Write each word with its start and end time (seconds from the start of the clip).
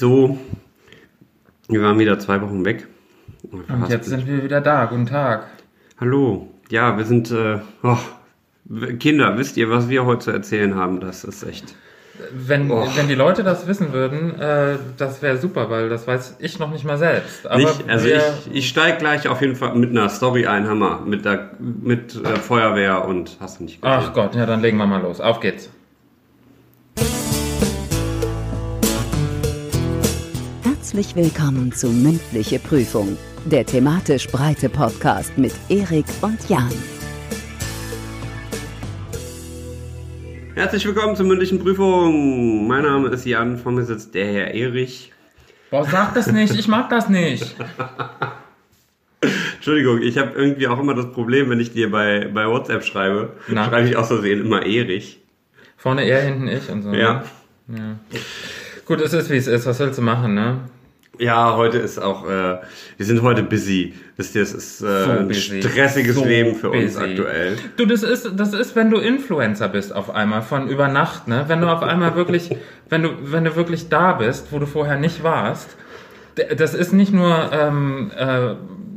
So, 0.00 0.38
wir 1.68 1.82
waren 1.82 1.98
wieder 1.98 2.18
zwei 2.18 2.40
Wochen 2.40 2.64
weg. 2.64 2.86
Und 3.52 3.90
jetzt 3.90 4.08
sind 4.08 4.26
wir 4.26 4.42
wieder 4.42 4.62
da. 4.62 4.86
Guten 4.86 5.04
Tag. 5.04 5.48
Hallo. 6.00 6.48
Ja, 6.70 6.96
wir 6.96 7.04
sind 7.04 7.30
äh, 7.30 7.58
oh, 7.82 7.98
Kinder. 8.98 9.36
Wisst 9.36 9.58
ihr, 9.58 9.68
was 9.68 9.90
wir 9.90 10.06
heute 10.06 10.20
zu 10.20 10.30
erzählen 10.30 10.74
haben? 10.74 11.00
Das 11.00 11.22
ist 11.24 11.42
echt. 11.42 11.74
Wenn, 12.32 12.70
Oh. 12.70 12.88
wenn 12.96 13.08
die 13.08 13.14
Leute 13.14 13.44
das 13.44 13.66
wissen 13.66 13.92
würden, 13.92 14.40
äh, 14.40 14.78
das 14.96 15.20
wäre 15.20 15.36
super, 15.36 15.68
weil 15.68 15.90
das 15.90 16.06
weiß 16.06 16.36
ich 16.38 16.58
noch 16.58 16.70
nicht 16.70 16.86
mal 16.86 16.96
selbst. 16.96 17.46
Aber 17.46 17.58
Nicht, 17.58 17.86
also 17.86 18.06
wir, 18.06 18.22
ich, 18.46 18.56
ich 18.56 18.68
steige 18.70 18.96
gleich 18.96 19.28
auf 19.28 19.42
jeden 19.42 19.54
Fall 19.54 19.74
mit 19.74 19.90
einer 19.90 20.08
Story 20.08 20.46
ein, 20.46 20.66
Hammer. 20.66 21.02
Mit, 21.04 21.26
der, 21.26 21.50
mit 21.58 22.14
äh, 22.14 22.36
Feuerwehr 22.36 23.04
und 23.04 23.36
hast 23.38 23.60
du 23.60 23.64
nicht 23.64 23.82
gesehen. 23.82 23.98
Ach 24.00 24.14
Gott, 24.14 24.34
ja, 24.34 24.46
dann 24.46 24.62
legen 24.62 24.78
wir 24.78 24.86
mal 24.86 25.02
los. 25.02 25.20
Auf 25.20 25.40
geht's. 25.40 25.68
Herzlich 30.92 31.14
willkommen 31.14 31.70
zu 31.70 31.86
Mündliche 31.86 32.58
Prüfung, 32.58 33.16
der 33.44 33.64
thematisch 33.64 34.26
breite 34.26 34.68
Podcast 34.68 35.38
mit 35.38 35.52
Erik 35.68 36.04
und 36.20 36.48
Jan. 36.48 36.72
Herzlich 40.56 40.84
willkommen 40.84 41.14
zur 41.14 41.26
mündlichen 41.26 41.60
Prüfung. 41.60 42.66
Mein 42.66 42.82
Name 42.82 43.08
ist 43.10 43.24
Jan, 43.24 43.56
vor 43.56 43.70
mir 43.70 43.84
sitzt 43.84 44.16
der 44.16 44.26
Herr 44.32 44.52
Erich. 44.52 45.12
Boah, 45.70 45.84
sag 45.84 46.12
das 46.14 46.32
nicht, 46.32 46.56
ich 46.56 46.66
mag 46.66 46.90
das 46.90 47.08
nicht. 47.08 47.54
Entschuldigung, 49.54 50.02
ich 50.02 50.18
habe 50.18 50.32
irgendwie 50.34 50.66
auch 50.66 50.80
immer 50.80 50.94
das 50.94 51.12
Problem, 51.12 51.50
wenn 51.50 51.60
ich 51.60 51.72
dir 51.72 51.88
bei, 51.92 52.28
bei 52.34 52.48
WhatsApp 52.48 52.82
schreibe, 52.82 53.34
Na? 53.46 53.68
schreibe 53.68 53.88
ich 53.88 53.96
aus 53.96 54.08
Versehen 54.08 54.40
immer 54.40 54.66
Erich. 54.66 55.20
Vorne 55.76 56.02
er, 56.02 56.22
hinten 56.22 56.48
ich 56.48 56.68
und 56.68 56.82
so. 56.82 56.92
Ja. 56.92 57.22
ja. 57.68 57.96
Gut, 58.86 59.00
es 59.00 59.12
ist 59.12 59.30
wie 59.30 59.36
es 59.36 59.46
ist. 59.46 59.66
Was 59.66 59.78
willst 59.78 59.96
du 59.96 60.02
machen, 60.02 60.34
ne? 60.34 60.58
Ja, 61.18 61.56
heute 61.56 61.78
ist 61.78 61.98
auch, 61.98 62.26
äh, 62.26 62.58
wir 62.96 63.06
sind 63.06 63.20
heute 63.22 63.42
busy. 63.42 63.94
Wisst 64.16 64.34
ihr, 64.36 64.42
es 64.42 64.54
ist 64.54 64.80
äh, 64.80 65.04
So 65.04 65.10
ein 65.10 65.28
busy. 65.28 65.62
stressiges 65.62 66.14
So 66.14 66.24
Leben 66.24 66.54
für 66.54 66.70
uns 66.70 66.94
busy. 66.94 67.04
aktuell. 67.04 67.58
Du, 67.76 67.84
das 67.84 68.02
ist, 68.02 68.30
das 68.36 68.54
ist, 68.54 68.74
wenn 68.76 68.90
du 68.90 68.98
Influencer 68.98 69.68
bist 69.68 69.94
auf 69.94 70.08
einmal 70.14 70.40
von 70.42 70.68
über 70.68 70.88
Nacht, 70.88 71.28
ne? 71.28 71.44
Wenn 71.48 71.60
du 71.60 71.66
auf 71.68 71.82
einmal 71.82 72.14
wirklich, 72.14 72.56
wenn 72.88 73.02
du, 73.02 73.10
wenn 73.20 73.44
du 73.44 73.54
wirklich 73.56 73.88
da 73.90 74.12
bist, 74.14 74.50
wo 74.50 74.58
du 74.58 74.66
vorher 74.66 74.96
nicht 74.96 75.22
warst, 75.22 75.76
das 76.56 76.74
ist 76.74 76.92
nicht 76.92 77.12
nur 77.12 77.50
ähm, 77.52 78.10
äh, 78.16 78.54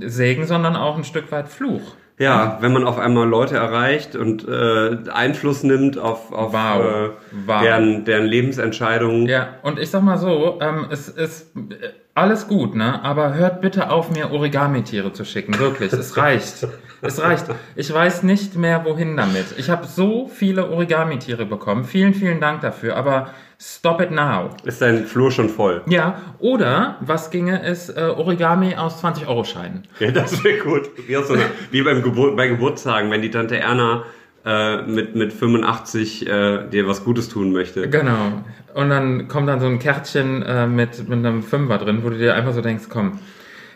Segen, 0.08 0.46
sondern 0.46 0.76
auch 0.78 0.96
ein 0.98 1.04
Stück 1.04 1.32
weit 1.32 1.50
Fluch. 1.50 1.96
Ja, 2.20 2.58
wenn 2.62 2.72
man 2.74 2.86
auf 2.86 3.00
einmal 3.00 3.28
Leute 3.28 3.56
erreicht 3.58 4.16
und 4.16 4.48
äh, 4.48 4.98
Einfluss 5.12 5.64
nimmt 5.64 5.98
auf, 5.98 6.32
auf 6.32 6.54
Wow. 6.54 6.86
äh, 6.86 7.10
Wow. 7.48 7.62
Deren, 7.62 8.06
deren 8.06 8.26
Lebensentscheidungen. 8.26 9.26
Ja, 9.28 9.56
und 9.64 9.80
ich 9.80 9.90
sag 9.90 10.04
mal 10.04 10.18
so, 10.18 10.60
ähm, 10.62 10.86
es 10.92 11.10
ist 11.10 11.56
äh, 11.56 11.90
alles 12.14 12.48
gut, 12.48 12.76
ne? 12.76 13.04
Aber 13.04 13.34
hört 13.34 13.62
bitte 13.62 13.90
auf, 13.90 14.12
mir 14.12 14.32
Origami-Tiere 14.32 15.12
zu 15.14 15.26
schicken. 15.26 15.58
Wirklich, 15.58 15.92
es 15.92 16.16
reicht. 16.18 16.68
Es 17.02 17.20
reicht. 17.22 17.46
Ich 17.76 17.92
weiß 17.92 18.22
nicht 18.24 18.56
mehr, 18.56 18.86
wohin 18.86 19.18
damit. 19.18 19.46
Ich 19.58 19.72
habe 19.72 19.88
so 19.88 20.28
viele 20.28 20.70
Origami-Tiere 20.70 21.46
bekommen. 21.46 21.84
Vielen, 21.84 22.14
vielen 22.14 22.40
Dank 22.40 22.62
dafür. 22.62 22.96
Aber 22.96 23.30
stop 23.64 24.02
it 24.02 24.12
now. 24.12 24.50
Ist 24.66 24.82
dein 24.82 25.06
Flur 25.06 25.32
schon 25.32 25.50
voll? 25.50 25.82
Ja, 25.88 26.22
oder 26.40 26.98
was 27.00 27.32
ginge, 27.32 27.66
ist 27.66 27.90
äh, 27.90 28.02
Origami 28.02 28.76
aus 28.76 29.04
20-Euro-Scheinen. 29.04 29.84
Ja, 30.00 30.12
das 30.12 30.44
wäre 30.44 30.60
gut. 30.60 30.90
Wie, 31.08 31.16
so 31.16 31.34
einer, 31.34 31.46
wie 31.72 31.82
beim 31.82 32.04
Gebur 32.04 32.36
bei 32.36 32.48
Geburtstagen, 32.48 33.10
wenn 33.10 33.22
die 33.22 33.32
Tante 33.32 33.58
Erna 33.58 34.04
äh, 34.46 34.82
mit, 34.82 35.16
mit 35.16 35.32
85 35.32 36.28
äh, 36.28 36.68
dir 36.70 36.88
was 36.88 37.06
Gutes 37.06 37.30
tun 37.30 37.54
möchte. 37.54 37.90
Genau. 37.90 38.44
Und 38.74 38.90
dann 38.90 39.28
kommt 39.30 39.48
dann 39.48 39.62
so 39.62 39.68
ein 39.68 39.80
Kärtchen 39.80 40.42
äh, 40.42 40.68
mit, 40.68 41.08
mit 41.08 41.20
einem 41.20 41.44
Fünfer 41.44 41.78
drin, 41.78 42.00
wo 42.04 42.10
du 42.10 42.18
dir 42.18 42.36
einfach 42.36 42.54
so 42.54 42.62
denkst, 42.62 42.86
komm, 42.90 43.20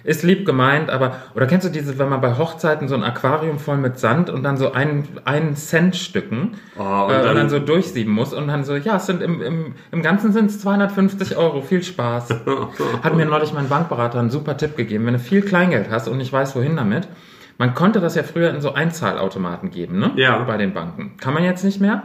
ist 0.08 0.24
lieb 0.24 0.46
gemeint, 0.46 0.90
aber, 0.90 1.18
oder 1.36 1.48
kennst 1.48 1.68
du 1.68 1.70
diese, 1.70 2.00
wenn 2.00 2.08
man 2.08 2.22
bei 2.22 2.38
Hochzeiten 2.38 2.88
so 2.88 2.96
ein 2.96 3.04
Aquarium 3.04 3.60
voll 3.60 3.76
mit 3.76 4.00
Sand 4.00 4.30
und 4.30 4.42
dann 4.42 4.56
so 4.56 4.72
ein, 4.72 5.06
ein 5.26 5.56
Cent 5.58 5.98
Stücken 5.98 6.54
Oh, 6.80 6.82
und 6.82 6.88
und, 6.88 7.12
äh, 7.12 7.14
dann- 7.18 7.28
und 7.30 7.36
dann 7.36 7.50
so 7.50 7.60
durchsieben 7.60 8.14
muss 8.14 8.34
und 8.34 8.48
dann 8.48 8.64
so, 8.64 8.76
ja, 8.78 8.96
es 8.96 9.06
sind 9.06 9.22
im, 9.22 9.42
im, 9.42 9.76
im 9.92 10.02
Ganzen 10.02 10.32
sind 10.32 10.46
es 10.50 10.62
250 10.62 11.36
Euro, 11.36 11.62
viel 11.62 11.84
Spaß. 11.84 12.30
Hat 13.04 13.16
mir 13.18 13.26
neulich 13.26 13.54
mein 13.54 13.68
Bankberater 13.68 14.18
einen 14.20 14.30
super 14.30 14.56
Tipp 14.56 14.78
gegeben, 14.78 15.06
wenn 15.06 15.14
du 15.14 15.20
viel 15.20 15.42
Kleingeld 15.42 15.92
hast 15.92 16.08
und 16.08 16.18
nicht 16.18 16.32
weißt, 16.32 16.56
wohin 16.56 16.78
damit. 16.78 17.10
Man 17.58 17.74
konnte 17.74 18.00
das 18.00 18.16
ja 18.16 18.24
früher 18.24 18.52
in 18.52 18.62
so 18.62 18.74
Einzahlautomaten 18.76 19.72
geben, 19.72 20.00
ne? 20.00 20.12
Ja. 20.16 20.38
Bei 20.44 20.58
den 20.58 20.74
Banken. 20.74 21.18
Kann 21.20 21.34
man 21.34 21.44
jetzt 21.44 21.66
nicht 21.66 21.82
mehr. 21.82 22.04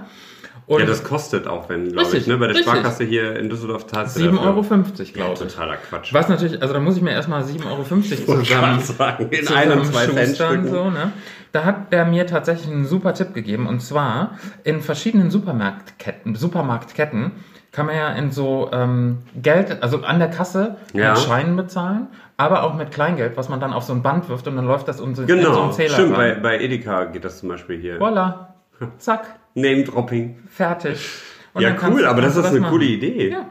Und 0.67 0.81
Ja, 0.81 0.87
das 0.87 1.03
kostet 1.03 1.47
auch, 1.49 1.69
wenn, 1.69 1.91
glaube 1.93 2.17
ich, 2.17 2.27
ne? 2.27 2.37
Bei 2.37 2.47
der 2.47 2.55
richtig. 2.57 2.71
Sparkasse 2.71 3.05
hier 3.05 3.37
in 3.37 3.51
Düsseldorf 3.51 3.85
du 3.87 3.97
7,50 3.97 4.31
dafür. 4.31 4.41
Euro, 4.43 4.63
Ja, 4.63 5.05
glaube 5.13 5.33
ich. 5.35 5.39
totaler 5.41 5.77
Quatsch. 5.77 6.15
Was 6.15 6.29
natürlich, 6.29 6.63
also 6.63 6.73
da 6.75 6.81
muss 6.81 6.97
ich 6.97 7.03
mir 7.03 7.11
erstmal 7.11 7.43
7,50 7.43 7.67
Euro 7.69 7.83
zusammen, 8.45 8.81
sagen, 8.81 9.27
in 9.31 9.45
zusammen 9.45 9.73
einem, 9.73 9.85
zwei 9.85 10.07
Cent 10.07 10.29
schustern, 10.29 10.53
Stücken. 10.61 10.69
so, 10.71 10.91
ne? 10.91 11.13
Da 11.51 11.65
hat 11.65 11.93
der 11.93 12.05
mir 12.07 12.27
tatsächlich 12.27 12.71
einen 12.73 12.85
super 12.87 13.13
Tipp 13.13 13.35
gegeben. 13.35 13.67
Und 13.67 13.81
zwar 13.81 14.39
in 14.65 14.81
verschiedenen 14.81 15.31
Supermarktketten, 15.31 16.35
Supermarktketten 16.37 17.33
kann 17.73 17.87
man 17.87 17.97
ja 17.97 18.11
in 18.13 18.31
so 18.31 18.71
ähm, 18.73 19.19
Geld, 19.35 19.83
also 19.83 20.03
an 20.03 20.19
der 20.19 20.29
Kasse 20.31 20.77
Ja. 20.93 21.11
mit 21.11 21.19
Scheinen 21.21 21.57
bezahlen, 21.57 22.07
aber 22.37 22.63
auch 22.63 22.75
mit 22.75 22.91
Kleingeld, 22.93 23.37
was 23.37 23.49
man 23.49 23.61
dann 23.61 23.73
auf 23.73 23.83
so 23.85 23.93
ein 23.95 24.03
Band 24.03 24.29
wirft 24.29 24.47
und 24.47 24.57
dann 24.57 24.67
läuft 24.67 24.89
das 24.89 25.01
um 25.01 25.15
so, 25.15 25.23
in 25.23 25.29
so 25.29 25.35
Genau, 25.35 25.63
einen 25.65 25.73
Zähler 25.73 25.95
stimmt, 25.95 26.15
bei, 26.17 26.35
bei 26.35 26.61
Edeka 26.61 27.05
geht 27.05 27.25
das 27.25 27.39
zum 27.41 27.49
Beispiel 27.49 27.79
hier. 27.81 27.99
Voila, 27.99 28.55
zack, 28.99 29.25
Name-Dropping. 29.55 30.37
fertig. 30.49 30.99
Und 31.55 31.63
Ja, 31.63 31.77
cool, 31.89 32.07
aber 32.07 32.23
das 32.23 32.37
ist 32.37 32.45
eine 32.47 32.61
coole 32.61 32.85
machen. 32.87 32.95
Idee. 32.95 33.31
Ja. 33.31 33.47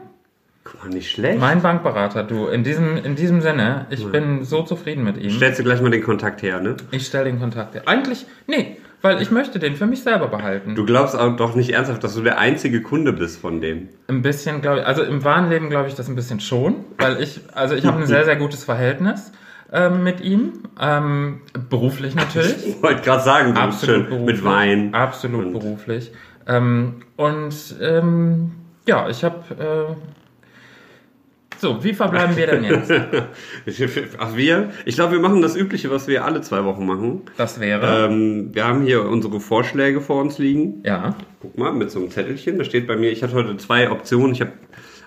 Guck 0.64 0.84
mal, 0.84 0.90
nicht 0.90 1.10
schlecht. 1.10 1.40
Mein 1.40 1.60
Bankberater, 1.62 2.22
du, 2.24 2.46
in 2.48 2.62
diesem, 2.64 2.96
in 2.96 3.16
diesem 3.16 3.40
Sinne, 3.40 3.86
ich 3.90 4.04
bin 4.10 4.44
so 4.44 4.62
zufrieden 4.62 5.04
mit 5.04 5.16
ihm. 5.16 5.30
Stellst 5.30 5.58
du 5.58 5.64
gleich 5.64 5.80
mal 5.80 5.90
den 5.90 6.02
Kontakt 6.02 6.42
her, 6.42 6.60
ne? 6.60 6.76
Ich 6.92 7.06
stelle 7.06 7.24
den 7.24 7.40
Kontakt. 7.40 7.74
her. 7.74 7.82
Eigentlich, 7.86 8.26
nee, 8.46 8.76
weil 9.02 9.20
ich 9.20 9.30
möchte 9.32 9.58
den 9.58 9.74
für 9.74 9.86
mich 9.86 10.02
selber 10.02 10.28
behalten. 10.28 10.74
Du 10.76 10.84
glaubst 10.86 11.16
auch 11.16 11.36
doch 11.36 11.56
nicht 11.56 11.70
ernsthaft, 11.70 12.04
dass 12.04 12.14
du 12.14 12.22
der 12.22 12.38
einzige 12.38 12.80
Kunde 12.82 13.12
bist 13.12 13.40
von 13.40 13.60
dem. 13.60 13.88
Ein 14.08 14.22
bisschen, 14.22 14.62
glaube 14.62 14.80
ich, 14.80 14.86
also 14.86 15.02
im 15.02 15.24
wahren 15.24 15.50
Leben 15.50 15.68
glaube 15.70 15.88
ich 15.88 15.94
das 15.94 16.08
ein 16.08 16.14
bisschen 16.14 16.38
schon, 16.40 16.84
weil 16.98 17.20
ich, 17.20 17.40
also 17.52 17.74
ich 17.74 17.84
habe 17.84 18.00
ein 18.00 18.06
sehr, 18.06 18.24
sehr 18.24 18.36
gutes 18.36 18.62
Verhältnis 18.64 19.32
ähm, 19.72 20.04
mit 20.04 20.20
ihm, 20.20 20.52
ähm, 20.80 21.40
beruflich 21.70 22.14
natürlich. 22.14 22.66
Ich 22.66 22.82
wollte 22.82 23.02
gerade 23.02 23.22
sagen, 23.24 23.56
Absolut 23.56 24.08
schön 24.08 24.24
mit 24.24 24.44
Wein. 24.44 24.94
Absolut 24.94 25.46
Und- 25.46 25.52
beruflich. 25.54 26.10
Ähm, 26.46 27.02
und 27.16 27.54
ähm, 27.80 28.52
ja, 28.86 29.08
ich 29.08 29.22
habe. 29.24 29.88
Äh, 29.90 29.94
so, 31.58 31.84
wie 31.84 31.94
verbleiben 31.94 32.36
wir 32.36 32.46
denn 32.48 32.64
jetzt? 32.64 32.90
Ach, 34.18 34.34
wir? 34.36 34.70
Ich 34.84 34.96
glaube, 34.96 35.12
wir 35.12 35.20
machen 35.20 35.42
das 35.42 35.54
Übliche, 35.54 35.92
was 35.92 36.08
wir 36.08 36.24
alle 36.24 36.40
zwei 36.40 36.64
Wochen 36.64 36.84
machen. 36.84 37.20
Das 37.36 37.60
wäre. 37.60 38.06
Ähm, 38.10 38.50
wir 38.52 38.66
haben 38.66 38.82
hier 38.82 39.04
unsere 39.04 39.38
Vorschläge 39.38 40.00
vor 40.00 40.20
uns 40.20 40.38
liegen. 40.38 40.82
ja. 40.84 41.14
Guck 41.40 41.56
mal, 41.58 41.72
mit 41.72 41.90
so 41.92 42.00
einem 42.00 42.10
Zettelchen. 42.10 42.58
Da 42.58 42.64
steht 42.64 42.86
bei 42.88 42.96
mir, 42.96 43.10
ich 43.12 43.22
hatte 43.22 43.34
heute 43.34 43.56
zwei 43.58 43.90
Optionen. 43.92 44.32
Ich 44.32 44.40
habe 44.40 44.52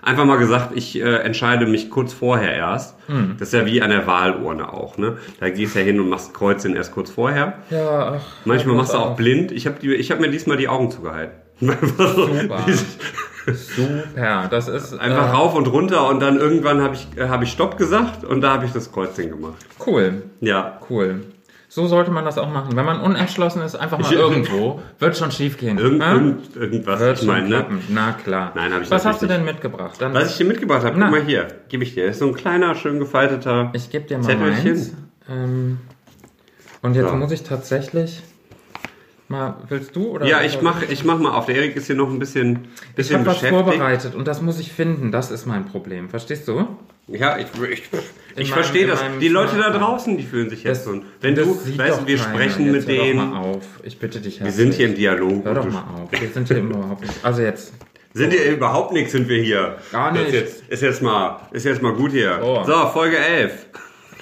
einfach 0.06 0.24
mal 0.24 0.36
gesagt, 0.38 0.70
ich 0.74 1.00
äh, 1.00 1.16
entscheide 1.18 1.66
mich 1.66 1.90
kurz 1.90 2.12
vorher 2.12 2.54
erst. 2.54 2.96
Hm. 3.06 3.36
Das 3.38 3.48
ist 3.48 3.54
ja 3.54 3.66
wie 3.66 3.82
an 3.82 3.90
der 3.90 4.06
Wahlurne 4.06 4.72
auch. 4.72 4.96
Ne? 4.98 5.18
Da 5.40 5.50
gehst 5.50 5.74
du 5.74 5.80
ja 5.80 5.84
hin 5.84 6.00
und 6.00 6.08
machst 6.08 6.32
Kreuzchen 6.34 6.74
erst 6.76 6.92
kurz 6.92 7.10
vorher. 7.10 7.54
Ja, 7.70 8.16
ach, 8.16 8.22
Manchmal 8.44 8.76
machst 8.76 8.92
du 8.94 8.98
auch 8.98 9.10
auf. 9.10 9.16
blind. 9.16 9.52
Ich 9.52 9.66
habe 9.66 9.76
hab 9.86 10.20
mir 10.20 10.30
diesmal 10.30 10.56
die 10.56 10.68
Augen 10.68 10.90
zugehalten. 10.90 11.34
Super. 11.60 12.64
Super. 13.46 14.48
Das 14.50 14.68
ist 14.68 14.98
Einfach 14.98 15.28
äh, 15.28 15.30
rauf 15.30 15.54
und 15.54 15.66
runter 15.68 16.08
und 16.08 16.20
dann 16.20 16.38
irgendwann 16.38 16.82
habe 16.82 16.94
ich, 16.96 17.06
äh, 17.16 17.28
hab 17.28 17.42
ich 17.42 17.52
Stopp 17.52 17.76
gesagt 17.76 18.24
und 18.24 18.40
da 18.40 18.52
habe 18.52 18.64
ich 18.66 18.72
das 18.72 18.92
Kreuzchen 18.92 19.30
gemacht. 19.30 19.54
cool. 19.86 20.24
Ja. 20.40 20.80
Cool. 20.90 21.20
So 21.76 21.86
sollte 21.88 22.10
man 22.10 22.24
das 22.24 22.38
auch 22.38 22.50
machen. 22.50 22.74
Wenn 22.74 22.86
man 22.86 23.02
unentschlossen 23.02 23.60
ist, 23.60 23.74
einfach 23.74 23.98
mal 23.98 24.10
Ich- 24.10 24.18
irgendwo, 24.18 24.80
wird 24.98 25.14
schon 25.14 25.30
schief 25.30 25.58
gehen. 25.58 25.76
Irgend, 25.76 26.00
Ja? 26.00 26.14
irgend, 26.14 26.56
irgendwas, 26.56 27.00
Wird 27.00 27.12
ich 27.12 27.18
schon 27.18 27.28
meine, 27.28 27.48
ne? 27.50 27.66
Na 27.90 28.12
klar. 28.12 28.52
Nein, 28.54 28.72
hab 28.72 28.80
ich 28.80 28.90
Was 28.90 29.04
hast 29.04 29.20
du 29.20 29.26
denn 29.26 29.44
mitgebracht? 29.44 29.96
Dann, 30.00 30.14
Was 30.14 30.30
ich 30.30 30.38
dir 30.38 30.46
mitgebracht 30.46 30.86
habe, 30.86 30.98
guck 30.98 31.10
mal 31.10 31.22
hier, 31.22 31.48
gebe 31.68 31.84
ich 31.84 31.92
dir. 31.92 32.06
Das 32.06 32.16
ist 32.16 32.20
so 32.20 32.28
ein 32.28 32.34
kleiner, 32.34 32.74
schön 32.76 32.98
gefalteter 32.98 33.68
ich 33.74 33.90
gebe 33.90 34.06
dir 34.06 34.16
mal 34.16 34.24
Zettelchen. 34.24 34.64
meins. 34.72 34.94
Ähm, 35.28 35.78
und 36.80 36.94
jetzt 36.96 37.10
So. 37.10 37.16
muss 37.16 37.30
ich 37.30 37.42
tatsächlich 37.42 38.22
mal, 39.28 39.56
willst 39.68 39.94
du? 39.94 40.06
Oder 40.12 40.24
Ja, 40.26 40.40
ich 40.40 40.62
mach, 40.62 40.80
ich 40.80 41.04
mach 41.04 41.18
mal 41.18 41.32
auf. 41.34 41.44
Der 41.44 41.56
Erik 41.56 41.76
ist 41.76 41.88
hier 41.88 41.96
noch 41.96 42.08
ein 42.08 42.18
bisschen, 42.18 42.68
Ich 42.88 42.94
bisschen 42.94 43.18
habe 43.18 43.26
was 43.26 43.38
vorbereitet 43.46 44.14
und 44.14 44.26
das 44.26 44.40
muss 44.40 44.58
ich 44.58 44.72
finden. 44.72 45.12
Das 45.12 45.30
ist 45.30 45.44
mein 45.44 45.66
Problem. 45.66 46.08
Verstehst 46.08 46.48
du? 46.48 46.68
Ja, 47.08 47.38
ich, 47.38 47.46
ich, 47.70 47.82
ich 48.36 48.52
verstehe 48.52 48.86
das. 48.86 49.00
Die 49.20 49.28
Leute 49.28 49.56
da 49.58 49.70
draußen, 49.70 50.16
die 50.16 50.24
fühlen 50.24 50.50
sich 50.50 50.64
jetzt 50.64 50.84
so. 50.84 51.00
Wenn 51.20 51.36
du, 51.36 51.46
weißt 51.46 52.06
wir 52.06 52.18
sprechen 52.18 52.72
mit 52.72 52.86
hör 52.86 52.94
denen. 52.94 53.18
Doch 53.18 53.26
mal 53.26 53.40
auf. 53.40 53.64
Ich 53.84 53.98
bitte 53.98 54.20
dich 54.20 54.42
Wir 54.42 54.50
sind 54.50 54.74
hier 54.74 54.88
im 54.88 54.94
Dialog. 54.96 55.44
Hör 55.44 55.54
doch 55.54 55.70
mal 55.70 55.84
auf. 55.94 56.10
Wir 56.10 56.28
sind 56.28 56.48
hier 56.48 56.58
überhaupt 56.58 57.02
nicht. 57.02 57.24
Also 57.24 57.42
jetzt. 57.42 57.72
Sind 58.12 58.32
hier 58.32 58.50
überhaupt 58.50 58.92
nichts, 58.92 59.12
sind 59.12 59.28
wir 59.28 59.42
hier. 59.42 59.76
Gar 59.92 60.12
nicht. 60.12 60.28
Ist 60.28 60.32
jetzt, 60.32 60.68
ist 60.68 60.82
jetzt 60.82 61.02
mal, 61.02 61.48
ist 61.52 61.64
jetzt 61.64 61.82
mal 61.82 61.92
gut 61.92 62.12
hier. 62.12 62.40
Oh. 62.42 62.64
So, 62.64 62.86
Folge 62.88 63.18
11. 63.18 63.66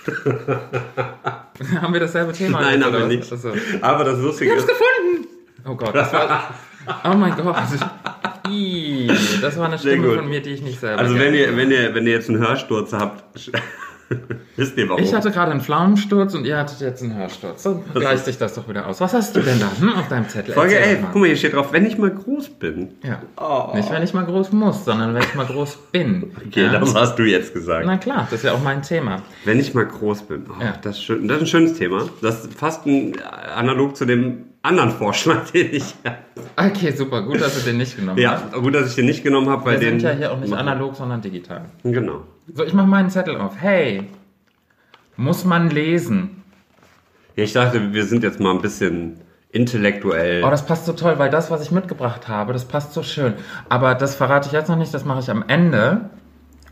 haben 1.81 1.93
wir 1.93 2.01
dasselbe 2.01 2.33
Thema? 2.33 2.61
Nein, 2.61 2.81
jetzt, 2.81 2.85
haben 2.85 2.99
wir 2.99 3.07
nicht. 3.07 3.33
Achso. 3.33 3.53
Aber 3.81 4.05
das 4.05 4.19
Lustige 4.19 4.53
ist, 4.53 4.67
gefunden! 4.67 5.29
Oh 5.65 5.75
Gott, 5.75 5.95
das 5.95 6.13
war. 6.13 6.55
Oh 7.03 7.15
mein 7.17 7.35
Gott. 7.35 7.57
Das 9.45 9.59
war 9.59 9.67
eine 9.67 9.79
Stimme 9.79 10.15
von 10.15 10.29
mir, 10.29 10.41
die 10.41 10.51
ich 10.51 10.63
nicht 10.63 10.81
selber 10.81 11.01
Also 11.01 11.19
wenn 11.19 11.35
ihr, 11.35 11.57
wenn 11.57 11.71
ihr, 11.71 11.95
wenn 11.95 12.07
ihr 12.07 12.15
jetzt 12.15 12.29
einen 12.29 12.39
Hörsturz 12.39 12.93
habt, 12.93 13.25
wisst 14.57 14.77
ihr 14.77 14.89
warum. 14.89 15.03
Ich 15.03 15.15
hatte 15.15 15.31
gerade 15.31 15.51
einen 15.51 15.61
Pflaumensturz 15.61 16.35
und 16.35 16.45
ihr 16.45 16.57
hattet 16.57 16.81
jetzt 16.81 17.03
einen 17.03 17.17
Hörsturz. 17.17 17.63
Dann 17.63 17.83
gleicht 17.95 18.25
sich 18.25 18.39
das 18.39 18.55
doch 18.55 18.69
wieder 18.69 18.87
aus. 18.87 19.01
Was 19.01 19.13
hast 19.13 19.37
du 19.37 19.41
denn 19.41 19.61
da 19.61 19.71
hm, 19.79 19.95
auf 19.95 20.09
deinem 20.09 20.29
Zettel? 20.29 20.55
Folge 20.55 20.77
Erzähl 20.77 20.91
11, 20.93 21.03
mal. 21.03 21.09
guck 21.13 21.21
mal, 21.21 21.27
hier 21.27 21.37
steht 21.37 21.55
drauf, 21.55 21.73
wenn 21.73 21.87
ich 21.87 21.99
mal 21.99 22.11
groß 22.11 22.51
bin. 22.51 22.95
Ja. 23.03 23.23
Oh. 23.37 23.75
Nicht, 23.77 23.91
wenn 23.91 24.03
ich 24.03 24.15
mal 24.15 24.25
groß 24.25 24.53
muss, 24.53 24.85
sondern 24.85 25.15
wenn 25.15 25.23
ich 25.23 25.35
mal 25.35 25.47
groß 25.47 25.77
bin. 25.93 26.33
Okay, 26.47 26.65
ja? 26.65 26.79
das 26.79 26.95
hast 26.95 27.19
du 27.19 27.25
jetzt 27.25 27.53
gesagt. 27.55 27.87
Na 27.87 27.97
klar, 27.97 28.27
das 28.31 28.41
ist 28.41 28.45
ja 28.45 28.53
auch 28.53 28.63
mein 28.63 28.83
Thema. 28.83 29.23
Wenn 29.45 29.59
ich 29.61 29.75
mal 29.75 29.87
groß 29.87 30.23
bin. 30.23 30.47
Oh, 30.49 30.63
Ja. 30.63 30.75
das, 30.81 30.97
ist 30.97 31.05
schön, 31.05 31.29
das 31.29 31.39
ist 31.39 31.43
ein 31.45 31.47
schönes 31.47 31.75
Thema. 31.75 32.09
Das 32.23 32.45
ist 32.45 32.55
fast 32.55 32.87
ein, 32.87 33.15
analog 33.55 33.97
zu 33.97 34.05
dem 34.05 34.54
anderen 34.65 34.91
Vorschlag, 34.91 35.51
den 35.53 35.73
ich 35.75 35.95
Okay, 36.57 36.91
super. 36.93 37.23
Gut, 37.23 37.41
dass 37.41 37.55
du 37.59 37.61
den 37.71 37.77
nicht 37.79 37.97
genommen 37.97 38.19
Ja, 38.19 38.43
hast. 38.51 38.53
gut, 38.55 38.75
dass 38.75 38.89
ich 38.89 38.95
den 38.97 39.07
nicht 39.07 39.23
genommen 39.23 39.49
habe, 39.49 39.65
weil 39.67 39.81
Wir 39.81 39.91
sind 39.91 40.03
ja 40.03 40.11
hier 40.11 40.33
auch 40.33 40.39
nicht 40.41 40.53
analog, 40.53 40.97
sondern 40.97 41.21
digital. 41.21 41.67
Genau. 41.83 42.23
So, 42.53 42.65
ich 42.65 42.73
mache 42.73 42.87
meinen 42.87 43.11
Zettel 43.11 43.37
auf. 43.37 43.55
Hey, 43.61 44.09
muss 45.17 45.45
man 45.45 45.71
lesen? 45.71 46.43
Ja, 47.37 47.45
ich 47.45 47.53
dachte, 47.53 47.93
wir 47.93 48.05
sind 48.05 48.23
jetzt 48.23 48.41
mal 48.41 48.53
ein 48.53 48.63
bisschen 48.63 49.19
intellektuell. 49.51 50.43
Oh, 50.45 50.51
das 50.51 50.67
passt 50.67 50.87
so 50.87 50.93
toll, 50.93 51.19
weil 51.19 51.31
das, 51.31 51.51
was 51.51 51.63
ich 51.63 51.71
mitgebracht 51.71 52.29
habe, 52.29 52.53
das 52.53 52.65
passt 52.65 52.93
so 52.93 53.03
schön. 53.03 53.35
Aber 53.69 53.95
das 53.95 54.15
verrate 54.17 54.47
ich 54.49 54.53
jetzt 54.53 54.69
noch 54.69 54.77
nicht, 54.77 54.93
das 54.95 55.05
mache 55.05 55.21
ich 55.21 55.31
am 55.31 55.45
Ende. 55.47 56.11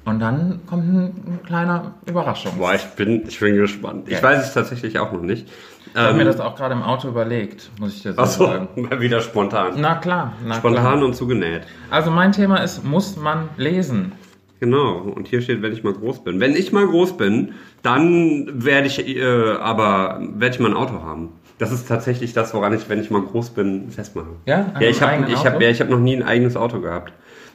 Und 0.05 0.19
dann 0.19 0.61
kommt 0.67 0.85
ein, 0.93 1.05
ein 1.05 1.41
kleiner 1.47 1.95
Überraschung. 2.07 2.59
Boah, 2.59 2.75
ich 2.75 2.85
bin, 2.97 3.25
ich 3.29 3.39
bin 3.39 3.55
gespannt. 3.55 4.09
Ich 4.09 4.15
Ja. 4.15 4.23
weiß 4.23 4.45
es 4.49 4.53
tatsächlich 4.53 4.99
auch 4.99 5.13
noch 5.13 5.23
nicht. 5.23 5.49
Ich 5.95 5.99
habe 6.01 6.15
mir 6.15 6.21
Ähm, 6.21 6.27
das 6.27 6.41
auch 6.41 6.57
gerade 6.57 6.75
im 6.75 6.83
Auto 6.83 7.09
überlegt, 7.09 7.71
muss 7.79 7.95
ich 7.95 8.03
dir 8.03 8.15
so 8.15 8.23
Achso, 8.23 8.47
sagen. 8.47 8.69
mal 8.77 9.01
wieder 9.01 9.21
spontan. 9.21 9.75
Na 9.77 9.97
klar, 9.97 10.33
na 10.45 10.55
Spontan 10.55 10.83
klar. 10.83 11.05
und 11.05 11.15
zugenäht. 11.15 11.63
Also 11.91 12.11
mein 12.11 12.33
Thema 12.33 12.59
ist, 12.59 12.83
muss 12.85 13.17
man 13.17 13.49
lesen? 13.57 14.13
Genau. 14.61 14.99
Und 14.99 15.27
hier 15.29 15.43
steht, 15.43 15.61
wenn 15.61 15.73
ich 15.73 15.83
mal 15.83 15.93
groß 15.93 16.23
bin. 16.25 16.39
Wenn 16.39 16.55
ich 16.55 16.73
mal 16.73 16.87
groß 16.87 17.17
bin, 17.17 17.53
dann 17.83 18.65
werde 18.65 18.87
ich 18.87 19.05
äh, 19.07 19.23
aber 19.61 20.21
werde 20.21 20.55
ich 20.55 20.61
mal 20.61 20.71
ein 20.71 20.77
Auto 20.77 21.03
haben. 21.03 21.31
Das 21.59 21.73
ist 21.73 21.89
tatsächlich 21.89 22.33
das, 22.33 22.55
woran 22.55 22.73
ich, 22.73 22.89
wenn 22.89 23.01
ich 23.01 23.11
mal 23.11 23.23
groß 23.23 23.51
bin, 23.51 23.91
festmache. 23.91 24.31
Ja? 24.47 24.73
Ja, 24.81 24.89
ich 24.89 25.03
einem 25.03 25.25
habe 25.25 25.33
ich 25.33 25.45
hab, 25.45 25.61
ja, 25.61 25.69
ich 25.69 25.81
hab 25.81 25.91
noch 25.91 25.99
nie 26.01 26.17
ein 26.17 26.23
eigenes 26.23 26.57
Auto 26.57 26.81
gehabt. 26.81 27.13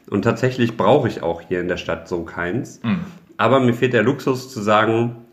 Und 0.10 0.22
tatsächlich 0.22 0.78
brauche 0.78 1.08
ich 1.08 1.24
auch 1.24 1.42
hier 1.42 1.60
in 1.60 1.68
der 1.68 1.78
Stadt 1.78 2.08
so 2.08 2.24
keins. 2.24 2.80
Hm. 2.84 3.00
Aber 3.38 3.60
mir 3.60 3.74
fehlt 3.74 3.94
der 3.94 4.04
Luxus 4.04 4.52
zu 4.52 4.62
sagen, 4.62 5.27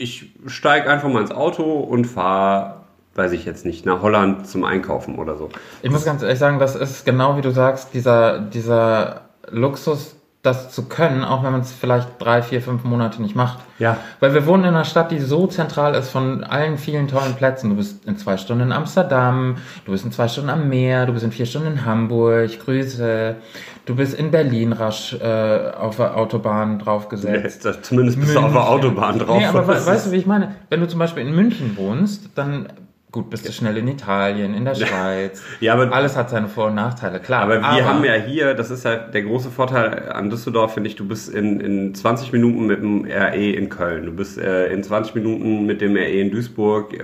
ich 0.00 0.32
steige 0.46 0.88
einfach 0.88 1.08
mal 1.08 1.20
ins 1.20 1.30
Auto 1.30 1.62
und 1.62 2.06
fahre, 2.06 2.76
weiß 3.14 3.32
ich 3.32 3.44
jetzt 3.44 3.66
nicht, 3.66 3.84
nach 3.84 4.00
Holland 4.00 4.46
zum 4.46 4.64
Einkaufen 4.64 5.18
oder 5.18 5.36
so. 5.36 5.50
Ich 5.82 5.90
muss 5.90 6.06
ganz 6.06 6.22
ehrlich 6.22 6.38
sagen, 6.38 6.58
das 6.58 6.74
ist 6.74 7.04
genau 7.04 7.36
wie 7.36 7.42
du 7.42 7.50
sagst, 7.50 7.92
dieser, 7.92 8.40
dieser 8.40 9.28
Luxus, 9.50 10.16
das 10.42 10.70
zu 10.70 10.88
können, 10.88 11.22
auch 11.22 11.42
wenn 11.44 11.52
man 11.52 11.60
es 11.60 11.72
vielleicht 11.72 12.08
drei, 12.18 12.40
vier, 12.40 12.62
fünf 12.62 12.82
Monate 12.84 13.20
nicht 13.20 13.36
macht. 13.36 13.58
Ja. 13.78 13.98
Weil 14.20 14.32
wir 14.32 14.46
wohnen 14.46 14.64
in 14.64 14.70
einer 14.70 14.84
Stadt, 14.86 15.10
die 15.10 15.18
so 15.18 15.46
zentral 15.46 15.94
ist 15.94 16.08
von 16.08 16.44
allen 16.44 16.78
vielen 16.78 17.08
tollen 17.08 17.34
Plätzen. 17.34 17.68
Du 17.68 17.76
bist 17.76 18.06
in 18.06 18.16
zwei 18.16 18.38
Stunden 18.38 18.64
in 18.64 18.72
Amsterdam, 18.72 19.56
du 19.84 19.92
bist 19.92 20.04
in 20.06 20.12
zwei 20.12 20.28
Stunden 20.28 20.48
am 20.48 20.70
Meer, 20.70 21.04
du 21.04 21.12
bist 21.12 21.24
in 21.26 21.32
vier 21.32 21.44
Stunden 21.44 21.68
in 21.68 21.84
Hamburg, 21.84 22.58
Grüße. 22.64 23.36
Du 23.84 23.96
bist 23.96 24.14
in 24.14 24.30
Berlin 24.30 24.72
rasch 24.72 25.14
äh, 25.14 25.72
auf 25.72 25.96
der 25.96 26.16
Autobahn 26.16 26.78
draufgesetzt. 26.78 27.64
Jetzt, 27.64 27.84
zumindest 27.84 28.20
bist 28.20 28.34
du 28.34 28.38
auf 28.38 28.52
der 28.52 28.62
München. 28.62 28.68
Autobahn 28.68 29.18
drauf. 29.18 29.38
Nee, 29.38 29.46
aber 29.46 29.66
we 29.66 29.86
weißt 29.86 30.06
du, 30.06 30.12
wie 30.12 30.16
ich 30.16 30.26
meine? 30.26 30.54
Wenn 30.70 30.80
du 30.80 30.88
zum 30.88 30.98
Beispiel 31.00 31.26
in 31.26 31.34
München 31.34 31.76
wohnst, 31.76 32.30
dann 32.34 32.68
gut, 33.12 33.28
bist 33.30 33.46
du 33.48 33.52
schnell 33.52 33.76
in 33.76 33.88
Italien, 33.88 34.54
in 34.54 34.64
der 34.64 34.74
Schweiz. 34.76 35.42
Ja, 35.60 35.74
aber- 35.74 35.92
Alles 35.92 36.16
hat 36.16 36.30
seine 36.30 36.48
Vor- 36.48 36.66
und 36.66 36.74
Nachteile, 36.74 37.20
klar. 37.20 37.42
Aber 37.42 37.60
wir 37.60 37.84
haben 37.88 38.04
ja 38.04 38.14
hier, 38.14 38.54
das 38.54 38.70
ist 38.70 38.84
halt 38.84 39.14
der 39.14 39.22
große 39.22 39.50
Vorteil 39.50 40.10
an 40.12 40.30
Düsseldorf, 40.30 40.74
finde 40.74 40.88
ich, 40.88 40.96
du 40.96 41.06
bist 41.06 41.28
in, 41.28 41.60
in 41.60 41.94
20 41.94 42.32
Minuten 42.32 42.66
mit 42.66 42.80
dem 42.82 43.04
RE 43.04 43.34
in 43.52 43.68
Köln, 43.68 44.06
du 44.06 44.12
bist 44.12 44.38
äh, 44.38 44.72
in 44.72 44.82
20 44.82 45.14
Minuten 45.14 45.66
mit 45.66 45.80
dem 45.80 45.96
RE 45.96 46.04
in 46.04 46.30
Duisburg. 46.30 46.92
Äh, 46.94 46.98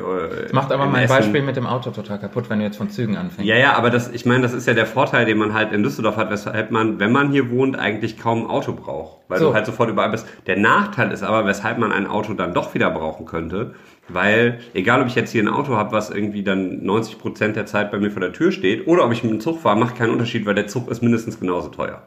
Das 0.45 0.53
macht 0.53 0.71
aber 0.73 0.85
in 0.85 0.93
mein 0.93 1.05
Essen. 1.05 1.17
Beispiel 1.17 1.43
mit 1.43 1.57
dem 1.57 1.67
Auto 1.67 1.91
total 1.91 2.19
kaputt, 2.19 2.49
wenn 2.51 2.59
du 2.61 2.65
jetzt 2.65 2.77
von 2.77 2.89
Zügen 2.91 3.17
anfängst. 3.17 3.49
Ja, 3.49 3.57
ja, 3.57 3.73
aber 3.75 3.91
das, 3.91 4.09
ich 4.13 4.25
meine, 4.27 4.43
das 4.43 4.53
ist 4.53 4.67
ja 4.67 4.75
der 4.75 4.87
Vorteil, 4.87 5.25
den 5.27 5.39
man 5.39 5.55
halt 5.55 5.73
in 5.73 5.83
Düsseldorf 5.83 6.17
hat, 6.17 6.31
weshalb 6.31 6.71
man, 6.71 7.01
wenn 7.01 7.13
man 7.13 7.31
hier 7.33 7.51
wohnt, 7.51 7.79
eigentlich 7.79 8.19
kaum 8.19 8.43
ein 8.45 8.47
Auto 8.51 8.73
braucht. 8.73 9.17
Weil 9.29 9.41
So. 9.41 9.49
du 9.49 9.55
halt 9.55 9.67
sofort 9.67 9.91
überall 9.91 10.11
bist. 10.11 10.27
Der 10.47 10.57
Nachteil 10.57 11.11
ist 11.11 11.25
aber, 11.25 11.45
weshalb 11.47 11.79
man 11.79 11.91
ein 11.91 12.07
Auto 12.07 12.33
dann 12.35 12.55
doch 12.55 12.75
wieder 12.75 12.91
brauchen 12.91 13.27
könnte, 13.27 13.75
weil, 14.09 14.61
egal 14.75 15.01
ob 15.03 15.09
ich 15.09 15.15
jetzt 15.15 15.31
hier 15.33 15.43
ein 15.43 15.49
Auto 15.49 15.77
habe, 15.77 15.93
was 15.93 16.11
irgendwie 16.11 16.43
dann 16.43 16.83
90% 16.83 17.53
der 17.53 17.67
Zeit 17.67 17.91
bei 17.91 17.99
mir 17.99 18.11
vor 18.11 18.21
der 18.21 18.33
Tür 18.33 18.53
steht, 18.53 18.87
oder 18.87 19.05
ob 19.05 19.13
ich 19.13 19.23
mit 19.23 19.33
dem 19.33 19.41
Zug 19.41 19.61
fahre, 19.61 19.79
macht 19.79 19.97
keinen 19.97 20.11
Unterschied, 20.11 20.47
weil 20.47 20.55
der 20.55 20.67
Zug 20.69 20.91
ist 20.91 21.03
mindestens 21.03 21.41
genauso 21.41 21.69
teuer. 21.69 22.03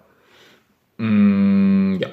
Mm, 0.98 1.96
ja. 2.00 2.08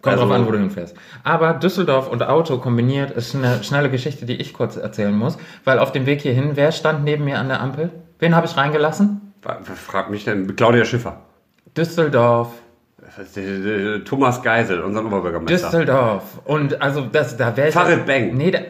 Kommt 0.00 0.14
Also- 0.14 0.24
drauf 0.26 0.34
an, 0.34 0.46
wo 0.46 0.50
du 0.50 0.58
hinfährst. 0.58 0.96
Aber 1.22 1.54
Düsseldorf 1.54 2.08
und 2.08 2.22
Auto 2.24 2.58
kombiniert 2.58 3.12
ist 3.12 3.36
eine 3.36 3.62
schnelle 3.62 3.88
Geschichte, 3.88 4.26
die 4.26 4.34
ich 4.34 4.52
kurz 4.52 4.76
erzählen 4.76 5.16
muss. 5.16 5.38
Weil 5.64 5.78
auf 5.78 5.92
dem 5.92 6.06
Weg 6.06 6.20
hierhin, 6.22 6.52
wer 6.54 6.72
stand 6.72 7.04
neben 7.04 7.24
mir 7.24 7.38
an 7.38 7.48
der 7.48 7.60
Ampel? 7.60 7.90
Wen 8.18 8.34
habe 8.34 8.46
ich 8.46 8.56
reingelassen? 8.56 9.32
Frag 9.74 10.10
mich 10.10 10.24
denn, 10.24 10.54
Claudia 10.56 10.84
Schiffer. 10.84 11.20
Düsseldorf. 11.76 12.48
Thomas 14.04 14.42
Geisel, 14.42 14.80
unser 14.80 15.04
Oberbürgermeister. 15.04 15.54
Düsseldorf. 15.68 16.40
Und 16.44 16.80
also 16.80 17.02
das, 17.02 17.36
da 17.36 17.56
wäre 17.56 17.68
ich. 17.68 17.74
Farid 17.74 18.06
Bang. 18.06 18.34
Nee, 18.36 18.50
da, 18.50 18.60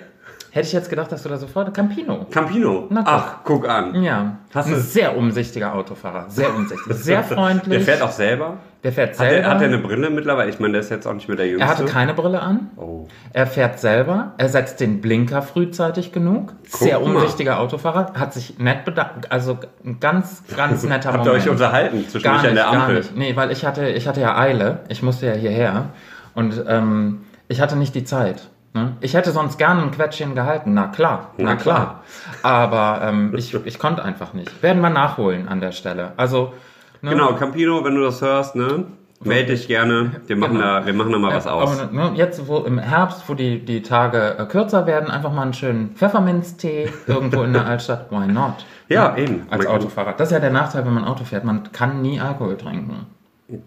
hätte 0.52 0.66
ich 0.66 0.72
jetzt 0.72 0.88
gedacht, 0.90 1.10
dass 1.10 1.22
du 1.24 1.28
da 1.28 1.36
sofort. 1.38 1.74
Campino. 1.74 2.26
Campino. 2.30 2.86
Na, 2.90 3.00
guck. 3.02 3.08
Ach, 3.12 3.34
guck 3.44 3.68
an. 3.68 4.02
Ja. 4.02 4.36
Hast 4.54 4.66
ein 4.68 4.74
du- 4.74 4.80
sehr 4.80 5.16
umsichtiger 5.16 5.74
Autofahrer. 5.74 6.26
Sehr 6.30 6.54
umsichtig. 6.54 6.94
Sehr 6.96 7.24
freundlich. 7.24 7.78
Der 7.78 7.80
fährt 7.80 8.02
auch 8.02 8.12
selber. 8.12 8.58
Der 8.84 8.92
fährt 8.92 9.10
Hat 9.10 9.16
selber. 9.16 9.36
er, 9.46 9.50
hat 9.54 9.60
er 9.62 9.68
eine 9.68 9.78
Brille 9.78 10.10
mittlerweile? 10.10 10.50
Ich 10.50 10.58
meine, 10.58 10.72
der 10.72 10.80
ist 10.80 10.90
jetzt 10.90 11.06
auch 11.06 11.14
nicht 11.14 11.28
mehr 11.28 11.36
der 11.36 11.46
Jüngste. 11.46 11.64
er 11.64 11.70
hatte 11.70 11.84
keine 11.84 12.14
Brille 12.14 12.40
an. 12.42 12.70
Oh. 12.76 13.06
Er 13.32 13.46
fährt 13.46 13.78
selber, 13.78 14.32
er 14.38 14.48
setzt 14.48 14.80
den 14.80 15.00
Blinker 15.00 15.40
frühzeitig 15.40 16.10
genug. 16.10 16.52
Sehr 16.64 16.98
mal. 16.98 17.14
umsichtiger 17.14 17.60
Autofahrer, 17.60 18.12
hat 18.18 18.34
sich 18.34 18.58
nett 18.58 18.84
bedankt, 18.84 19.30
also 19.30 19.58
ein 19.84 20.00
ganz, 20.00 20.42
ganz 20.56 20.82
netter 20.88 21.12
Habt 21.12 21.24
ihr 21.24 21.28
Moment. 21.28 21.44
euch 21.44 21.48
unterhalten 21.48 22.08
zwischen 22.08 22.24
gar 22.24 22.32
mich 22.34 22.42
nicht, 22.42 22.50
an 22.50 22.54
der 22.56 22.64
gar 22.64 22.74
Ampel? 22.74 22.96
nicht. 22.96 23.16
Nee, 23.16 23.36
weil 23.36 23.52
ich 23.52 23.64
hatte, 23.64 23.88
ich 23.88 24.08
hatte 24.08 24.20
ja 24.20 24.36
Eile, 24.36 24.80
ich 24.88 25.00
musste 25.02 25.26
ja 25.26 25.34
hierher 25.34 25.90
und 26.34 26.64
ähm, 26.66 27.20
ich 27.46 27.60
hatte 27.60 27.76
nicht 27.76 27.94
die 27.94 28.02
Zeit. 28.04 28.48
Ne? 28.74 28.96
Ich 29.00 29.12
hätte 29.14 29.32
sonst 29.32 29.58
gerne 29.58 29.82
ein 29.82 29.90
Quetschchen 29.90 30.34
gehalten, 30.34 30.72
na 30.74 30.86
klar, 30.88 31.30
na, 31.36 31.44
Na 31.50 31.56
klar. 31.56 32.00
Aber 32.42 33.00
ähm, 33.06 33.34
ich, 33.36 33.52
ich 33.66 33.78
konnte 33.78 34.02
einfach 34.02 34.32
nicht. 34.32 34.62
Werden 34.62 34.80
wir 34.80 34.88
nachholen 34.90 35.46
an 35.48 35.60
der 35.60 35.72
Stelle. 35.72 36.12
Also, 36.16 36.54
ne? 37.02 37.10
Genau, 37.10 37.34
Campino, 37.34 37.84
wenn 37.84 37.94
du 37.94 38.02
das 38.02 38.22
hörst, 38.22 38.56
ne? 38.56 38.84
Melde 39.24 39.52
dich 39.52 39.68
gerne. 39.68 40.12
Wir 40.26 40.36
machen, 40.36 40.54
Genau. 40.54 40.64
da, 40.80 40.86
wir 40.86 40.94
machen 40.94 41.12
da 41.12 41.18
mal 41.18 41.32
was 41.34 41.44
Ja, 41.44 41.52
aus. 41.52 41.80
aber, 41.80 41.92
ne, 41.92 42.10
jetzt, 42.14 42.48
wo 42.48 42.58
im 42.58 42.78
Herbst, 42.78 43.22
wo 43.28 43.34
die, 43.34 43.64
die 43.64 43.82
Tage 43.82 44.36
äh, 44.38 44.46
kürzer 44.46 44.86
werden, 44.86 45.10
einfach 45.10 45.32
mal 45.32 45.42
einen 45.42 45.52
schönen 45.54 45.94
Pfefferminztee 45.94 46.90
irgendwo 47.06 47.42
in 47.42 47.52
der 47.52 47.64
Altstadt. 47.66 48.10
Why 48.10 48.26
not? 48.26 48.64
Ja, 48.88 49.16
eben. 49.16 49.46
Als 49.50 49.64
Autofahrer. 49.66 50.14
Das 50.16 50.28
ist 50.28 50.32
ja 50.32 50.40
der 50.40 50.50
Nachteil, 50.50 50.84
wenn 50.86 50.94
man 50.94 51.04
Auto 51.04 51.22
fährt. 51.24 51.44
Man 51.44 51.70
kann 51.72 52.02
nie 52.02 52.20
Alkohol 52.20 52.56
trinken. 52.56 53.06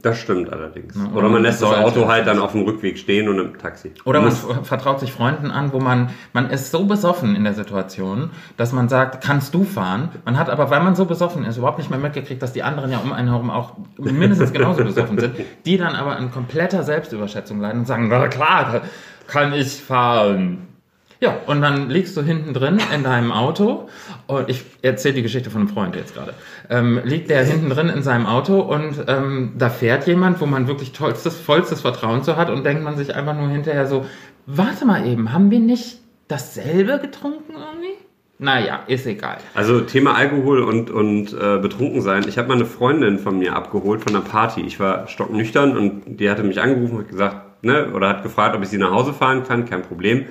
Das 0.01 0.17
stimmt 0.17 0.51
allerdings. 0.51 0.95
oder 0.95 1.15
Oder 1.15 1.29
man 1.29 1.41
lässt 1.41 1.61
das. 1.61 1.69
Auto 1.69 2.07
halt 2.07 2.27
dann 2.27 2.39
auf 2.39 2.53
dem 2.53 2.61
Rückweg 2.61 2.97
stehen 2.97 3.27
und 3.29 3.39
im 3.39 3.57
Taxi. 3.57 3.91
Oder 4.05 4.21
man 4.21 4.31
vertraut 4.31 4.99
sich 4.99 5.11
Freunden 5.11 5.51
an, 5.51 5.73
wo 5.73 5.79
man, 5.79 6.09
man 6.33 6.49
ist 6.49 6.71
so 6.71 6.85
besoffen 6.85 7.35
in 7.35 7.43
der 7.43 7.53
Situation, 7.53 8.31
dass 8.57 8.71
man 8.71 8.89
sagt, 8.89 9.23
kannst 9.23 9.53
du 9.53 9.63
fahren? 9.63 10.09
Man 10.23 10.37
hat 10.37 10.49
aber, 10.49 10.69
weil 10.69 10.81
man 10.81 10.95
so 10.95 11.05
besoffen 11.05 11.45
ist, 11.45 11.57
überhaupt 11.57 11.77
nicht 11.77 11.89
mehr 11.89 11.99
mitgekriegt, 11.99 12.41
dass 12.41 12.53
die 12.53 12.63
anderen 12.63 12.91
ja 12.91 12.99
um 12.99 13.11
einen 13.11 13.29
herum 13.29 13.49
auch 13.49 13.73
mindestens 13.97 14.53
genauso 14.53 14.83
besoffen 14.83 15.19
sind, 15.19 15.35
die 15.65 15.77
dann 15.77 15.95
aber 15.95 16.17
in 16.17 16.31
kompletter 16.31 16.83
Selbstüberschätzung 16.83 17.59
leiden 17.59 17.79
und 17.81 17.85
sagen, 17.85 18.07
na 18.09 18.27
klar, 18.27 18.81
kann 19.27 19.53
ich 19.53 19.81
fahren. 19.81 20.74
Ja, 21.21 21.37
und 21.47 21.61
dann 21.61 21.89
liegst 21.89 22.17
du 22.17 22.21
hinten 22.21 22.53
drin 22.53 22.79
in 22.93 23.03
deinem 23.03 23.31
Auto 23.31 23.87
und 24.27 24.49
ich 24.49 24.63
erzähle 24.81 25.15
die 25.15 25.21
Geschichte 25.21 25.49
von 25.49 25.61
einem 25.61 25.69
Freund 25.69 25.95
jetzt 25.95 26.13
gerade. 26.13 26.33
Ähm, 26.69 26.99
liegt 27.03 27.29
der 27.29 27.43
hinten 27.43 27.69
drin 27.69 27.89
in 27.89 28.03
seinem 28.03 28.25
Auto 28.25 28.59
und 28.59 29.05
ähm, 29.07 29.53
da 29.57 29.69
fährt 29.69 30.07
jemand, 30.07 30.41
wo 30.41 30.45
man 30.45 30.67
wirklich 30.67 30.91
tollstes, 30.91 31.37
vollstes 31.37 31.81
Vertrauen 31.81 32.23
zu 32.23 32.35
hat 32.35 32.49
und 32.49 32.65
denkt 32.65 32.83
man 32.83 32.97
sich 32.97 33.15
einfach 33.15 33.35
nur 33.35 33.47
hinterher 33.47 33.87
so, 33.87 34.05
warte 34.45 34.85
mal 34.85 35.07
eben, 35.07 35.31
haben 35.31 35.51
wir 35.51 35.59
nicht 35.59 35.99
dasselbe 36.27 36.99
getrunken 36.99 37.53
irgendwie? 37.53 37.95
Naja, 38.37 38.81
ist 38.87 39.05
egal. 39.05 39.37
Also 39.53 39.79
Thema 39.81 40.15
Alkohol 40.15 40.61
und, 40.63 40.91
und 40.91 41.31
äh, 41.33 41.57
betrunken 41.57 42.01
sein. 42.01 42.25
Ich 42.27 42.37
habe 42.37 42.49
mal 42.49 42.55
eine 42.55 42.65
Freundin 42.65 43.17
von 43.17 43.39
mir 43.39 43.55
abgeholt 43.55 44.01
von 44.01 44.13
einer 44.13 44.25
Party. 44.25 44.61
Ich 44.61 44.77
war 44.77 45.07
stocknüchtern 45.07 45.77
und 45.77 46.19
die 46.19 46.29
hatte 46.29 46.43
mich 46.43 46.59
angerufen 46.59 46.97
und 46.97 47.07
gesagt, 47.07 47.63
ne, 47.63 47.93
oder 47.93 48.09
hat 48.09 48.23
gefragt, 48.23 48.53
ob 48.55 48.61
ich 48.61 48.67
sie 48.67 48.77
nach 48.77 48.91
Hause 48.91 49.13
fahren 49.13 49.43
kann. 49.45 49.63
Kein 49.63 49.83
Problem. 49.83 50.25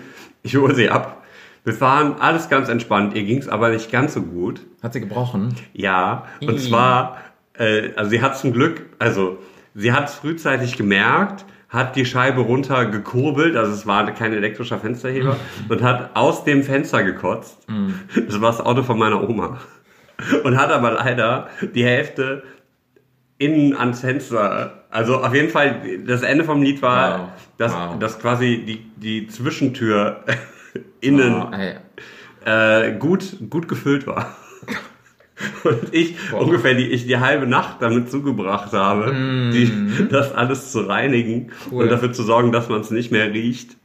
Ich 0.45 0.57
hole 0.57 0.75
sie 0.75 0.91
ab. 0.91 1.23
Wir 1.65 1.73
fahren 1.73 2.17
alles 2.21 2.51
ganz 2.51 2.69
entspannt. 2.69 3.15
Ihr 3.15 3.25
ging's 3.25 3.49
aber 3.49 3.71
nicht 3.71 3.91
ganz 3.91 4.13
so 4.13 4.23
gut. 4.23 4.61
Hat 4.83 4.93
sie 4.93 5.01
gebrochen? 5.01 5.57
Ja, 5.73 6.27
und 6.43 6.57
Ih. 6.57 6.59
zwar, 6.59 7.17
äh, 7.59 7.91
also 7.97 8.11
sie 8.11 8.21
hat 8.21 8.37
zum 8.37 8.53
Glück, 8.53 8.83
also 8.99 9.39
sie 9.75 9.93
hat 9.93 10.11
es 10.11 10.15
frühzeitig 10.15 10.77
gemerkt, 10.77 11.47
hat 11.71 11.97
die 11.97 12.05
Scheibe 12.05 12.43
runter 12.43 12.85
gekurbelt, 12.85 13.57
also 13.57 13.73
es 13.73 13.87
war 13.87 14.09
kein 14.13 14.35
elektrischer 14.35 14.79
Fensterheber, 14.79 15.37
und 15.69 15.83
hat 15.83 16.15
aus 16.15 16.45
dem 16.45 16.63
Fenster 16.63 17.03
gekotzt. 17.03 17.67
Das 18.29 18.41
war 18.41 18.53
das 18.53 18.61
Auto 18.61 18.83
von 18.83 18.99
meiner 18.99 19.29
Oma. 19.29 19.59
Und 20.45 20.57
hat 20.57 20.71
aber 20.71 20.93
leider 20.93 21.49
die 21.75 21.85
Hälfte 21.85 22.45
innen 23.45 23.77
ans 23.77 24.01
Fenster. 24.01 24.85
Also 24.91 25.23
auf 25.23 25.35
jeden 25.35 25.51
Fall, 25.51 25.81
das 26.07 26.23
Ende 26.23 26.45
vom 26.45 26.63
Lied 26.63 26.83
war, 26.83 27.19
Wow. 27.19 27.29
dass, 27.59 27.73
Wow. 27.73 27.99
dass 27.99 28.19
quasi 28.19 28.65
die, 28.67 28.85
die 28.97 29.27
Zwischentür 29.29 30.25
innen 31.01 31.53
ey. 31.53 31.75
äh, 32.45 32.93
gut, 32.99 33.37
gut 33.51 33.69
gefüllt 33.69 34.07
war. 34.07 34.37
Und 35.65 35.93
ich 35.93 36.15
Wow. 36.31 36.43
ungefähr 36.43 36.75
die, 36.75 36.87
ich 36.91 37.07
die 37.07 37.19
halbe 37.19 37.47
Nacht 37.47 37.79
damit 37.81 38.11
zugebracht 38.11 38.73
habe, 38.73 39.51
die, 39.53 40.07
das 40.09 40.33
alles 40.33 40.71
zu 40.73 40.81
reinigen 40.83 41.47
Mm. 41.47 41.51
Cool. 41.73 41.83
und 41.85 41.91
dafür 41.91 42.13
zu 42.13 42.23
sorgen, 42.23 42.53
dass 42.53 42.69
man 42.69 42.81
es 42.81 42.91
nicht 42.91 43.11
mehr 43.11 43.33
riecht. 43.33 43.77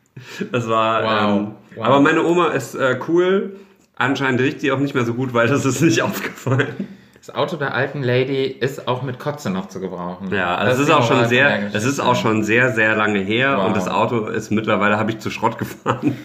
Das 0.52 0.68
war. 0.70 1.04
Wow. 1.04 1.40
Ähm, 1.40 1.48
Wow. 1.76 1.86
Aber 1.86 2.02
meine 2.02 2.26
Oma 2.26 2.48
ist 2.50 2.76
äh, 2.76 3.00
cool. 3.08 3.56
Anscheinend 3.96 4.42
riecht 4.42 4.60
sie 4.60 4.72
auch 4.72 4.80
nicht 4.80 4.96
mehr 4.96 5.06
so 5.06 5.14
gut, 5.14 5.34
weil 5.34 5.48
das 5.48 5.66
ist 5.66 5.82
nicht 5.82 6.02
aufgefallen. 6.04 6.88
Das 7.30 7.36
Auto 7.38 7.58
der 7.58 7.76
alten 7.76 8.02
Lady 8.02 8.46
ist 8.46 8.88
auch 8.88 9.04
mit 9.04 9.20
Kotze 9.20 9.52
noch 9.52 9.68
zu 9.68 9.80
gebrauchen. 9.80 10.34
Ja, 10.34 10.56
also 10.56 10.72
es 10.72 10.78
Das 10.80 10.88
ist 10.88 10.94
auch 10.96 11.08
schon 11.08 11.28
sehr, 11.28 11.70
es 11.76 11.86
ist 11.86 12.00
auch 12.00 12.16
schon 12.16 12.44
sehr, 12.44 12.72
sehr 12.72 12.96
lange 12.96 13.20
her 13.20 13.58
Wow. 13.58 13.68
und 13.68 13.78
das 13.78 13.88
Auto 13.88 14.26
ist 14.26 14.50
mittlerweile 14.50 14.98
habe 14.98 15.12
ich 15.12 15.20
zu 15.20 15.30
Schrott 15.30 15.60
gefahren. 15.60 16.18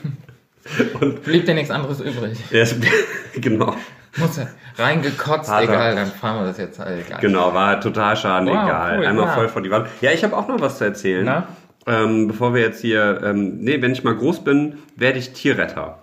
und 1.00 1.23
Blieb 1.25 1.44
dir 1.44 1.52
nichts 1.54 1.70
anderes 1.70 2.00
übrig. 2.00 2.38
ja, 2.50 2.64
genau, 3.38 3.76
Muss 4.16 4.40
reingekotzt, 4.78 5.50
Hat 5.52 5.64
egal, 5.64 5.94
dann 5.94 6.06
fahren 6.06 6.40
wir 6.40 6.46
das 6.46 6.56
jetzt 6.56 6.78
halt 6.78 7.06
egal. 7.06 7.20
genau, 7.20 7.52
war 7.52 7.78
total 7.82 8.16
schade, 8.16 8.46
Wow, 8.46 8.64
egal. 8.64 8.99
cool, 9.00 9.06
Einmal 9.06 9.26
ja. 9.26 9.32
voll 9.32 9.49
vor 9.49 9.61
die 9.61 9.70
Wand. 9.70 9.87
Ja, 10.00 10.11
ich 10.12 10.25
habe 10.25 10.34
auch 10.34 10.49
noch 10.49 10.61
was 10.62 10.78
zu 10.78 10.84
erzählen. 10.84 11.26
Na? 11.26 11.49
Ähm, 11.87 12.28
bevor 12.28 12.54
wir 12.54 12.62
jetzt 12.62 12.80
hier, 12.80 13.20
ähm, 13.23 13.58
nee, 13.58 13.82
wenn 13.82 13.92
ich 13.92 14.04
mal 14.04 14.16
groß 14.16 14.42
bin, 14.42 14.78
werde 14.96 15.18
ich 15.18 15.34
Tierretter. 15.34 15.99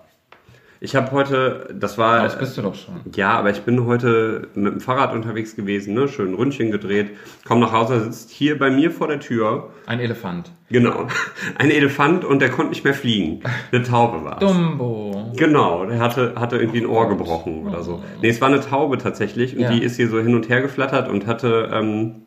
Ich 0.84 0.96
habe 0.96 1.12
heute, 1.12 1.68
das 1.78 1.96
war, 1.96 2.24
Das 2.24 2.36
bist 2.36 2.58
du 2.58 2.62
doch 2.62 2.74
schon. 2.74 2.94
Ja, 3.14 3.34
aber 3.34 3.50
ich 3.50 3.60
bin 3.62 3.86
heute 3.86 4.48
mit 4.56 4.72
dem 4.74 4.80
Fahrrad 4.80 5.12
unterwegs 5.14 5.54
gewesen, 5.54 5.94
ne? 5.94 6.08
schön 6.08 6.30
ein 6.32 6.34
Ründchen 6.34 6.72
gedreht, 6.72 7.10
komm 7.46 7.60
nach 7.60 7.70
Hause, 7.72 8.00
sitzt 8.00 8.30
hier 8.30 8.58
bei 8.58 8.68
mir 8.68 8.90
vor 8.90 9.06
der 9.06 9.20
Tür, 9.20 9.70
Ein 9.86 10.00
Elefant. 10.00 10.50
genau, 10.70 11.06
ein 11.58 11.70
Elefant 11.70 12.24
und 12.24 12.42
der 12.42 12.50
konnte 12.50 12.70
nicht 12.70 12.82
mehr 12.82 12.94
fliegen. 12.94 13.42
Eine 13.70 13.84
Taube 13.84 14.24
war 14.24 14.40
Dumbo. 14.40 15.30
Genau, 15.36 15.86
der 15.86 16.00
hatte, 16.00 16.34
hatte 16.34 16.56
irgendwie 16.56 16.80
ein 16.80 16.86
Ohr 16.86 17.08
gebrochen 17.08 17.64
oder 17.64 17.84
so. 17.84 18.02
Nee, 18.20 18.30
es 18.30 18.40
war 18.40 18.48
eine 18.48 18.60
Taube 18.60 18.98
tatsächlich 18.98 19.54
und 19.54 19.62
Ja. 19.62 19.70
die 19.70 19.84
ist 19.84 19.94
hier 19.94 20.08
so 20.08 20.18
hin 20.18 20.34
und 20.34 20.48
her 20.48 20.62
geflattert 20.62 21.08
und 21.08 21.28
hatte, 21.28 21.70
ähm, 21.72 22.26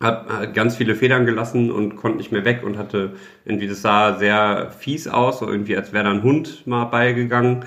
hat, 0.00 0.28
hat 0.28 0.54
ganz 0.54 0.76
viele 0.76 0.94
Federn 0.94 1.26
gelassen 1.26 1.70
und 1.70 1.96
konnte 1.96 2.18
nicht 2.18 2.32
mehr 2.32 2.44
weg 2.44 2.62
und 2.62 2.76
hatte 2.76 3.12
irgendwie, 3.44 3.68
das 3.68 3.82
sah 3.82 4.18
sehr 4.18 4.70
fies 4.78 5.08
aus, 5.08 5.38
so 5.38 5.48
irgendwie 5.48 5.76
als 5.76 5.92
wäre 5.92 6.04
da 6.04 6.10
ein 6.10 6.22
Hund 6.22 6.66
mal 6.66 6.84
beigegangen. 6.84 7.64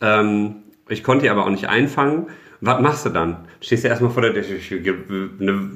Ähm, 0.00 0.56
ich 0.88 1.02
konnte 1.02 1.24
die 1.24 1.30
aber 1.30 1.44
auch 1.44 1.50
nicht 1.50 1.68
einfangen. 1.68 2.26
Was 2.60 2.80
machst 2.80 3.04
du 3.06 3.10
dann? 3.10 3.46
Stehst 3.60 3.84
du 3.84 3.88
erstmal 3.88 4.10
vor 4.10 4.22
der 4.22 4.32
Tür, 4.34 4.80
ne, 5.38 5.70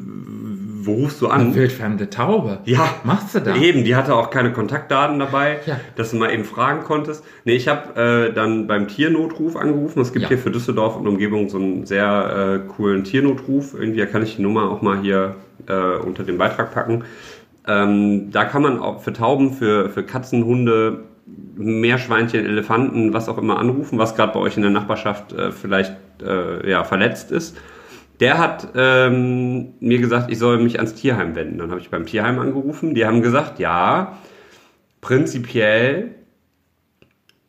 wo 0.82 0.94
rufst 0.94 1.20
du 1.20 1.28
an? 1.28 1.54
Wildfremde 1.54 2.08
Taube. 2.10 2.58
Ja, 2.64 2.88
Machst 3.04 3.34
du 3.34 3.40
da? 3.40 3.54
Eben, 3.56 3.84
die 3.84 3.94
hatte 3.96 4.14
auch 4.14 4.30
keine 4.30 4.52
Kontaktdaten 4.52 5.18
dabei, 5.18 5.58
Ja. 5.66 5.78
dass 5.96 6.10
du 6.12 6.16
mal 6.16 6.32
eben 6.32 6.44
fragen 6.44 6.82
konntest. 6.84 7.24
Nee, 7.44 7.54
ich 7.54 7.68
habe 7.68 8.28
äh, 8.30 8.32
dann 8.32 8.66
beim 8.66 8.88
Tiernotruf 8.88 9.56
angerufen. 9.56 10.00
Es 10.00 10.12
gibt 10.12 10.22
Ja. 10.22 10.28
hier 10.28 10.38
für 10.38 10.50
Düsseldorf 10.50 10.96
und 10.96 11.06
Umgebung 11.06 11.48
so 11.48 11.58
einen 11.58 11.86
sehr 11.86 12.62
äh, 12.64 12.68
coolen 12.68 13.04
Tiernotruf. 13.04 13.74
Irgendwie 13.78 14.04
kann 14.06 14.22
ich 14.22 14.36
die 14.36 14.42
Nummer 14.42 14.70
auch 14.70 14.82
mal 14.82 14.98
hier 15.00 15.34
äh, 15.68 15.96
unter 16.04 16.22
den 16.24 16.38
Beitrag 16.38 16.72
packen. 16.72 17.04
Ähm, 17.68 18.30
da 18.30 18.44
kann 18.44 18.62
man 18.62 18.78
auch 18.78 19.02
für 19.02 19.12
Tauben, 19.12 19.52
für, 19.52 19.90
für 19.90 20.02
Katzen, 20.02 20.44
Hunde, 20.44 21.00
Meerschweinchen, 21.56 22.44
Elefanten, 22.44 23.12
was 23.12 23.28
auch 23.28 23.38
immer 23.38 23.58
anrufen, 23.58 23.98
was 23.98 24.16
gerade 24.16 24.32
bei 24.32 24.40
euch 24.40 24.56
in 24.56 24.62
der 24.62 24.70
Nachbarschaft 24.70 25.32
äh, 25.32 25.52
vielleicht 25.52 25.92
äh, 26.22 26.68
ja, 26.68 26.84
verletzt 26.84 27.30
ist. 27.30 27.56
Der 28.20 28.38
hat 28.38 28.68
ähm, 28.76 29.74
mir 29.80 29.98
gesagt, 29.98 30.30
ich 30.30 30.38
soll 30.38 30.58
mich 30.58 30.76
ans 30.76 30.94
Tierheim 30.94 31.34
wenden. 31.34 31.58
Dann 31.58 31.70
habe 31.70 31.80
ich 31.80 31.90
beim 31.90 32.04
Tierheim 32.04 32.38
angerufen. 32.38 32.94
Die 32.94 33.06
haben 33.06 33.22
gesagt, 33.22 33.58
ja, 33.58 34.18
prinzipiell 35.00 36.14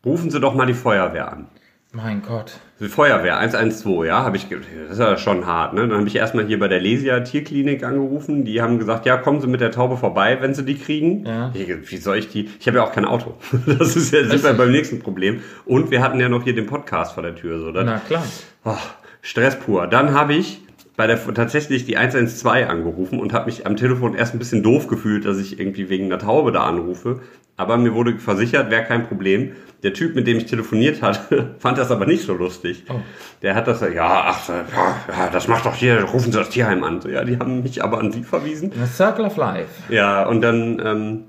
rufen 0.04 0.30
Sie 0.30 0.40
doch 0.40 0.54
mal 0.54 0.66
die 0.66 0.74
Feuerwehr 0.74 1.30
an. 1.30 1.46
Mein 1.94 2.22
Gott. 2.22 2.58
Die 2.80 2.88
Feuerwehr 2.88 3.36
112, 3.36 4.06
ja, 4.06 4.24
habe 4.24 4.38
ich 4.38 4.48
das 4.48 4.92
ist 4.92 4.98
ja 4.98 5.18
schon 5.18 5.46
hart, 5.46 5.74
ne? 5.74 5.86
Dann 5.86 5.98
habe 5.98 6.08
ich 6.08 6.16
erstmal 6.16 6.46
hier 6.46 6.58
bei 6.58 6.66
der 6.66 6.80
Lesia 6.80 7.20
Tierklinik 7.20 7.84
angerufen. 7.84 8.46
Die 8.46 8.62
haben 8.62 8.78
gesagt, 8.78 9.04
ja, 9.04 9.18
kommen 9.18 9.42
Sie 9.42 9.46
mit 9.46 9.60
der 9.60 9.72
Taube 9.72 9.98
vorbei, 9.98 10.38
wenn 10.40 10.54
Sie 10.54 10.64
die 10.64 10.78
kriegen. 10.78 11.26
Ja. 11.26 11.52
Ich, 11.52 11.90
wie 11.90 11.96
soll 11.98 12.16
ich 12.16 12.30
die? 12.30 12.48
Ich 12.58 12.66
habe 12.66 12.78
ja 12.78 12.84
auch 12.84 12.92
kein 12.92 13.04
Auto. 13.04 13.34
Das 13.66 13.94
ist 13.94 14.10
ja 14.10 14.24
sind 14.24 14.42
wir 14.42 14.54
beim 14.54 14.72
nächsten 14.72 15.00
Problem. 15.00 15.42
Und 15.66 15.90
wir 15.90 16.02
hatten 16.02 16.18
ja 16.18 16.30
noch 16.30 16.44
hier 16.44 16.54
den 16.54 16.66
Podcast 16.66 17.12
vor 17.12 17.22
der 17.22 17.34
Tür, 17.34 17.60
so. 17.60 17.72
Dann, 17.72 17.84
Na 17.84 17.98
klar. 17.98 18.24
Oh, 18.64 18.74
Stress 19.22 19.58
pur. 19.58 19.86
Dann 19.86 20.12
habe 20.12 20.34
ich 20.34 20.60
bei 20.96 21.06
der 21.06 21.18
tatsächlich 21.32 21.86
die 21.86 21.96
112 21.96 22.68
angerufen 22.68 23.18
und 23.18 23.32
habe 23.32 23.46
mich 23.46 23.66
am 23.66 23.76
Telefon 23.76 24.14
erst 24.14 24.34
ein 24.34 24.38
bisschen 24.38 24.62
doof 24.62 24.88
gefühlt, 24.88 25.24
dass 25.24 25.38
ich 25.38 25.58
irgendwie 25.58 25.88
wegen 25.88 26.06
einer 26.06 26.18
Taube 26.18 26.52
da 26.52 26.64
anrufe. 26.64 27.20
Aber 27.56 27.76
mir 27.76 27.94
wurde 27.94 28.18
versichert, 28.18 28.70
wäre 28.70 28.84
kein 28.84 29.06
Problem. 29.06 29.52
Der 29.82 29.92
Typ, 29.92 30.14
mit 30.14 30.26
dem 30.26 30.38
ich 30.38 30.46
telefoniert 30.46 31.02
hatte, 31.02 31.54
fand 31.58 31.78
das 31.78 31.90
aber 31.90 32.06
nicht 32.06 32.24
so 32.24 32.34
lustig. 32.34 32.84
Oh. 32.88 33.00
Der 33.42 33.54
hat 33.54 33.68
das, 33.68 33.80
ja, 33.80 34.24
ach, 34.26 34.48
ja, 34.48 35.30
das 35.30 35.48
macht 35.48 35.66
doch 35.66 35.74
hier, 35.74 36.02
rufen 36.04 36.32
Sie 36.32 36.38
das 36.38 36.50
Tierheim 36.50 36.84
an. 36.84 37.00
So, 37.00 37.08
ja, 37.08 37.24
die 37.24 37.38
haben 37.38 37.62
mich 37.62 37.82
aber 37.82 37.98
an 37.98 38.12
Sie 38.12 38.22
verwiesen. 38.22 38.72
The 38.72 38.86
Circle 38.86 39.24
of 39.24 39.36
Life. 39.36 39.70
Ja, 39.92 40.26
und 40.26 40.40
dann 40.40 40.80
ähm, 40.84 41.24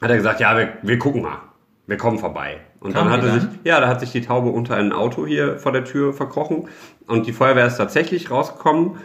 hat 0.00 0.10
er 0.10 0.16
gesagt, 0.16 0.40
ja, 0.40 0.56
wir, 0.56 0.74
wir 0.82 0.98
gucken 0.98 1.22
mal. 1.22 1.38
Wir 1.86 1.96
kommen 1.96 2.18
vorbei. 2.18 2.60
Und 2.82 2.92
Kamen 2.92 3.10
dann 3.10 3.18
hatte 3.18 3.32
sich, 3.32 3.42
dann? 3.42 3.58
ja, 3.64 3.80
da 3.80 3.88
hat 3.88 4.00
sich 4.00 4.10
die 4.12 4.22
Taube 4.22 4.50
unter 4.50 4.76
ein 4.76 4.92
Auto 4.92 5.26
hier 5.26 5.58
vor 5.58 5.72
der 5.72 5.84
Tür 5.84 6.12
verkrochen. 6.12 6.68
Und 7.06 7.26
die 7.26 7.32
Feuerwehr 7.32 7.66
ist 7.66 7.76
tatsächlich 7.76 8.30
rausgekommen 8.30 8.96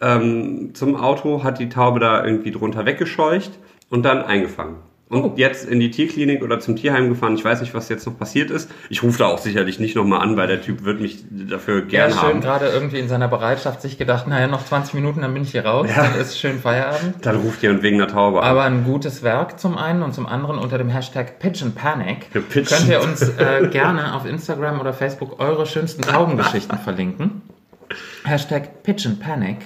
ähm, 0.00 0.74
zum 0.74 0.96
Auto, 0.96 1.42
hat 1.42 1.58
die 1.58 1.68
Taube 1.68 2.00
da 2.00 2.24
irgendwie 2.24 2.50
drunter 2.50 2.84
weggescheucht 2.84 3.52
und 3.88 4.04
dann 4.04 4.22
eingefangen. 4.22 4.76
Und 5.14 5.22
Oh. 5.24 5.32
jetzt 5.36 5.66
in 5.68 5.80
die 5.80 5.90
Tierklinik 5.90 6.42
oder 6.42 6.58
zum 6.60 6.76
Tierheim 6.76 7.08
gefahren. 7.08 7.34
Ich 7.34 7.44
weiß 7.44 7.60
nicht, 7.60 7.72
was 7.74 7.88
jetzt 7.88 8.06
noch 8.06 8.18
passiert 8.18 8.50
ist. 8.50 8.70
Ich 8.90 9.02
rufe 9.02 9.18
da 9.18 9.26
auch 9.26 9.38
sicherlich 9.38 9.78
nicht 9.78 9.94
nochmal 9.96 10.20
an, 10.20 10.36
weil 10.36 10.46
der 10.48 10.60
Typ 10.60 10.84
wird 10.84 11.00
mich 11.00 11.24
dafür 11.30 11.80
Ja, 11.80 11.84
gern 12.08 12.10
schön 12.10 12.20
haben. 12.20 12.40
gerade 12.40 12.66
irgendwie 12.68 12.98
in 12.98 13.08
seiner 13.08 13.28
Bereitschaft 13.28 13.80
sich 13.82 13.96
gedacht, 13.96 14.26
naja, 14.26 14.46
noch 14.46 14.64
20 14.64 14.94
Minuten, 14.94 15.20
dann 15.22 15.32
bin 15.32 15.42
ich 15.44 15.52
hier 15.52 15.64
raus, 15.64 15.88
Ja. 15.88 16.02
dann 16.04 16.14
ist 16.20 16.38
schön 16.38 16.58
Feierabend. 16.58 17.24
Dann 17.24 17.36
ruft 17.36 17.62
jemand 17.62 17.82
wegen 17.82 18.00
einer 18.00 18.10
Taube 18.10 18.42
an. 18.42 18.48
Aber 18.48 18.64
ein 18.64 18.84
gutes 18.84 19.22
Werk 19.22 19.58
zum 19.60 19.78
einen 19.78 20.02
und 20.02 20.14
zum 20.14 20.26
anderen 20.26 20.58
unter 20.58 20.78
dem 20.78 20.88
Hashtag 20.88 21.38
Pigeon 21.38 21.72
Panic 21.74 22.26
Ja, 22.34 22.40
Pigeon. 22.40 22.66
könnt 22.66 22.88
ihr 22.88 23.02
uns 23.02 23.22
äh, 23.22 23.68
gerne 23.70 24.14
auf 24.14 24.26
Instagram 24.26 24.80
oder 24.80 24.92
Facebook 24.92 25.40
eure 25.40 25.66
schönsten 25.66 26.02
Taubengeschichten 26.02 26.78
verlinken. 26.78 27.42
Hashtag 28.24 28.82
Pigeon 28.82 29.18
Panic. 29.18 29.58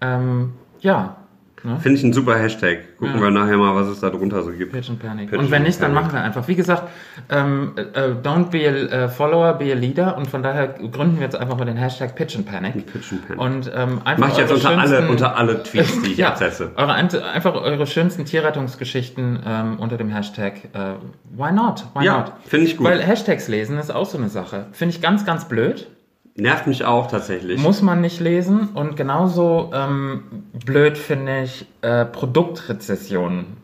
Ähm, 0.00 0.52
ja, 0.80 1.16
ne? 1.64 1.78
Finde 1.80 1.98
ich 1.98 2.04
ein 2.04 2.12
super 2.12 2.36
Hashtag. 2.38 2.96
Gucken 2.98 3.16
Ja. 3.16 3.20
wir 3.22 3.30
nachher 3.30 3.56
mal, 3.56 3.74
was 3.74 3.88
es 3.88 4.00
da 4.00 4.10
drunter 4.10 4.42
so 4.42 4.50
gibt. 4.52 4.72
Pigeon 4.72 4.98
Panic. 4.98 5.30
Pigeon 5.30 5.44
und 5.46 5.50
wenn 5.50 5.62
nicht, 5.64 5.80
dann 5.82 5.92
machen 5.94 6.12
wir 6.12 6.22
einfach. 6.22 6.46
Wie 6.48 6.54
gesagt, 6.54 6.84
ähm, 7.30 7.72
äh, 7.76 8.10
don't 8.26 8.50
be 8.50 8.58
a 8.68 9.04
äh, 9.04 9.08
follower, 9.08 9.54
be 9.54 9.72
a 9.72 9.74
leader. 9.74 10.16
Und 10.16 10.26
von 10.28 10.42
daher 10.42 10.68
gründen 10.68 11.16
wir 11.16 11.24
jetzt 11.24 11.36
einfach 11.36 11.56
mal 11.58 11.64
den 11.64 11.76
Hashtag 11.76 12.14
Pigeon 12.14 12.44
Panic. 12.44 12.86
Pigeon 12.86 13.20
Panic. 13.26 13.40
Und 13.40 13.70
ähm, 13.74 14.00
einfach 14.04 14.18
Mach 14.18 14.32
ich 14.32 14.38
jetzt 14.38 14.52
unter 14.52 14.78
alle, 14.78 15.08
unter 15.08 15.36
alle 15.36 15.62
Tweets, 15.62 16.02
die 16.02 16.12
ich 16.12 16.18
ja, 16.18 16.28
absetze. 16.28 16.70
eure, 16.76 16.94
einfach 16.94 17.54
eure 17.54 17.86
schönsten 17.86 18.24
Tierrettungsgeschichten 18.24 19.40
ähm, 19.46 19.76
unter 19.78 19.96
dem 19.96 20.08
Hashtag 20.10 20.54
äh, 20.74 20.94
Why 21.36 21.52
not? 21.52 21.84
Why 21.94 22.04
Ja, 22.04 22.18
not? 22.20 22.32
finde 22.46 22.66
ich 22.66 22.76
gut. 22.76 22.86
Weil 22.86 23.00
Hashtags 23.02 23.48
lesen 23.48 23.78
ist 23.78 23.90
auch 23.94 24.06
so 24.06 24.18
eine 24.18 24.28
Sache. 24.28 24.66
Finde 24.72 24.94
ich 24.94 25.00
ganz, 25.02 25.24
ganz 25.24 25.46
blöd. 25.46 25.88
Nervt 26.36 26.66
mich 26.66 26.84
auch 26.84 27.06
tatsächlich. 27.10 27.60
Muss 27.60 27.80
man 27.82 28.00
nicht 28.02 28.20
lesen. 28.20 28.68
Und 28.74 28.96
genauso 28.96 29.70
ähm, 29.74 30.24
blöd 30.64 30.98
finde 30.98 31.42
ich 31.44 31.66
äh, 31.82 32.04
Produktrezessionen. 32.04 33.56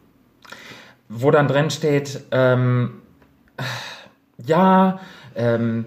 Wo 1.08 1.30
dann 1.30 1.48
drin 1.48 1.70
steht, 1.70 2.22
ähm, 2.30 2.92
ja, 4.46 5.00
ähm, 5.34 5.86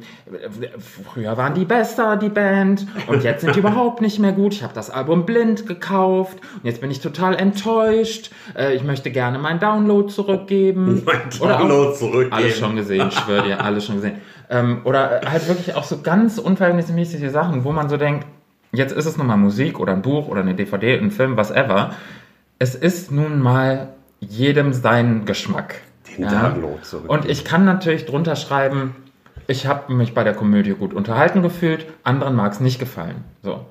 früher 0.79 1.37
waren 1.37 1.53
die 1.53 1.65
besser, 1.65 2.17
die 2.17 2.29
Band, 2.29 2.85
und 3.07 3.23
jetzt 3.23 3.41
sind 3.41 3.55
die 3.55 3.59
überhaupt 3.65 4.01
nicht 4.01 4.19
mehr 4.19 4.31
gut. 4.31 4.53
Ich 4.53 4.63
habe 4.63 4.73
das 4.73 4.89
Album 4.89 5.25
blind 5.25 5.67
gekauft 5.67 6.37
und 6.55 6.65
jetzt 6.65 6.81
bin 6.81 6.89
ich 6.91 6.99
total 6.99 7.35
enttäuscht. 7.35 8.31
Äh, 8.55 8.75
ich 8.75 8.83
möchte 8.83 9.09
gerne 9.11 9.37
meinen 9.39 9.59
Download 9.59 10.11
zurückgeben. 10.11 11.01
Mein 11.05 11.21
Oder 11.39 11.55
auch- 11.55 11.59
Download 11.59 11.95
zurückgeben. 11.95 12.33
alles 12.33 12.57
schon 12.59 12.75
gesehen, 12.75 13.07
ich 13.09 13.17
schwöre 13.19 13.43
dir, 13.43 13.61
alles 13.63 13.85
schon 13.85 13.95
gesehen. 13.95 14.21
Ähm, 14.49 14.81
oder 14.83 15.21
halt 15.25 15.47
wirklich 15.47 15.75
auch 15.75 15.83
so 15.83 16.01
ganz 16.01 16.37
unverhältnismäßige 16.37 17.31
Sachen, 17.31 17.63
wo 17.63 17.71
man 17.71 17.89
so 17.89 17.97
denkt, 17.97 18.27
jetzt 18.71 18.91
ist 18.91 19.05
es 19.05 19.17
nun 19.17 19.27
mal 19.27 19.37
Musik 19.37 19.79
oder 19.79 19.93
ein 19.93 20.01
Buch 20.01 20.27
oder 20.27 20.41
eine 20.41 20.55
DVD, 20.55 20.97
ein 20.97 21.11
Film, 21.11 21.37
whatever. 21.37 21.93
Es 22.59 22.75
ist 22.75 23.11
nun 23.11 23.39
mal 23.39 23.89
jedem 24.19 24.73
sein 24.73 25.25
Geschmack. 25.25 25.81
Den 26.17 26.27
Download 26.29 26.81
zurückgeben. 26.81 27.13
Und 27.13 27.29
ich 27.29 27.43
kann 27.43 27.65
natürlich 27.65 28.05
drunter 28.05 28.35
schreiben, 28.35 28.95
ich 29.47 29.67
habe 29.67 29.93
mich 29.93 30.13
bei 30.13 30.23
der 30.23 30.33
Komödie 30.33 30.71
gut 30.73 30.93
unterhalten 30.93 31.41
gefühlt, 31.41 31.85
anderen 32.03 32.35
mag 32.35 32.51
es 32.51 32.59
nicht 32.59 32.79
gefallen. 32.79 33.23
So. 33.43 33.65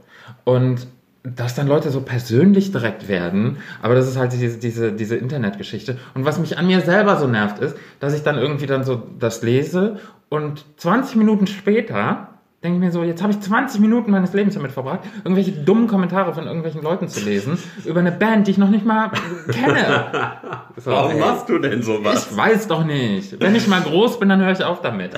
Und 0.45 0.87
dass 1.25 1.55
dann 1.55 1.67
Leute 1.67 1.91
so 1.91 2.03
persönlich 2.03 2.71
direkt 2.71 3.09
werden, 3.09 3.57
aber 3.83 3.95
das 3.95 4.07
ist 4.07 4.19
halt 4.19 4.33
diese, 4.35 4.59
diese, 4.59 4.93
diese 4.93 5.17
Internetgeschichte. 5.17 5.97
Und 6.15 6.27
was 6.27 6.39
mich 6.39 6.59
an 6.59 6.67
mir 6.67 6.83
selber 6.83 7.17
so 7.17 7.27
nervt, 7.27 7.61
ist, 7.61 7.77
dass 7.99 8.15
ich 8.15 8.23
dann 8.23 8.37
irgendwie 8.37 8.67
dann 8.67 8.85
so 8.85 9.03
das 9.19 9.43
lese 9.43 9.97
und 10.29 10.65
20 10.77 11.17
Minuten 11.17 11.47
später 11.47 12.29
denke 12.63 12.79
ich 12.79 12.85
mir 12.85 12.93
so, 12.93 13.05
jetzt 13.05 13.23
habe 13.23 13.31
ich 13.31 13.41
20 13.41 13.79
Minuten 13.81 14.11
meines 14.11 14.33
Lebens 14.33 14.55
damit 14.55 14.73
verbracht, 14.73 15.01
irgendwelche 15.23 15.53
dummen 15.53 15.87
Kommentare 15.87 16.33
von 16.33 16.47
irgendwelchen 16.47 16.83
Leuten 16.83 17.09
zu 17.09 17.21
lesen 17.21 17.59
über 17.85 18.01
eine 18.01 18.11
Band, 18.11 18.47
die 18.47 18.53
ich 18.53 18.59
noch 18.59 18.71
nicht 18.71 18.87
mal 18.87 19.11
kenne. 19.51 20.07
So, 20.77 20.91
Warum 20.91 21.13
ey. 21.13 21.21
machst 21.21 21.49
du 21.49 21.59
denn 21.61 21.85
sowas? 21.85 22.29
Ich 22.33 22.37
weiß 22.37 22.67
doch 22.67 22.85
nicht. 22.85 23.39
Wenn 23.39 23.55
ich 23.55 23.69
mal 23.69 23.81
groß 23.81 24.19
bin, 24.19 24.29
dann 24.29 24.41
höre 24.41 24.51
ich 24.51 24.65
auf 24.65 24.83
damit. 24.83 25.13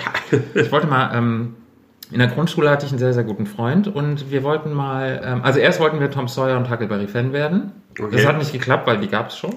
Ich 0.55 0.71
wollte 0.71 0.87
mal, 0.87 1.17
ähm, 1.17 1.55
in 2.11 2.19
der 2.19 2.29
Grundschule 2.29 2.71
hatte 2.71 2.87
ich 2.87 2.93
einen 2.93 2.99
sehr, 2.99 3.13
sehr 3.13 3.25
guten 3.25 3.47
Freund 3.47 3.89
und 3.89 4.31
wir 4.31 4.43
wollten 4.43 4.73
mal, 4.73 5.21
ähm, 5.25 5.41
also 5.43 5.59
erst 5.59 5.81
wollten 5.81 5.99
wir 5.99 6.11
Tom 6.11 6.29
Sawyer 6.29 6.57
und 6.57 6.71
Huckleberry 6.71 7.09
Fan 7.09 7.33
werden. 7.33 7.73
Okay. 7.99 8.11
Das 8.13 8.27
hat 8.27 8.39
nicht 8.39 8.53
geklappt, 8.53 8.87
weil 8.87 8.99
die 8.99 9.09
gab 9.09 9.29
es 9.29 9.39
schon. 9.39 9.55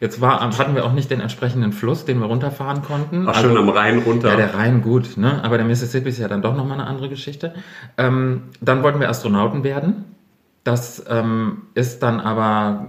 Jetzt 0.00 0.20
war, 0.20 0.40
hatten 0.40 0.74
wir 0.74 0.86
auch 0.86 0.92
nicht 0.92 1.10
den 1.10 1.20
entsprechenden 1.20 1.72
Fluss, 1.72 2.06
den 2.06 2.20
wir 2.20 2.26
runterfahren 2.26 2.82
konnten. 2.82 3.26
Ach, 3.28 3.34
schön 3.34 3.56
am 3.56 3.68
Rhein 3.68 3.98
runter. 3.98 4.30
Ja, 4.30 4.36
der 4.36 4.54
Rhein 4.54 4.80
gut, 4.80 5.18
ne? 5.18 5.40
aber 5.44 5.58
der 5.58 5.66
Mississippi 5.66 6.08
ist 6.08 6.18
ja 6.18 6.28
dann 6.28 6.40
doch 6.40 6.56
nochmal 6.56 6.80
eine 6.80 6.88
andere 6.88 7.10
Geschichte. 7.10 7.54
Ähm, 7.98 8.44
dann 8.62 8.82
wollten 8.82 8.98
wir 8.98 9.10
Astronauten 9.10 9.62
werden. 9.62 10.06
Das 10.64 11.04
ähm, 11.08 11.62
ist 11.74 12.02
dann 12.02 12.20
aber 12.20 12.86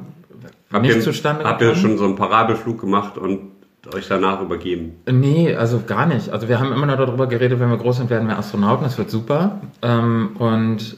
habt 0.72 0.84
nicht 0.84 0.96
ihr, 0.96 1.02
zustande 1.02 1.44
Habt 1.44 1.62
ihr 1.62 1.76
schon 1.76 1.98
so 1.98 2.06
einen 2.06 2.16
Parabelflug 2.16 2.80
gemacht 2.80 3.18
und 3.18 3.51
euch 3.94 4.08
danach 4.08 4.42
übergeben? 4.42 4.98
Nee, 5.10 5.56
also 5.56 5.82
gar 5.86 6.06
nicht. 6.06 6.30
Also 6.30 6.48
wir 6.48 6.60
haben 6.60 6.72
immer 6.72 6.86
nur 6.86 6.98
darüber 6.98 7.28
geredet, 7.28 7.60
wenn 7.60 7.70
wir 7.70 7.78
groß 7.78 7.98
sind, 7.98 8.10
werden 8.10 8.28
wir 8.28 8.38
Astronauten, 8.38 8.84
das 8.84 8.98
wird 8.98 9.10
super. 9.10 9.62
Ähm, 9.82 10.36
und 10.38 10.98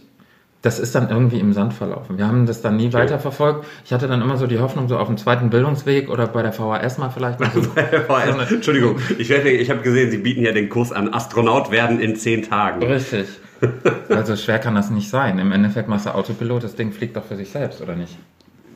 das 0.64 0.80
ist 0.80 0.96
dann 0.96 1.10
irgendwie 1.10 1.40
im 1.40 1.52
Sand 1.52 1.74
verlaufen. 1.74 2.18
Wir 2.18 2.26
haben 2.26 2.46
das 2.46 2.62
dann 2.62 2.78
nie 2.78 2.92
weiterverfolgt. 2.94 3.66
Ich 3.84 3.92
hatte 3.92 4.08
dann 4.08 4.22
immer 4.22 4.38
so 4.38 4.48
die 4.48 4.60
Hoffnung, 4.60 4.88
so 4.88 4.98
auf 4.98 5.08
dem 5.08 5.18
zweiten 5.18 5.50
Bildungsweg 5.50 6.10
oder 6.10 6.26
bei 6.26 6.42
der 6.42 6.54
VHS 6.54 6.98
mal 6.98 7.10
vielleicht. 7.10 7.40
Mal 7.42 7.52
so, 8.48 8.56
Entschuldigung, 8.56 8.98
ich, 9.18 9.30
ich 9.30 9.70
habe 9.70 9.82
gesehen, 9.82 10.10
Sie 10.10 10.20
bieten 10.20 10.42
ja 10.42 10.54
den 10.54 10.70
Kurs 10.70 10.94
an 10.94 11.14
Astronaut 11.14 11.70
werden 11.70 12.00
in 12.00 12.16
zehn 12.16 12.44
Tagen. 12.44 12.84
Richtig. 12.84 13.28
Also 14.10 14.36
schwer 14.36 14.60
kann 14.60 14.76
das 14.76 14.90
nicht 14.90 15.10
sein. 15.10 15.40
Im 15.40 15.54
Endeffekt 15.54 15.88
machst 15.88 16.06
du 16.06 16.14
Autopilot, 16.14 16.66
das 16.66 16.76
Ding 16.76 16.92
fliegt 16.92 17.16
doch 17.16 17.24
für 17.24 17.38
sich 17.38 17.50
selbst, 17.50 17.82
oder 17.82 17.96
nicht? 17.96 18.18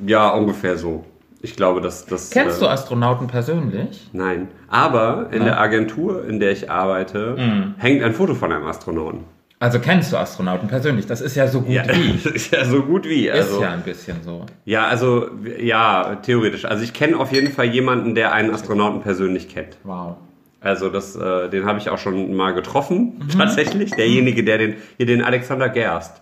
Ja, 0.06 0.30
ungefähr 0.30 0.78
so. 0.78 1.04
Ich 1.42 1.56
glaube, 1.56 1.82
dass 1.82 2.06
das. 2.06 2.30
Kennst 2.32 2.58
äh, 2.58 2.66
du 2.66 2.68
Astronauten 2.70 3.28
persönlich? 3.28 4.10
Nein. 4.14 4.48
Aber 4.68 5.28
in 5.32 5.40
Ja. 5.40 5.46
der 5.46 5.60
Agentur, 5.62 6.26
in 6.28 6.40
der 6.40 6.52
ich 6.52 6.70
arbeite, 6.72 7.36
Mhm. 7.38 7.76
hängt 7.78 8.04
ein 8.04 8.14
Foto 8.14 8.34
von 8.36 8.52
einem 8.52 8.66
Astronauten. 8.66 9.20
Also 9.60 9.80
kennst 9.80 10.12
du 10.14 10.18
Astronauten 10.18 10.68
persönlich? 10.68 11.08
Das 11.08 11.20
ist 11.22 11.36
ja 11.36 11.48
so 11.48 11.62
gut 11.62 11.70
Ja, 11.74 11.84
wie. 11.88 12.14
das 12.24 12.32
ist 12.34 12.52
ja 12.54 12.64
so 12.66 12.84
gut 12.84 13.06
wie. 13.08 13.30
Also, 13.32 13.56
ist 13.56 13.62
ja 13.62 13.72
ein 13.72 13.82
bisschen 13.82 14.18
so. 14.24 14.46
Ja, 14.66 14.86
also, 14.88 15.28
ja, 15.60 16.16
theoretisch. 16.22 16.66
Also 16.66 16.84
ich 16.84 16.94
kenne 16.94 17.18
auf 17.18 17.32
jeden 17.32 17.52
Fall 17.52 17.66
jemanden, 17.66 18.14
der 18.14 18.34
einen 18.34 18.52
Astronauten 18.54 19.02
persönlich 19.02 19.50
kennt. 19.50 19.78
Wow. 19.84 20.18
Also 20.62 20.90
das, 20.90 21.16
äh, 21.16 21.50
den 21.50 21.66
habe 21.66 21.80
ich 21.80 21.90
auch 21.90 21.98
schon 21.98 22.36
mal 22.36 22.54
getroffen, 22.54 23.20
Mhm. 23.20 23.30
tatsächlich. 23.40 23.92
Derjenige, 23.92 24.44
der 24.44 24.58
den, 24.58 24.76
hier 24.98 25.06
den 25.06 25.24
Alexander 25.24 25.70
Gerst, 25.70 26.22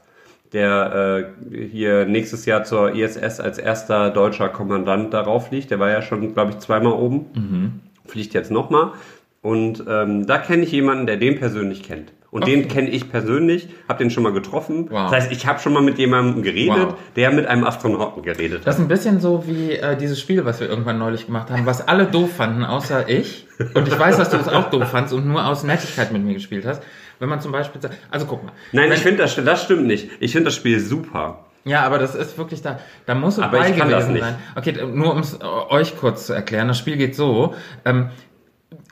der 0.53 1.25
äh, 1.51 1.65
hier 1.71 2.05
nächstes 2.05 2.45
Jahr 2.45 2.63
zur 2.63 2.93
ISS 2.95 3.39
als 3.39 3.57
erster 3.57 4.09
deutscher 4.09 4.49
Kommandant 4.49 5.13
darauf 5.13 5.47
fliegt. 5.47 5.71
Der 5.71 5.79
war 5.79 5.89
ja 5.89 6.01
schon, 6.01 6.33
glaube 6.33 6.51
ich, 6.51 6.59
zweimal 6.59 6.93
oben. 6.93 7.25
Mhm. 7.33 7.71
Fliegt 8.05 8.33
jetzt 8.33 8.51
nochmal. 8.51 8.91
Und 9.41 9.83
ähm, 9.87 10.25
da 10.25 10.37
kenne 10.37 10.63
ich 10.63 10.71
jemanden, 10.71 11.05
der 11.05 11.17
den 11.17 11.37
persönlich 11.39 11.83
kennt. 11.83 12.11
Und 12.31 12.43
Okay. 12.43 12.51
den 12.55 12.67
kenne 12.67 12.89
ich 12.89 13.09
persönlich, 13.09 13.69
habe 13.87 13.99
den 13.99 14.09
schon 14.09 14.23
mal 14.23 14.33
getroffen. 14.33 14.87
Wow. 14.89 15.03
Das 15.09 15.11
heißt, 15.11 15.31
ich 15.31 15.45
habe 15.47 15.59
schon 15.59 15.71
mal 15.71 15.81
mit 15.81 15.97
jemandem 15.97 16.43
geredet, 16.43 16.87
Wow. 16.87 16.95
der 17.15 17.31
mit 17.31 17.45
einem 17.47 17.63
Astronauten 17.63 18.23
geredet 18.23 18.59
hat. 18.59 18.67
Das 18.67 18.75
ist 18.75 18.81
ein 18.81 18.87
bisschen 18.89 19.21
so 19.21 19.45
wie 19.47 19.71
äh, 19.73 19.95
dieses 19.95 20.19
Spiel, 20.19 20.43
was 20.43 20.59
wir 20.59 20.67
irgendwann 20.67 20.97
neulich 20.99 21.27
gemacht 21.27 21.49
haben, 21.49 21.65
was 21.65 21.87
alle 21.87 22.05
doof 22.07 22.35
fanden, 22.35 22.65
außer 22.65 23.07
ich. 23.07 23.47
Und 23.73 23.87
ich 23.87 23.97
weiß, 23.97 24.17
dass 24.17 24.31
du 24.31 24.37
es 24.37 24.49
auch 24.49 24.69
doof 24.69 24.89
fandst 24.89 25.13
und 25.13 25.25
nur 25.27 25.45
aus 25.47 25.63
Nettigkeit 25.63 26.11
mit 26.11 26.23
mir 26.25 26.33
gespielt 26.33 26.65
hast. 26.65 26.83
Wenn 27.19 27.29
man 27.29 27.41
zum 27.41 27.51
Beispiel 27.51 27.81
sagt, 27.81 27.95
also 28.11 28.25
guck 28.25 28.43
mal. 28.43 28.51
Nein, 28.71 28.91
ich 28.91 28.99
finde 28.99 29.23
das, 29.23 29.35
das 29.35 29.63
stimmt 29.63 29.87
nicht. 29.87 30.09
Ich 30.19 30.31
finde 30.31 30.45
das 30.45 30.55
Spiel 30.55 30.79
super. 30.79 31.45
Ja, 31.65 31.81
aber 31.81 31.97
das 31.97 32.13
ist 32.13 32.37
wirklich 32.37 32.61
da, 32.61 32.79
da 33.07 33.15
muss 33.15 33.37
es 33.37 33.43
Aber 33.43 33.57
bei 33.57 33.71
gewesen 33.71 34.13
nicht. 34.13 34.23
sein. 34.23 34.35
Okay, 34.55 34.73
nur 34.85 35.13
um 35.13 35.19
es 35.19 35.39
euch 35.41 35.97
kurz 35.97 36.27
zu 36.27 36.33
erklären, 36.33 36.67
das 36.67 36.77
Spiel 36.77 36.95
geht 36.95 37.15
so. 37.15 37.55
Ähm, 37.85 38.09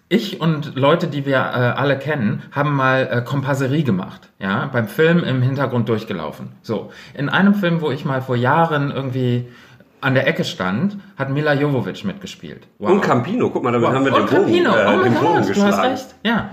ich 0.10 0.42
und 0.42 0.76
Leute, 0.76 1.08
die 1.08 1.26
wir 1.26 1.36
äh, 1.36 1.38
alle 1.40 1.98
kennen, 1.98 2.44
haben 2.52 2.76
mal 2.76 3.08
äh, 3.12 3.22
Kompasserie 3.22 3.84
gemacht, 3.84 4.30
ja, 4.40 4.70
beim 4.72 4.88
Film 4.88 5.24
im 5.24 5.42
Hintergrund 5.42 5.88
durchgelaufen. 5.88 6.50
So, 6.62 6.92
in 7.14 7.30
einem 7.30 7.54
Film, 7.54 7.82
wo 7.82 7.92
ich 7.92 8.06
mal 8.06 8.22
vor 8.22 8.36
Jahren 8.36 8.92
irgendwie 8.92 9.48
an 10.02 10.16
der 10.16 10.28
Ecke 10.28 10.44
stand, 10.44 10.98
hat 11.18 11.30
Mila 11.30 11.54
Jovovich 11.54 12.04
mitgespielt. 12.04 12.68
Wow. 12.78 12.92
Und 12.92 13.02
Campino, 13.02 13.50
guck 13.50 13.64
mal, 13.64 13.72
damit 13.72 13.88
haben 13.90 14.06
wir 14.06 14.14
und 14.14 14.20
den 14.20 14.26
Bogen, 14.26 14.46
Campino, 14.46 14.76
äh, 14.76 14.86
oh 14.88 15.04
den 15.04 15.14
Bogen 15.14 15.26
Gott, 15.34 15.44
du 15.44 15.48
geschlagen. 15.48 15.72
hast 15.72 15.84
recht. 15.84 16.16
Ja. 16.24 16.50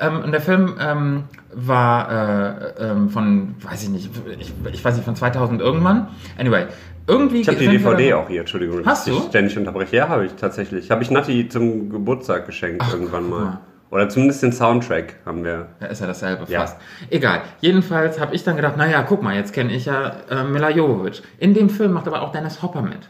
Ähm, 0.00 0.20
und 0.24 0.32
der 0.32 0.40
Film 0.40 0.74
ähm, 0.80 1.24
war 1.52 2.10
äh, 2.10 2.84
ähm, 2.90 3.08
von, 3.10 3.54
weiß 3.60 3.84
ich 3.84 3.88
nicht, 3.90 4.10
ich, 4.40 4.52
ich 4.72 4.84
weiß 4.84 4.96
nicht, 4.96 5.04
von 5.04 5.14
2000 5.16 5.60
irgendwann. 5.60 6.08
Anyway, 6.38 6.66
irgendwie. 7.06 7.40
Ich 7.42 7.48
habe 7.48 7.58
die 7.58 7.68
DVD 7.68 8.10
dann- 8.10 8.18
auch 8.20 8.28
hier, 8.28 8.40
Entschuldigung, 8.40 8.84
Hast 8.84 9.06
ich 9.06 9.14
du? 9.14 9.20
dich 9.20 9.28
ständig 9.28 9.56
unterbreche. 9.58 9.96
Ja, 9.96 10.08
habe 10.08 10.26
ich 10.26 10.32
tatsächlich. 10.34 10.90
Habe 10.90 11.02
ich 11.02 11.10
Nati 11.10 11.48
zum 11.48 11.90
Geburtstag 11.90 12.46
geschenkt 12.46 12.84
irgendwann 12.92 13.28
mal. 13.28 13.40
mal. 13.44 13.60
Oder 13.90 14.08
zumindest 14.08 14.42
den 14.42 14.50
Soundtrack 14.52 15.14
haben 15.24 15.44
wir. 15.44 15.68
Ja, 15.80 15.86
ist 15.86 16.00
ja 16.00 16.08
dasselbe 16.08 16.44
Ja. 16.50 16.62
fast. 16.62 16.78
Egal. 17.10 17.42
Jedenfalls 17.60 18.18
habe 18.18 18.34
ich 18.34 18.42
dann 18.42 18.56
gedacht, 18.56 18.76
naja, 18.76 19.04
guck 19.06 19.22
mal, 19.22 19.36
jetzt 19.36 19.52
kenne 19.52 19.72
ich 19.72 19.84
ja 19.84 20.14
äh, 20.28 20.42
Mila 20.42 20.70
Jovovich. 20.70 21.22
In 21.38 21.54
dem 21.54 21.70
Film 21.70 21.92
macht 21.92 22.08
aber 22.08 22.22
auch 22.22 22.32
Dennis 22.32 22.60
Hopper 22.62 22.82
mit. 22.82 23.08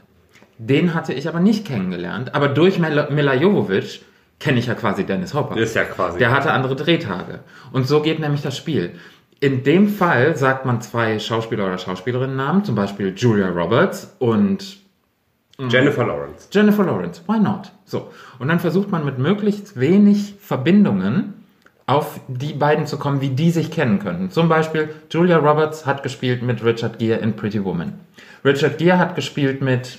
Den 0.58 0.92
hatte 0.92 1.14
ich 1.14 1.26
aber 1.26 1.40
nicht 1.40 1.66
kennengelernt. 1.66 2.34
Aber 2.34 2.48
durch 2.48 2.78
Mila 2.78 3.34
Jovovich 3.34 4.04
kenne 4.38 4.58
ich 4.58 4.66
ja 4.66 4.74
quasi 4.74 5.04
Dennis 5.04 5.34
Hopper. 5.34 5.56
Ist 5.56 5.74
ja 5.74 5.84
quasi. 5.84 6.18
Der 6.18 6.30
hatte 6.30 6.52
andere 6.52 6.76
Drehtage. 6.76 7.40
Und 7.72 7.86
so 7.86 8.02
geht 8.02 8.20
nämlich 8.20 8.42
das 8.42 8.56
Spiel. 8.56 8.94
In 9.40 9.62
dem 9.62 9.88
Fall 9.88 10.36
sagt 10.36 10.64
man 10.64 10.80
zwei 10.80 11.18
Schauspieler 11.18 11.66
oder 11.66 11.78
Schauspielerinnen-Namen, 11.78 12.64
zum 12.64 12.74
Beispiel 12.74 13.12
Julia 13.16 13.48
Roberts 13.48 14.14
und 14.18 14.78
Jennifer 15.58 16.04
Lawrence. 16.04 16.48
Jennifer 16.50 16.84
Lawrence. 16.84 17.22
Why 17.26 17.38
not? 17.38 17.70
So. 17.84 18.10
Und 18.38 18.48
dann 18.48 18.58
versucht 18.58 18.90
man 18.90 19.04
mit 19.04 19.18
möglichst 19.18 19.78
wenig 19.78 20.34
Verbindungen 20.40 21.34
auf 21.86 22.20
die 22.28 22.54
beiden 22.54 22.86
zu 22.86 22.98
kommen, 22.98 23.20
wie 23.20 23.28
die 23.28 23.50
sich 23.50 23.70
kennen 23.70 23.98
könnten. 23.98 24.30
Zum 24.30 24.48
Beispiel, 24.48 24.88
Julia 25.10 25.36
Roberts 25.36 25.86
hat 25.86 26.02
gespielt 26.02 26.42
mit 26.42 26.64
Richard 26.64 26.98
Gere 26.98 27.18
in 27.20 27.36
Pretty 27.36 27.62
Woman. 27.62 28.00
Richard 28.44 28.78
Gere 28.78 28.98
hat 28.98 29.14
gespielt 29.14 29.60
mit, 29.60 29.98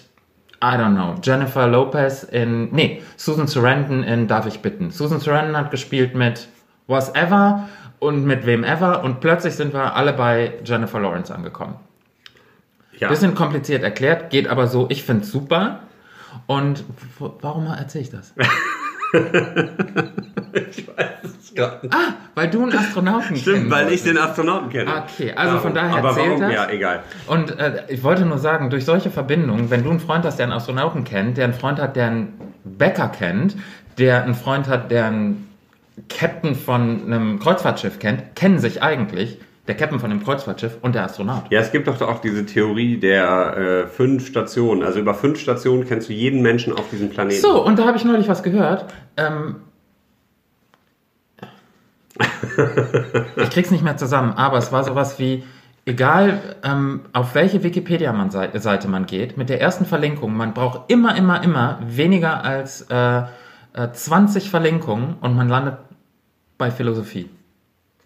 I 0.66 0.78
don't 0.78 0.96
know, 0.96 1.14
Jennifer 1.22 1.68
Lopez 1.68 2.24
in, 2.24 2.70
nee, 2.72 3.04
Susan 3.18 3.46
Sarandon 3.46 4.04
in 4.04 4.28
Darf 4.28 4.48
ich 4.48 4.62
bitten. 4.62 4.90
Susan 4.90 5.20
Sarandon 5.20 5.56
hat 5.56 5.70
gespielt 5.70 6.16
mit 6.16 6.48
Was 6.88 7.14
Ever 7.14 7.70
und 8.00 8.26
mit 8.26 8.48
wem 8.48 8.64
ever 8.64 9.04
und 9.04 9.20
plötzlich 9.20 9.54
sind 9.56 9.74
wir 9.74 9.96
alle 9.96 10.14
bei 10.14 10.54
Jennifer 10.64 11.00
Lawrence 11.00 11.34
angekommen. 11.34 11.76
Ja. 12.98 13.10
Bisschen 13.10 13.36
kompliziert 13.36 13.84
erklärt, 13.84 14.32
geht 14.32 14.48
aber 14.48 14.66
so, 14.66 14.88
ich 14.90 15.04
finde 15.04 15.24
es 15.24 15.32
super. 15.32 15.82
Und 16.48 16.84
warum 17.42 17.68
erzähle 17.68 18.04
ich 18.04 18.10
das? 18.10 18.34
ich 20.68 20.88
weiß 20.88 21.32
es 21.42 21.54
gar 21.56 21.82
nicht. 21.82 21.94
Ah, 21.94 22.14
weil 22.36 22.50
du 22.50 22.64
einen 22.64 22.78
Astronauten 22.78 23.36
Stimmt, 23.36 23.58
kennen 23.58 23.72
weil 23.72 23.92
ich 23.92 24.04
den 24.04 24.18
Astronauten 24.18 24.70
kenne. 24.70 24.92
Okay, 25.04 25.34
also 25.34 25.60
von 25.60 25.74
daher 25.74 25.98
Aber 25.98 26.14
zählt 26.14 26.28
warum? 26.28 26.42
das? 26.42 26.54
Ja, 26.54 26.70
egal. 26.70 27.04
Und 27.28 27.58
äh, 27.58 27.84
ich 27.88 28.04
wollte 28.04 28.26
nur 28.26 28.38
sagen, 28.38 28.70
durch 28.70 28.86
solche 28.86 29.10
Verbindungen, 29.12 29.70
wenn 29.70 29.84
du 29.84 29.90
einen 29.90 30.00
Freund 30.00 30.26
hast, 30.26 30.38
der 30.38 30.46
einen 30.46 30.54
Astronauten 30.54 31.04
kennt, 31.04 31.38
der 31.38 31.46
einen 31.46 31.54
Freund 31.54 31.80
hat, 31.80 31.96
der 31.96 32.08
einen 32.08 32.34
Bäcker 32.64 33.10
kennt, 33.10 33.56
der 33.98 34.24
einen 34.24 34.36
Freund 34.36 34.68
hat, 34.68 34.92
der 34.92 35.06
einen 35.06 35.50
Captain 36.10 36.56
von 36.56 37.06
einem 37.06 37.40
Kreuzfahrtschiff 37.40 38.00
kennt, 38.00 38.36
kennen 38.36 38.60
sich 38.60 38.84
eigentlich 38.84 39.38
der 39.68 39.76
Captain 39.76 40.00
von 40.00 40.10
dem 40.10 40.24
Kreuzfahrtschiff 40.24 40.78
und 40.82 40.96
der 40.96 41.06
Astronaut. 41.06 41.44
Ja, 41.50 41.60
es 41.60 41.72
gibt 41.72 41.88
doch 41.88 42.00
auch 42.02 42.20
diese 42.20 42.46
Theorie 42.46 42.98
der 42.98 43.58
äh, 43.58 43.88
fünf 43.88 44.28
Stationen. 44.28 44.84
Also 44.84 45.00
über 45.00 45.14
fünf 45.14 45.40
Stationen 45.40 45.88
kennst 45.88 46.10
du 46.10 46.14
jeden 46.14 46.42
Menschen 46.42 46.74
auf 46.74 46.90
diesem 46.90 47.10
Planeten. 47.10 47.42
So, 47.42 47.66
und 47.66 47.80
da 47.80 47.86
habe 47.86 47.98
ich 47.98 48.06
neulich 48.06 48.28
was 48.28 48.44
gehört. 48.44 48.86
Ähm, 49.18 49.58
ich 53.38 53.50
krieg's 53.50 53.72
nicht 53.72 53.84
mehr 53.84 53.98
zusammen, 53.98 54.34
aber 54.34 54.58
es 54.58 54.72
war 54.72 54.84
sowas 54.84 55.20
wie, 55.20 55.44
egal 55.86 56.58
ähm, 56.64 57.02
auf 57.14 57.36
welche 57.36 57.64
Wikipedia-Seite 57.64 58.88
man 58.88 59.06
geht, 59.06 59.38
mit 59.38 59.50
der 59.50 59.62
ersten 59.62 59.86
Verlinkung, 59.86 60.36
man 60.36 60.54
braucht 60.54 60.92
immer, 60.92 61.16
immer, 61.16 61.44
immer 61.44 61.80
weniger 61.86 62.44
als 62.44 62.82
äh, 62.90 63.24
äh, 63.74 63.92
20 63.92 64.50
Verlinkungen 64.50 65.16
und 65.22 65.36
man 65.36 65.50
landet 65.50 65.78
bei 66.58 66.72
Philosophie. 66.72 67.30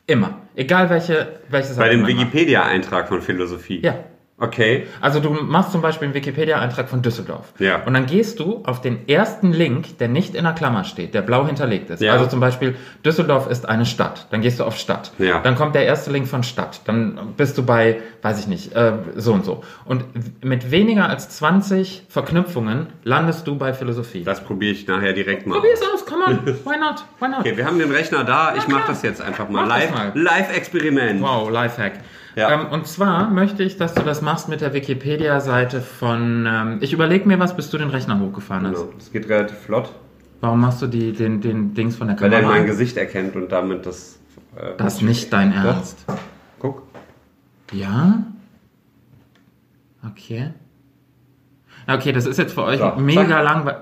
Immer. 0.07 0.33
Egal 0.59 0.89
welche, 0.89 1.39
welche 1.47 1.69
Seite 1.69 1.79
Bei 1.79 1.95
dem. 1.95 2.05
Wikipedia-Eintrag 2.05 3.07
von 3.07 3.21
Philosophie. 3.21 3.79
Ja. 3.81 3.95
Okay. 4.39 4.87
Also 5.01 5.19
du 5.19 5.29
machst 5.29 5.71
zum 5.71 5.81
Beispiel 5.81 6.05
einen 6.07 6.15
Wikipedia-Eintrag 6.15 6.87
von 6.87 7.01
Düsseldorf. 7.01 7.53
Ja. 7.59 7.83
Und 7.83 7.93
dann 7.93 8.05
gehst 8.05 8.39
du 8.39 8.61
auf 8.65 8.81
den 8.81 9.07
ersten 9.07 9.51
Link, 9.51 9.97
der 9.97 10.07
nicht 10.07 10.35
in 10.35 10.45
der 10.45 10.53
Klammer 10.53 10.83
steht, 10.85 11.13
der 11.13 11.21
blau 11.21 11.45
hinterlegt 11.45 11.89
ist. 11.89 12.01
Ja. 12.01 12.13
Also 12.13 12.27
zum 12.27 12.39
Beispiel 12.39 12.75
Düsseldorf 13.03 13.49
ist 13.49 13.67
eine 13.67 13.85
Stadt. 13.85 14.27
Dann 14.31 14.41
gehst 14.41 14.59
du 14.59 14.63
auf 14.63 14.77
Stadt. 14.77 15.11
Ja. 15.19 15.39
Dann 15.39 15.55
kommt 15.55 15.75
der 15.75 15.85
erste 15.85 16.11
Link 16.11 16.27
von 16.27 16.43
Stadt. 16.43 16.81
Dann 16.85 17.33
bist 17.35 17.57
du 17.57 17.63
bei, 17.63 18.01
weiß 18.21 18.39
ich 18.39 18.47
nicht, 18.47 18.73
äh, 18.75 18.93
so 19.15 19.33
und 19.33 19.43
so. 19.43 19.63
Und 19.85 20.05
mit 20.43 20.71
weniger 20.71 21.09
als 21.09 21.29
20 21.29 22.03
Verknüpfungen 22.07 22.87
landest 23.03 23.45
du 23.47 23.57
bei 23.57 23.73
Philosophie. 23.73 24.23
Das 24.23 24.43
probiere 24.43 24.71
ich 24.71 24.87
nachher 24.87 25.13
direkt 25.13 25.47
mal. 25.47 25.55
Probier's 25.55 25.81
aus, 25.93 26.05
come 26.05 26.25
on. 26.25 26.45
Why 26.65 26.77
not? 26.79 27.05
Why 27.19 27.27
not? 27.27 27.39
Okay, 27.39 27.57
wir 27.57 27.65
haben 27.65 27.79
den 27.79 27.91
Rechner 27.91 28.23
da. 28.23 28.55
Ich 28.55 28.67
mache 28.67 28.87
das 28.87 29.01
jetzt 29.01 29.21
einfach 29.21 29.49
mal. 29.49 29.65
Mach 29.65 29.77
Live, 29.77 29.91
mal. 29.91 30.11
Live-Experiment. 30.15 31.21
Wow, 31.21 31.49
Lifehack. 31.49 31.93
Ja. 32.35 32.51
Ähm, 32.53 32.67
und 32.71 32.85
zwar 32.87 33.29
möchte 33.29 33.63
ich, 33.63 33.77
dass 33.77 33.93
du 33.95 34.01
das 34.03 34.21
machst 34.21 34.49
mit 34.49 34.61
der 34.61 34.73
Wikipedia-Seite 34.73 35.81
von. 35.81 36.45
Ähm, 36.47 36.77
ich 36.81 36.93
überlege 36.93 37.27
mir 37.27 37.39
was, 37.39 37.55
bis 37.55 37.69
du 37.69 37.77
den 37.77 37.89
Rechner 37.89 38.19
hochgefahren 38.19 38.67
hast. 38.67 38.75
Genau. 38.81 38.93
Das 38.97 39.11
geht 39.11 39.27
relativ 39.29 39.57
flott, 39.57 39.91
Warum 40.41 40.61
machst 40.61 40.81
du 40.81 40.87
die, 40.87 41.11
den, 41.11 41.41
den 41.41 41.73
Dings 41.73 41.95
von 41.97 42.07
der 42.07 42.19
weil 42.21 42.29
Kamera? 42.29 42.53
er 42.53 42.59
mein? 42.59 42.65
Gesicht 42.65 42.95
erkennt 42.97 43.35
und 43.35 43.51
damit 43.51 43.85
das. 43.85 44.19
Äh, 44.55 44.77
Das 44.77 44.95
ist 44.95 45.01
nicht 45.01 45.33
dein 45.33 45.51
Doch. 45.51 45.63
Ernst. 45.65 46.05
Guck. 46.59 46.83
Ja? 47.73 48.23
Okay. 50.05 50.51
Okay, 51.87 52.11
das 52.11 52.25
ist 52.25 52.37
jetzt 52.37 52.53
für 52.53 52.63
euch 52.63 52.79
So, 52.79 52.93
mega 52.97 53.41
langweilig. 53.41 53.79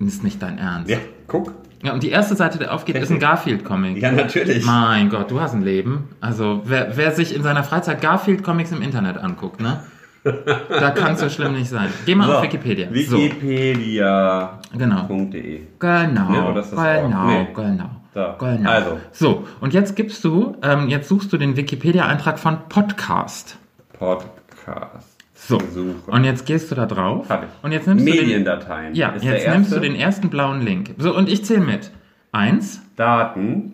Ist 0.00 0.22
nicht 0.24 0.40
dein 0.40 0.58
Ernst. 0.58 0.88
Ja, 0.90 0.98
guck. 1.26 1.52
Ja, 1.82 1.92
und 1.92 2.02
die 2.02 2.10
erste 2.10 2.34
Seite, 2.34 2.58
die 2.58 2.66
aufgeht, 2.66 2.96
ist 2.96 3.10
ein 3.10 3.20
Garfield-Comic. 3.20 4.02
Ja, 4.02 4.10
natürlich. 4.10 4.64
Mein 4.66 5.10
Gott, 5.10 5.30
du 5.30 5.40
hast 5.40 5.54
ein 5.54 5.62
Leben. 5.62 6.08
Also, 6.20 6.62
wer, 6.64 6.96
wer 6.96 7.12
sich 7.12 7.34
in 7.34 7.42
seiner 7.42 7.62
Freizeit 7.62 8.00
Garfield-Comics 8.00 8.72
im 8.72 8.82
Internet 8.82 9.16
anguckt, 9.18 9.60
ne? 9.60 9.80
Da 10.24 10.90
kann 10.90 11.14
es 11.14 11.20
so 11.20 11.28
schlimm 11.28 11.52
nicht 11.52 11.70
sein. 11.70 11.88
Geh 12.04 12.14
mal 12.14 12.30
auf 12.34 12.42
Wikipedia. 12.42 12.88
So, 13.06 13.16
Wikipedia.de. 13.16 14.78
genau. 14.78 15.06
Genau. 15.06 16.32
Ja, 16.34 16.48
oder 16.50 16.60
ist 16.60 16.72
das 16.72 17.02
genau, 17.02 17.22
auch? 17.22 17.26
Nee. 17.26 17.46
genau. 17.54 17.90
So, 18.12 18.34
Genau. 18.44 18.70
also. 18.70 19.00
So, 19.12 19.46
und 19.60 19.72
jetzt 19.74 19.94
gibst 19.94 20.24
du, 20.24 20.56
ähm, 20.62 20.88
jetzt 20.88 21.08
suchst 21.08 21.32
du 21.32 21.36
den 21.38 21.56
Wikipedia-Eintrag 21.56 22.38
von 22.40 22.58
Podcast. 22.68 23.56
Podcast. 23.98 25.07
So. 25.48 25.58
Suche. 25.72 26.10
Und 26.10 26.24
jetzt 26.24 26.44
gehst 26.46 26.70
du 26.70 26.74
da 26.74 26.84
drauf. 26.86 27.28
Hab 27.30 27.42
ich. 27.44 27.48
Und 27.62 27.72
jetzt 27.72 27.86
nimmst 27.86 28.06
du 28.06 28.10
den, 28.12 28.20
Mediendateien. 28.20 28.94
ja, 28.94 29.08
Ist 29.10 29.24
jetzt 29.24 29.48
nimmst 29.48 29.72
du 29.74 29.80
den 29.80 29.94
ersten 29.94 30.28
blauen 30.28 30.60
Link. 30.60 30.90
So, 30.98 31.16
und 31.16 31.28
ich 31.28 31.44
zähle 31.44 31.60
mit. 31.60 31.90
Eins, 32.32 32.82
Daten. 32.96 33.72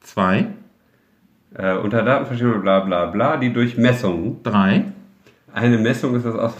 zwei, 0.00 0.46
Äh, 1.54 1.74
unter 1.76 2.02
Daten 2.02 2.26
verschiedene 2.26 2.58
bla 2.58 2.80
bla 2.80 3.06
bla, 3.06 3.36
die 3.36 3.52
durch 3.52 3.76
Messungen. 3.76 4.42
drei, 4.42 4.86
Eine 5.52 5.78
Messung 5.78 6.16
ist 6.16 6.24
das 6.26 6.34
aus 6.34 6.54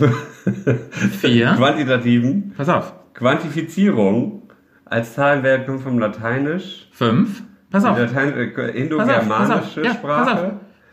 vier. 1.21 1.55
quantitativen 1.57 2.53
Pass 2.57 2.69
auf. 2.69 2.93
Quantifizierung 3.15 4.43
als 4.85 5.15
Zahlenwert 5.15 5.67
kommt 5.67 5.83
vom 5.83 5.99
Lateinisch. 5.99 6.89
Fünf. 6.93 7.43
Pass 7.71 7.85
auf. 7.85 7.99
Latein 7.99 8.35
äh, 8.39 8.47
Pass 8.49 8.69
auf, 8.69 8.75
indogermanische 8.77 9.27
pass 9.31 9.51
auf. 9.79 9.85
Ja, 9.85 9.95
Sprache. 9.95 10.25
pass 10.31 10.41
auf. 10.45 10.53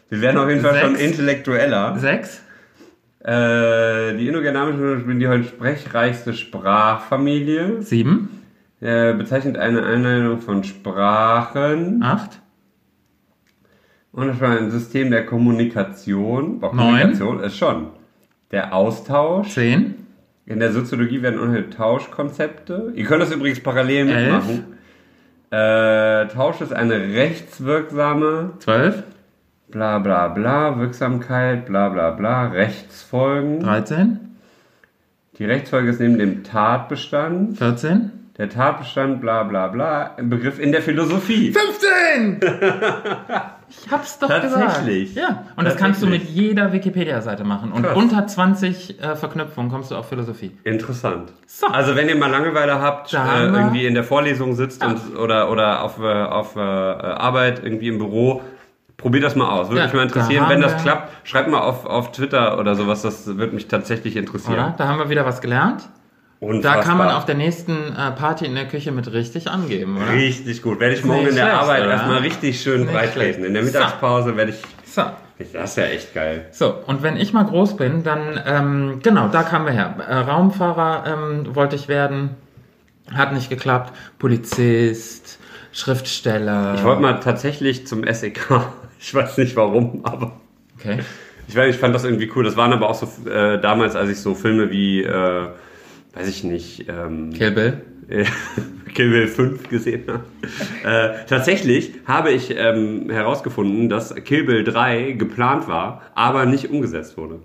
Wir 0.09 0.21
werden 0.21 0.37
auf 0.37 0.49
jeden 0.49 0.61
Fall 0.61 0.79
schon 0.79 0.95
Sechs. 0.95 1.09
intellektueller. 1.11 1.97
Sechs, 1.99 2.43
Äh, 3.23 4.17
die 4.17 4.27
indogermanische 4.27 5.03
bin 5.05 5.19
die 5.19 5.27
heute 5.27 5.43
sprechreichste 5.43 6.33
Sprachfamilie. 6.33 7.81
sieben, 7.81 8.29
Äh, 8.81 9.13
bezeichnet 9.13 9.57
eine 9.57 9.83
Einleitung 9.83 10.39
von 10.39 10.63
Sprachen. 10.63 12.01
acht, 12.01 12.41
Und 14.11 14.27
das 14.27 14.41
war 14.41 14.57
ein 14.57 14.71
System 14.71 15.11
der 15.11 15.25
Kommunikation. 15.25 16.59
Boah, 16.59 16.73
Neun. 16.73 16.87
Kommunikation 16.87 17.39
ist 17.41 17.57
schon. 17.57 17.87
Der 18.51 18.73
Austausch. 18.73 19.49
zehn, 19.49 19.95
In 20.47 20.59
der 20.59 20.71
Soziologie 20.73 21.21
werden 21.21 21.39
unheimliche 21.39 21.69
Tauschkonzepte. 21.77 22.91
Ihr 22.95 23.05
könnt 23.05 23.21
das 23.21 23.31
übrigens 23.31 23.59
parallel 23.61 24.09
Elf. 24.09 24.47
mitmachen. 24.47 24.63
Äh, 25.51 26.27
Tausch 26.33 26.59
ist 26.61 26.73
eine 26.73 26.95
rechtswirksame, 27.13 28.53
zwölf, 28.59 29.03
bla 29.71 29.99
bla 29.99 30.27
bla, 30.27 30.77
Wirksamkeit, 30.79 31.65
bla 31.65 31.89
bla 31.89 32.11
bla, 32.11 32.47
Rechtsfolgen. 32.47 33.59
dreizehn, 33.61 34.19
Die 35.37 35.45
Rechtsfolge 35.45 35.89
ist 35.89 35.99
neben 35.99 36.17
dem 36.19 36.43
Tatbestand. 36.43 37.57
vierzehn, 37.57 38.11
Der 38.37 38.49
Tatbestand, 38.49 39.21
bla 39.21 39.43
bla 39.43 39.67
bla, 39.67 40.11
ein 40.17 40.29
Begriff 40.29 40.59
in 40.59 40.71
der 40.71 40.81
Philosophie. 40.81 41.51
15! 41.53 42.39
Ich 43.73 43.89
hab's 43.89 44.19
doch 44.19 44.27
Tatsächlich. 44.27 45.15
gesagt. 45.15 45.29
Ja, 45.31 45.45
und 45.55 45.63
das 45.63 45.77
kannst 45.77 46.01
du 46.01 46.07
mit 46.07 46.23
jeder 46.25 46.73
Wikipedia-Seite 46.73 47.45
machen. 47.45 47.71
Und 47.71 47.83
Krass. 47.83 47.95
unter 47.95 48.27
20 48.27 49.01
äh, 49.01 49.15
Verknüpfungen 49.15 49.71
kommst 49.71 49.91
du 49.91 49.95
auf 49.95 50.09
Philosophie. 50.09 50.51
Interessant. 50.65 51.31
So. 51.45 51.67
Also 51.67 51.95
wenn 51.95 52.09
ihr 52.09 52.17
mal 52.17 52.29
Langeweile 52.29 52.81
habt, 52.81 53.13
äh, 53.13 53.17
irgendwie 53.45 53.85
in 53.85 53.93
der 53.93 54.03
Vorlesung 54.03 54.55
sitzt 54.55 54.83
und, 54.83 55.17
oder, 55.17 55.49
oder 55.49 55.83
auf, 55.83 55.99
äh, 55.99 56.03
auf 56.03 56.57
äh, 56.57 56.59
Arbeit, 56.59 57.61
irgendwie 57.63 57.87
im 57.87 57.97
Büro, 57.97 58.41
probiert 59.01 59.23
das 59.23 59.35
mal 59.35 59.49
aus. 59.49 59.67
Würde 59.69 59.79
Ja, 59.79 59.85
mich 59.85 59.93
mal 59.93 59.99
da 59.99 60.03
interessieren. 60.05 60.43
haben 60.45 60.49
Wenn 60.51 60.61
das 60.61 60.81
klappt, 60.81 61.27
schreibt 61.27 61.49
mal 61.49 61.59
auf, 61.59 61.85
auf 61.85 62.11
Twitter 62.11 62.57
oder 62.59 62.75
sowas, 62.75 63.01
das 63.01 63.25
würde 63.27 63.53
mich 63.53 63.67
tatsächlich 63.67 64.15
interessieren. 64.15 64.53
Oder? 64.53 64.75
Da 64.77 64.87
haben 64.87 64.99
wir 64.99 65.09
wieder 65.09 65.25
was 65.25 65.41
gelernt. 65.41 65.89
Da 66.39 66.47
Unfassbar. 66.47 66.83
kann 66.83 66.97
man 66.97 67.09
auf 67.09 67.25
der 67.25 67.35
nächsten 67.35 67.71
äh, 67.95 68.11
Party 68.11 68.45
in 68.45 68.55
der 68.55 68.67
Küche 68.67 68.91
mit 68.91 69.11
richtig 69.13 69.47
angeben, 69.51 69.97
oder? 69.97 70.11
Richtig 70.13 70.63
gut. 70.63 70.79
Werde 70.79 70.95
ich 70.95 71.03
morgen 71.03 71.27
in 71.27 71.35
der 71.35 71.43
schlecht, 71.43 71.61
Arbeit 71.61 71.81
oder? 71.83 71.91
erstmal 71.91 72.17
richtig 72.19 72.59
schön 72.61 72.81
Nicht 72.81 72.91
breit 72.93 73.11
schlecht. 73.13 73.37
lesen. 73.37 73.45
In 73.45 73.53
der 73.53 73.61
Mittagspause 73.63 74.35
werde 74.37 74.51
ich. 74.51 74.61
So. 74.85 75.03
Das 75.53 75.71
ist 75.71 75.77
ja 75.77 75.85
echt 75.85 76.13
geil. 76.13 76.45
So, 76.51 76.71
und 76.85 77.01
wenn 77.01 77.17
ich 77.17 77.33
mal 77.33 77.45
groß 77.45 77.75
bin, 77.75 78.03
dann, 78.03 78.39
ähm, 78.45 78.99
genau, 79.01 79.27
da 79.27 79.41
kamen 79.41 79.65
wir 79.65 79.73
her. 79.73 79.95
Äh, 80.07 80.15
Raumfahrer 80.17 81.03
ähm, 81.07 81.55
wollte 81.55 81.75
ich 81.75 81.87
werden, 81.87 82.31
hat 83.11 83.33
nicht 83.33 83.49
geklappt. 83.49 83.91
Polizist, 84.19 85.39
Schriftsteller. 85.71 86.75
Ich 86.75 86.83
wollte 86.83 87.01
mal 87.01 87.19
tatsächlich 87.19 87.87
zum 87.87 88.03
SEK. 88.11 88.61
Ich 89.03 89.13
weiß 89.15 89.37
nicht 89.39 89.55
warum, 89.55 90.01
aber. 90.03 90.39
Okay. 90.77 90.99
Ich 91.47 91.55
weiß, 91.55 91.73
ich 91.73 91.81
fand 91.81 91.93
das 91.93 92.03
irgendwie 92.03 92.31
cool. 92.35 92.43
Das 92.43 92.55
waren 92.55 92.71
aber 92.71 92.89
auch 92.89 92.95
so 92.95 93.29
äh, 93.29 93.59
damals, 93.59 93.95
als 93.95 94.09
ich 94.09 94.19
so 94.19 94.35
Filme 94.35 94.69
wie, 94.71 95.01
äh, 95.01 95.47
weiß 96.13 96.27
ich 96.27 96.43
nicht, 96.43 96.85
ähm, 96.87 97.33
Kill 97.33 97.51
Bill. 97.51 97.81
Kill 98.93 99.09
Bill 99.09 99.27
5 99.27 99.69
gesehen 99.69 100.03
habe. 100.07 100.23
Äh, 100.83 101.25
tatsächlich 101.27 101.93
habe 102.05 102.31
ich 102.31 102.55
ähm, 102.55 103.09
herausgefunden, 103.09 103.89
dass 103.89 104.13
Kill 104.15 104.43
Bill 104.43 104.63
3 104.63 105.13
geplant 105.13 105.67
war, 105.67 106.03
aber 106.13 106.45
nicht 106.45 106.69
umgesetzt 106.69 107.17
wurde. 107.17 107.39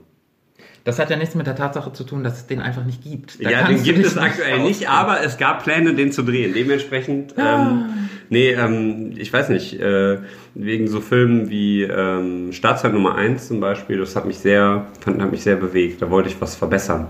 Das 0.86 1.00
hat 1.00 1.10
ja 1.10 1.16
nichts 1.16 1.34
mit 1.34 1.48
der 1.48 1.56
Tatsache 1.56 1.92
zu 1.92 2.04
tun, 2.04 2.22
dass 2.22 2.38
es 2.38 2.46
den 2.46 2.60
einfach 2.60 2.84
nicht 2.84 3.02
gibt. 3.02 3.44
Da 3.44 3.50
ja, 3.50 3.66
den 3.66 3.82
gibt 3.82 4.06
es 4.06 4.16
aktuell 4.16 4.60
nicht, 4.60 4.88
aber 4.88 5.20
es 5.20 5.36
gab 5.36 5.64
Pläne, 5.64 5.94
den 5.94 6.12
zu 6.12 6.22
drehen. 6.22 6.54
Dementsprechend, 6.54 7.34
ähm, 7.36 8.08
nee, 8.28 8.52
ähm, 8.52 9.12
ich 9.16 9.32
weiß 9.32 9.48
nicht, 9.48 9.80
äh, 9.80 10.18
wegen 10.54 10.86
so 10.86 11.00
Filmen 11.00 11.50
wie 11.50 11.82
ähm, 11.82 12.52
Staatzeit 12.52 12.92
Nummer 12.92 13.16
1 13.16 13.48
zum 13.48 13.58
Beispiel, 13.58 13.98
das 13.98 14.14
hat 14.14 14.26
mich 14.26 14.38
sehr, 14.38 14.86
fand, 15.00 15.20
hat 15.20 15.32
mich 15.32 15.42
sehr 15.42 15.56
bewegt. 15.56 16.02
Da 16.02 16.08
wollte 16.08 16.28
ich 16.28 16.40
was 16.40 16.54
verbessern 16.54 17.08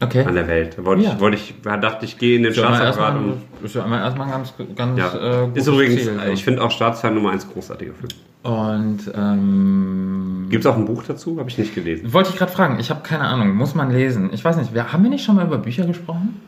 Okay. 0.00 0.24
an 0.24 0.34
der 0.34 0.46
Welt. 0.46 0.78
Da 0.78 0.84
wollte 0.84 1.02
Ja. 1.02 1.14
ich, 1.14 1.20
wollte 1.20 1.36
ich, 1.36 1.54
dachte 1.62 2.04
ich, 2.04 2.18
gehe 2.18 2.36
in 2.36 2.44
den 2.44 2.52
Staatsapparat 2.54 3.16
und 3.16 3.42
ist 3.64 3.74
ja 3.74 3.84
immer 3.84 3.98
erstmal 4.00 4.30
ganz, 4.30 4.54
ganz 4.76 4.98
ja. 4.98 5.44
äh, 5.44 5.48
ist 5.54 5.66
übrigens, 5.66 6.02
Ziel, 6.04 6.20
so. 6.24 6.32
ich 6.32 6.44
finde 6.44 6.62
auch 6.62 6.70
Staatszeit 6.70 7.12
Nummer 7.12 7.30
1 7.32 7.50
großartiger 7.52 7.92
Film. 7.94 8.08
Und 8.44 9.00
ähm, 9.16 10.46
Gibt 10.50 10.64
es 10.64 10.70
auch 10.70 10.76
ein 10.76 10.84
Buch 10.84 11.02
dazu? 11.02 11.38
Habe 11.40 11.50
ich 11.50 11.58
nicht 11.58 11.74
gelesen. 11.74 12.12
wollte 12.12 12.30
ich 12.30 12.36
gerade 12.36 12.52
fragen, 12.52 12.78
ich 12.78 12.90
habe 12.90 13.02
keine 13.02 13.24
Ahnung, 13.24 13.54
muss 13.56 13.74
man 13.74 13.90
lesen. 13.90 14.30
Ich 14.32 14.44
weiß 14.44 14.56
nicht, 14.58 14.72
wir, 14.72 14.92
haben 14.92 15.02
wir 15.02 15.10
nicht 15.10 15.24
schon 15.24 15.34
mal 15.34 15.44
über 15.46 15.58
Bücher 15.58 15.84
gesprochen? 15.84 16.40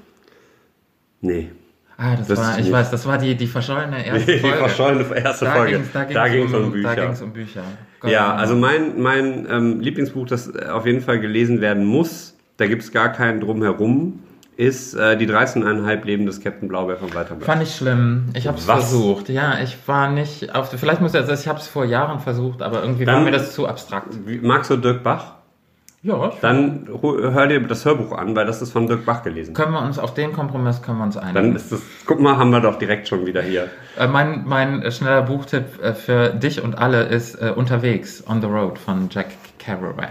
Nee. 1.21 1.51
Ah, 1.97 2.17
das, 2.17 2.29
Das 2.29 2.39
war, 2.39 2.59
ich 2.59 2.65
nicht- 2.65 2.73
weiß, 2.73 2.91
das 2.91 3.07
war 3.07 3.19
die, 3.19 3.35
die 3.35 3.47
verschollene 3.47 4.07
erste 4.07 4.33
Die 4.33 4.39
Folge. 4.39 4.57
verschollene 4.57 5.15
erste 5.17 5.45
da 5.45 5.51
Folge. 5.53 5.73
ging's- 5.77 5.93
da 5.93 6.05
ging 6.05 6.15
da 6.15 6.27
es 6.27 6.45
um, 6.55 6.63
Da 6.63 6.69
Bücher. 6.71 6.97
ging's 7.07 7.23
um 7.23 7.33
Bücher. 7.33 7.63
Ja, 8.05 8.09
Genau. 8.31 8.41
also 8.41 8.57
mein, 8.57 9.03
mein 9.03 9.47
ähm, 9.51 9.81
Lieblingsbuch, 9.81 10.27
das 10.27 10.57
auf 10.57 10.87
jeden 10.87 11.03
Fall 11.03 11.21
gelesen 11.21 11.61
werden 11.61 11.85
muss, 11.85 12.30
da 12.61 12.67
gibt 12.67 12.83
es 12.83 12.93
gar 12.93 13.09
keinen 13.11 13.41
drumherum, 13.41 14.21
ist 14.57 14.95
äh, 14.95 15.17
Die 15.17 15.27
13,5 15.27 16.05
Leben 16.05 16.27
des 16.27 16.41
Captain 16.43 16.69
Blaubeer 16.69 16.97
von 16.99 17.15
Walter. 17.15 17.37
Fand 17.41 17.63
ich 17.63 17.75
schlimm. 17.75 18.27
Ich 18.35 18.47
habe 18.47 18.59
es 18.59 18.65
versucht. 18.67 19.31
Ja, 19.31 19.59
ich 19.63 19.77
war 19.87 20.11
nicht 20.11 20.55
auf. 20.55 20.69
Vielleicht 20.71 21.01
muss 21.01 21.15
ich, 21.15 21.21
also 21.21 21.33
ich 21.33 21.49
habe 21.49 21.59
es 21.59 21.67
vor 21.67 21.87
Jahren 21.87 22.21
versucht, 22.21 22.61
aber 22.61 22.83
irgendwie 22.83 23.07
war 23.07 23.15
Dann- 23.15 23.25
mir 23.25 23.31
das 23.33 23.55
zu 23.55 23.67
abstrakt. 23.67 24.09
Magst 24.43 24.71
du 24.71 24.77
Dirk 24.77 25.03
Bach? 25.03 25.37
Ja, 26.03 26.33
Dann 26.41 26.89
hör 27.03 27.47
dir 27.47 27.61
das 27.61 27.85
Hörbuch 27.85 28.13
an, 28.13 28.35
weil 28.35 28.47
das 28.47 28.63
ist 28.63 28.73
von 28.73 28.87
Dirk 28.87 29.05
Bach 29.05 29.23
gelesen. 29.23 29.53
können 29.53 29.73
wir 29.73 29.83
uns 29.83 29.99
auf 29.99 30.15
den 30.15 30.33
Kompromiss 30.33 30.81
können 30.81 30.97
wir 30.97 31.05
uns 31.05 31.19
einigen. 31.19 31.35
Dann 31.35 31.57
ist 31.57 31.73
das, 31.73 31.81
guck 32.07 32.21
mal, 32.21 32.39
haben 32.39 32.51
wir 32.51 32.61
doch 32.61 32.79
direkt 32.79 33.07
schon 33.09 33.27
wieder 33.27 33.43
hier. 33.43 33.69
Äh, 33.99 34.07
mein, 34.09 34.45
mein 34.47 34.83
äh, 34.83 34.91
schneller 34.93 35.21
Buchtipp 35.23 35.83
äh, 35.83 35.93
für 35.93 36.31
dich 36.31 36.63
und 36.63 36.79
alle 36.79 37.03
ist 37.05 37.35
äh, 37.35 37.53
Unterwegs, 37.55 38.25
On 38.27 38.41
the 38.41 38.47
Road 38.47 38.79
von 38.79 39.09
Jack 39.11 39.27
Kerouac. 39.59 40.09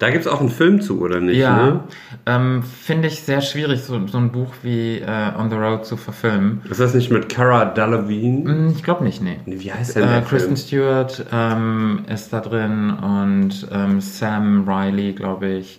Da 0.00 0.10
gibt 0.10 0.24
es 0.24 0.30
auch 0.32 0.40
einen 0.40 0.48
Film 0.48 0.80
zu, 0.80 1.00
oder 1.00 1.20
nicht? 1.20 1.36
Ja, 1.36 1.56
Ne? 1.56 1.80
ähm, 2.26 2.62
finde 2.62 3.06
ich 3.08 3.22
sehr 3.22 3.40
schwierig, 3.42 3.82
so, 3.82 4.06
so 4.06 4.18
ein 4.18 4.32
Buch 4.32 4.48
wie 4.62 4.98
äh, 4.98 5.32
On 5.38 5.50
the 5.50 5.56
Road 5.56 5.84
zu 5.84 5.96
verfilmen. 5.96 6.62
Ist 6.68 6.80
das 6.80 6.94
nicht 6.94 7.10
mit 7.12 7.28
Cara 7.28 7.66
Delevingne? 7.66 8.50
Hm, 8.50 8.68
Ich 8.74 8.82
glaube 8.82 9.04
nicht, 9.04 9.22
nee. 9.22 9.38
Wie 9.46 9.70
heißt 9.72 9.96
denn 9.96 10.04
Äh, 10.04 10.08
der 10.08 10.22
Kristen 10.22 10.56
Film? 10.56 10.56
Stewart 10.56 11.26
ähm, 11.30 12.00
ist 12.12 12.32
da 12.32 12.40
drin 12.40 12.90
und 12.90 13.68
ähm, 13.70 14.00
Sam 14.00 14.66
Riley, 14.68 15.12
glaube 15.12 15.48
ich. 15.48 15.78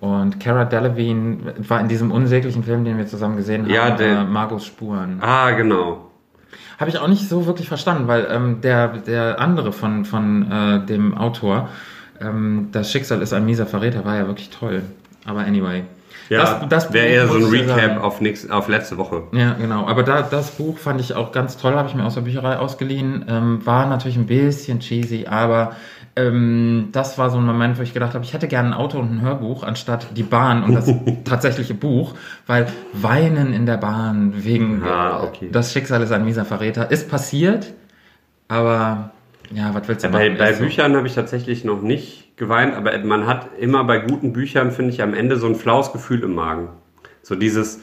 Und 0.00 0.40
Cara 0.40 0.64
Delevingne 0.64 1.54
war 1.66 1.80
in 1.80 1.88
diesem 1.88 2.10
unsäglichen 2.10 2.64
Film, 2.64 2.84
den 2.84 2.98
wir 2.98 3.06
zusammen 3.06 3.36
gesehen 3.36 3.62
haben, 3.62 3.70
Ja, 3.72 3.90
der- 3.90 4.18
äh, 4.20 4.24
Margos 4.24 4.66
Spuren. 4.66 5.18
Ah, 5.22 5.52
genau. 5.52 6.10
Habe 6.80 6.90
ich 6.90 6.98
auch 6.98 7.06
nicht 7.08 7.28
so 7.28 7.46
wirklich 7.46 7.68
verstanden, 7.68 8.08
weil 8.08 8.26
ähm, 8.30 8.60
der, 8.62 8.88
der 8.88 9.38
andere 9.40 9.72
von, 9.72 10.04
von 10.04 10.50
äh, 10.50 10.84
dem 10.84 11.16
Autor, 11.16 11.68
ähm, 12.20 12.68
Das 12.72 12.90
Schicksal 12.92 13.22
ist 13.22 13.32
ein 13.32 13.44
mieser 13.44 13.66
Verräter, 13.66 14.04
war 14.04 14.16
ja 14.16 14.26
wirklich 14.26 14.50
toll. 14.50 14.82
Aber 15.26 15.40
anyway. 15.40 15.82
Ja, 16.30 16.40
Das- 16.60 16.68
das 16.68 16.92
wäre 16.92 17.06
eher 17.06 17.26
so 17.28 17.34
ein 17.34 17.44
Recap 17.44 18.02
auf, 18.02 18.20
nächst, 18.20 18.50
auf 18.50 18.68
letzte 18.68 18.96
Woche. 18.96 19.24
Ja, 19.32 19.54
genau. 19.54 19.86
Aber 19.86 20.02
da, 20.02 20.22
das 20.22 20.52
Buch 20.52 20.78
fand 20.78 21.00
ich 21.00 21.14
auch 21.14 21.32
ganz 21.32 21.56
toll, 21.58 21.74
habe 21.74 21.88
ich 21.88 21.94
mir 21.94 22.04
aus 22.04 22.14
der 22.14 22.22
Bücherei 22.22 22.56
ausgeliehen. 22.56 23.24
Ähm, 23.28 23.66
war 23.66 23.86
natürlich 23.86 24.16
ein 24.16 24.26
bisschen 24.26 24.80
cheesy, 24.80 25.26
aber 25.26 25.72
ähm, 26.16 26.88
das 26.92 27.18
war 27.18 27.28
so 27.28 27.36
ein 27.38 27.44
Moment, 27.44 27.76
wo 27.78 27.82
ich 27.82 27.92
gedacht 27.92 28.14
habe, 28.14 28.24
ich 28.24 28.32
hätte 28.32 28.48
gerne 28.48 28.68
ein 28.70 28.74
Auto 28.74 28.98
und 28.98 29.10
ein 29.16 29.20
Hörbuch 29.20 29.64
anstatt 29.64 30.06
die 30.16 30.22
Bahn 30.22 30.62
und 30.62 30.74
das 30.74 30.90
tatsächliche 31.24 31.74
Buch, 31.74 32.14
weil 32.46 32.68
Weinen 32.94 33.52
in 33.52 33.66
der 33.66 33.76
Bahn 33.78 34.32
wegen 34.44 34.82
Ah, 34.84 35.24
okay. 35.24 35.48
das 35.52 35.72
Schicksal 35.72 36.00
ist 36.02 36.12
ein 36.12 36.24
mieser 36.24 36.44
Verräter 36.44 36.90
ist 36.90 37.10
passiert, 37.10 37.72
aber 38.48 39.10
ja, 39.52 39.74
was 39.74 39.86
willst 39.88 40.04
du 40.04 40.08
bei 40.08 40.28
machen? 40.28 40.38
bei 40.38 40.52
so. 40.52 40.64
Büchern 40.64 40.96
habe 40.96 41.06
ich 41.06 41.14
tatsächlich 41.14 41.64
noch 41.64 41.82
nicht 41.82 42.36
geweint, 42.36 42.74
aber 42.74 42.96
man 43.04 43.26
hat 43.26 43.48
immer 43.58 43.84
bei 43.84 43.98
guten 43.98 44.32
Büchern, 44.32 44.70
finde 44.72 44.92
ich, 44.92 45.02
am 45.02 45.14
Ende 45.14 45.36
so 45.36 45.46
ein 45.46 45.54
flaues 45.54 45.92
Gefühl 45.92 46.22
im 46.22 46.34
Magen. 46.34 46.68
So 47.22 47.34
dieses, 47.34 47.80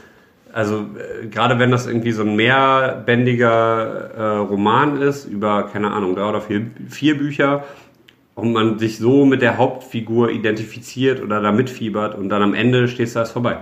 also 0.53 0.85
äh, 1.23 1.27
gerade 1.27 1.59
wenn 1.59 1.71
das 1.71 1.87
irgendwie 1.87 2.11
so 2.11 2.23
ein 2.23 2.35
mehrbändiger 2.35 4.11
äh, 4.17 4.37
Roman 4.39 5.01
ist, 5.01 5.25
über, 5.25 5.63
keine 5.71 5.91
Ahnung, 5.91 6.15
drei 6.15 6.25
oder 6.29 6.41
vier, 6.41 6.67
vier 6.89 7.17
Bücher, 7.17 7.63
und 8.33 8.53
man 8.53 8.79
sich 8.79 8.97
so 8.97 9.25
mit 9.25 9.41
der 9.41 9.57
Hauptfigur 9.57 10.31
identifiziert 10.31 11.21
oder 11.21 11.41
da 11.41 11.51
mitfiebert 11.51 12.15
und 12.15 12.29
dann 12.29 12.41
am 12.41 12.53
Ende 12.53 12.87
stehst 12.87 13.13
du, 13.15 13.19
da 13.19 13.23
ist 13.23 13.31
vorbei. 13.31 13.57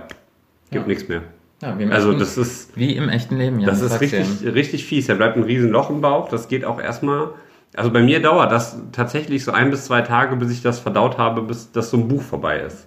Gibt 0.70 0.84
Ja. 0.84 0.88
nichts 0.88 1.08
mehr. 1.08 1.22
Ja, 1.60 1.76
wie 1.78 1.82
im 1.82 1.92
Also 1.92 2.08
echten- 2.10 2.20
das 2.20 2.38
ist, 2.38 2.76
wie 2.76 2.96
im 2.96 3.08
echten 3.08 3.36
Leben, 3.36 3.58
ja. 3.60 3.66
das 3.66 3.82
ist 3.82 4.00
richtig, 4.00 4.26
richtig 4.44 4.84
fies. 4.86 5.08
Da 5.08 5.14
bleibt 5.14 5.36
ein 5.36 5.42
riesen 5.42 5.70
Loch 5.70 5.90
im 5.90 6.00
Bauch. 6.00 6.28
Das 6.28 6.48
geht 6.48 6.64
auch 6.64 6.80
erstmal. 6.80 7.30
Also 7.74 7.90
bei 7.90 8.02
mir 8.02 8.20
dauert 8.20 8.50
das 8.50 8.78
tatsächlich 8.92 9.44
so 9.44 9.52
ein 9.52 9.70
bis 9.70 9.84
zwei 9.84 10.02
Tage, 10.02 10.36
bis 10.36 10.50
ich 10.50 10.62
das 10.62 10.80
verdaut 10.80 11.18
habe, 11.18 11.42
bis 11.42 11.70
das 11.72 11.90
so 11.90 11.96
ein 11.96 12.08
Buch 12.08 12.22
vorbei 12.22 12.60
ist. 12.60 12.86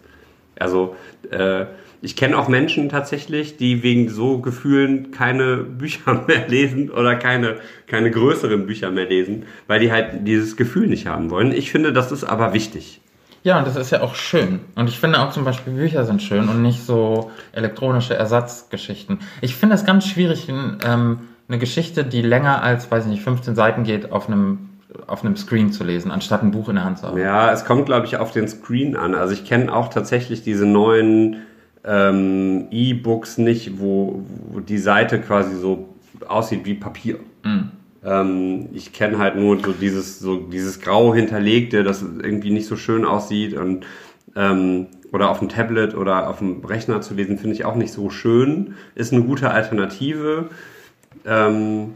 Also 0.60 0.96
äh, 1.32 1.66
ich 2.02 2.18
kenne 2.18 2.38
auch 2.38 2.50
Menschen 2.50 2.90
tatsächlich, 2.90 3.56
die 3.56 3.82
wegen 3.82 4.10
so 4.10 4.40
Gefühlen 4.40 5.12
keine 5.12 5.58
Bücher 5.64 6.26
mehr 6.28 6.48
lesen 6.48 6.90
oder 6.90 7.16
keine, 7.16 7.58
keine 7.88 8.12
größeren 8.12 8.66
Bücher 8.66 8.92
mehr 8.92 9.06
lesen, 9.06 9.46
weil 9.68 9.80
die 9.80 9.92
halt 9.92 10.28
dieses 10.28 10.58
Gefühl 10.58 10.88
nicht 10.88 11.08
haben 11.08 11.30
wollen. 11.30 11.54
Ich 11.54 11.72
finde, 11.72 11.94
das 11.94 12.12
ist 12.12 12.26
aber 12.26 12.54
wichtig. 12.54 13.00
Ja, 13.44 13.58
und 13.58 13.68
das 13.68 13.76
ist 13.76 13.92
ja 13.92 14.02
auch 14.02 14.16
schön. 14.16 14.62
Und 14.76 14.88
ich 14.88 15.00
finde 15.00 15.20
auch 15.20 15.32
zum 15.32 15.44
Beispiel 15.44 15.74
Bücher 15.74 16.06
sind 16.06 16.22
schön 16.22 16.48
und 16.48 16.62
nicht 16.62 16.86
so 16.86 17.32
elektronische 17.52 18.16
Ersatzgeschichten. 18.16 19.20
Ich 19.42 19.56
finde 19.56 19.76
es 19.76 19.86
ganz 19.86 20.08
schwierig, 20.08 20.48
ähm, 20.50 21.20
eine 21.50 21.60
Geschichte, 21.60 22.06
die 22.06 22.22
länger 22.22 22.64
als, 22.64 22.90
weiß 22.90 23.04
ich 23.06 23.12
nicht, 23.12 23.24
15 23.24 23.56
Seiten 23.56 23.84
geht, 23.84 24.12
auf 24.12 24.28
einem, 24.28 24.70
auf 25.08 25.24
einem 25.24 25.36
Screen 25.36 25.72
zu 25.72 25.84
lesen, 25.84 26.12
anstatt 26.12 26.44
ein 26.44 26.52
Buch 26.52 26.70
in 26.70 26.76
der 26.76 26.84
Hand 26.84 27.00
zu 27.00 27.08
haben. 27.08 27.18
Ja, 27.18 27.52
es 27.52 27.66
kommt, 27.66 27.86
glaube 27.86 28.06
ich, 28.06 28.18
auf 28.18 28.32
den 28.32 28.48
Screen 28.48 28.96
an. 28.96 29.16
Also 29.16 29.34
ich 29.34 29.46
kenne 29.46 29.74
auch 29.74 29.90
tatsächlich 29.90 30.44
diese 30.44 30.66
neuen 30.66 31.38
ähm, 31.84 32.68
E-Books 32.72 33.38
nicht, 33.38 33.80
wo, 33.80 34.24
wo 34.50 34.60
die 34.60 34.78
Seite 34.78 35.20
quasi 35.20 35.56
so 35.56 35.90
aussieht 36.28 36.66
wie 36.66 36.76
Papier. 36.76 37.20
Ähm, 38.06 38.70
ich 38.74 38.94
kenne 38.94 39.18
halt 39.18 39.36
nur 39.36 39.60
so 39.60 39.72
dieses, 39.72 40.20
so 40.20 40.38
dieses 40.38 40.80
grau 40.80 41.14
hinterlegte, 41.14 41.84
das 41.84 42.02
irgendwie 42.02 42.52
nicht 42.52 42.68
so 42.68 42.76
schön 42.76 43.06
aussieht 43.06 43.54
und 43.56 43.86
ähm, 44.36 44.88
oder 45.12 45.30
auf 45.30 45.40
dem 45.40 45.50
Tablet 45.50 45.96
oder 45.96 46.28
auf 46.28 46.40
dem 46.40 46.66
Rechner 46.66 47.02
zu 47.02 47.14
lesen, 47.14 47.38
finde 47.38 47.56
ich 47.56 47.66
auch 47.66 47.76
nicht 47.76 47.94
so 47.94 48.10
schön. 48.10 48.74
Ist 48.96 49.14
eine 49.14 49.22
gute 49.24 49.52
Alternative. 49.52 50.50
Ähm, 51.26 51.94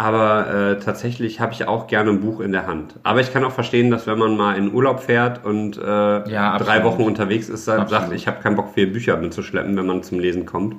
aber 0.00 0.48
äh, 0.78 0.78
tatsächlich 0.82 1.40
habe 1.40 1.52
ich 1.52 1.68
auch 1.68 1.86
gerne 1.86 2.08
ein 2.10 2.22
Buch 2.22 2.40
in 2.40 2.52
der 2.52 2.66
Hand. 2.66 2.94
Aber 3.02 3.20
ich 3.20 3.34
kann 3.34 3.44
auch 3.44 3.52
verstehen, 3.52 3.90
dass 3.90 4.06
wenn 4.06 4.18
man 4.18 4.34
mal 4.34 4.56
in 4.56 4.72
Urlaub 4.72 5.00
fährt 5.00 5.44
und 5.44 5.76
äh, 5.76 5.82
Ja, 6.30 6.56
drei. 6.56 6.82
Wochen 6.84 7.02
unterwegs 7.02 7.50
ist, 7.50 7.66
sagt, 7.66 7.82
Absolut. 7.82 8.04
sagt, 8.04 8.14
ich 8.14 8.26
habe 8.26 8.40
keinen 8.42 8.56
Bock, 8.56 8.70
vier 8.72 8.90
Bücher 8.90 9.18
mitzuschleppen, 9.18 9.76
wenn 9.76 9.84
man 9.84 10.02
zum 10.02 10.18
Lesen 10.18 10.46
kommt. 10.46 10.76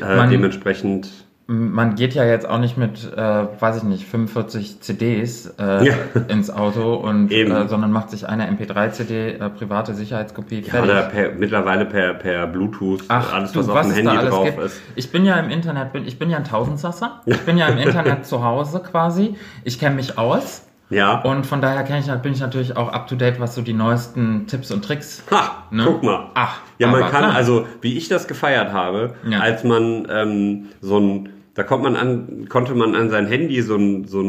Äh, 0.00 0.16
Man- 0.16 0.30
dementsprechend, 0.30 1.26
Man 1.50 1.94
geht 1.94 2.12
ja 2.12 2.24
jetzt 2.26 2.46
auch 2.46 2.58
nicht 2.58 2.76
mit, 2.76 3.10
äh, 3.10 3.16
weiß 3.58 3.78
ich 3.78 3.82
nicht, 3.82 4.04
45 4.06 4.82
CDs 4.82 5.46
äh, 5.58 5.86
Ja. 5.86 5.94
ins 6.28 6.50
Auto 6.50 6.94
und 6.96 7.32
äh, 7.32 7.66
sondern 7.68 7.90
macht 7.90 8.10
sich 8.10 8.28
eine 8.28 8.50
MP3-CD, 8.50 9.38
äh, 9.38 9.48
private 9.48 9.94
Sicherheitskopie, 9.94 10.60
ja, 10.60 10.70
fertig. 10.70 10.90
oder 10.90 11.02
per, 11.04 11.32
mittlerweile 11.32 11.86
per, 11.86 12.12
per 12.14 12.46
Bluetooth, 12.48 13.00
Ach, 13.08 13.32
alles, 13.32 13.52
du, 13.52 13.60
was, 13.60 13.68
auf 13.70 13.74
was 13.76 13.86
dem 13.88 14.06
Handy 14.08 14.26
drauf 14.28 14.44
gibt. 14.44 14.58
ist. 14.58 14.78
Ich 14.94 15.10
bin 15.10 15.24
ja 15.24 15.36
im 15.36 15.48
Internet, 15.48 15.94
bin, 15.94 16.06
ich 16.06 16.18
bin 16.18 16.28
ja 16.28 16.36
ein 16.36 16.44
Tausendsasser. 16.44 17.22
Ich 17.24 17.40
bin 17.40 17.56
ja 17.56 17.68
im 17.68 17.78
Internet 17.86 18.26
zu 18.26 18.44
Hause 18.44 18.80
quasi. 18.80 19.34
Ich 19.64 19.78
kenne 19.78 19.96
mich 19.96 20.18
aus. 20.18 20.64
Ja. 20.90 21.20
Und 21.22 21.46
von 21.46 21.62
daher 21.62 21.82
kenn 21.84 21.98
ich, 22.00 22.06
bin 22.20 22.32
ich 22.32 22.40
natürlich 22.40 22.76
auch 22.76 22.92
up 22.92 23.08
to 23.08 23.14
date, 23.16 23.40
was 23.40 23.54
so 23.54 23.62
die 23.62 23.72
neuesten 23.74 24.46
Tipps 24.48 24.70
und 24.70 24.84
Tricks. 24.84 25.22
Ha, 25.30 25.64
Ne? 25.70 25.84
guck 25.86 26.02
mal. 26.02 26.26
Ach, 26.34 26.58
ja, 26.78 26.88
man 26.88 27.00
kann, 27.02 27.10
klar. 27.24 27.34
also 27.34 27.66
wie 27.80 27.96
ich 27.96 28.08
das 28.08 28.26
gefeiert 28.28 28.70
habe, 28.72 29.14
Ja. 29.26 29.40
als 29.40 29.64
man 29.64 30.06
ähm, 30.10 30.66
so 30.82 30.98
ein, 30.98 31.28
da 31.58 31.64
kommt 31.64 31.82
man 31.82 31.96
an, 31.96 32.46
konnte 32.48 32.72
man 32.76 32.94
an 32.94 33.10
sein 33.10 33.26
Handy 33.26 33.62
so 33.62 33.74
ein, 33.74 34.04
so 34.04 34.22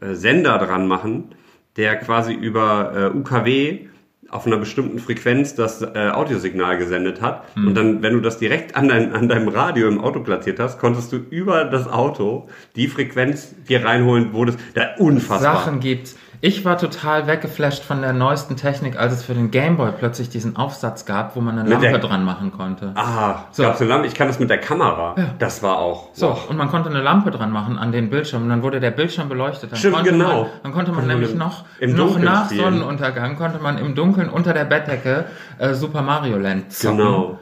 äh, 0.00 0.14
Sender 0.14 0.58
dran 0.58 0.86
machen, 0.86 1.34
der 1.76 1.96
quasi 1.96 2.34
über 2.34 3.12
äh, 3.12 3.18
UKW 3.18 3.88
auf 4.28 4.46
einer 4.46 4.56
bestimmten 4.56 5.00
Frequenz 5.00 5.56
das 5.56 5.82
äh, 5.82 6.10
Audiosignal 6.12 6.78
gesendet 6.78 7.20
hat. 7.20 7.42
Hm. 7.54 7.66
Und 7.66 7.74
dann, 7.74 8.02
wenn 8.02 8.12
du 8.12 8.20
das 8.20 8.38
direkt 8.38 8.76
an, 8.76 8.86
dein, 8.86 9.12
an 9.12 9.28
deinem 9.28 9.48
Radio 9.48 9.88
im 9.88 10.00
Auto 10.00 10.20
platziert 10.20 10.60
hast, 10.60 10.78
konntest 10.78 11.10
du 11.10 11.16
über 11.16 11.64
das 11.64 11.88
Auto 11.88 12.48
die 12.76 12.86
Frequenz 12.86 13.52
dir 13.68 13.84
reinholen, 13.84 14.28
wo 14.32 14.44
das, 14.44 14.56
da 14.74 14.94
unfassbar. 14.98 15.56
Sachen 15.56 15.80
gibt's. 15.80 16.16
Ich 16.40 16.64
war 16.64 16.76
total 16.78 17.26
weggeflasht 17.26 17.82
von 17.82 18.02
der 18.02 18.12
neuesten 18.12 18.56
Technik, 18.56 18.98
als 18.98 19.12
es 19.14 19.22
für 19.24 19.34
den 19.34 19.50
Gameboy 19.50 19.90
plötzlich 19.98 20.28
diesen 20.28 20.56
Aufsatz 20.56 21.06
gab, 21.06 21.34
wo 21.36 21.40
man 21.40 21.58
eine 21.58 21.68
Mit 21.68 21.82
Lampe 21.82 21.98
der- 21.98 22.08
dran 22.08 22.24
machen 22.24 22.52
konnte. 22.52 22.92
Ah, 22.94 23.44
So. 23.52 23.62
gab's 23.62 23.80
eine 23.80 23.88
Lampe? 23.90 24.06
Ich 24.06 24.14
kann 24.14 24.26
das 24.28 24.38
mit 24.38 24.50
der 24.50 24.58
Kamera. 24.58 25.14
Das 25.38 25.62
war 25.62 25.78
auch. 25.78 26.10
So, 26.12 26.36
und 26.48 26.56
man 26.56 26.68
konnte 26.68 26.90
eine 26.90 27.00
Lampe 27.00 27.30
dran 27.30 27.50
machen 27.50 27.78
an 27.78 27.90
den 27.92 28.10
Bildschirm 28.10 28.42
und 28.42 28.48
dann 28.50 28.62
wurde 28.62 28.80
der 28.80 28.90
Bildschirm 28.90 29.28
beleuchtet. 29.28 29.72
Dann 29.72 29.78
Stimmt, 29.78 29.94
konnte 29.96 30.10
genau. 30.12 30.42
Man, 30.42 30.50
dann 30.62 30.72
konnte 30.72 30.92
man 30.92 31.06
man 31.06 31.16
nämlich 31.16 31.34
noch, 31.34 31.64
im 31.80 31.94
noch 31.96 32.18
nach 32.18 32.46
spielen. 32.46 32.64
Sonnenuntergang 32.64 33.36
konnte 33.36 33.58
man 33.58 33.78
im 33.78 33.94
Dunkeln 33.94 34.28
unter 34.28 34.52
der 34.52 34.64
Bettdecke 34.64 35.24
äh, 35.58 35.74
Super 35.74 36.02
Mario 36.02 36.38
Land 36.38 36.72
zocken. 36.72 36.98
Genau. 36.98 37.38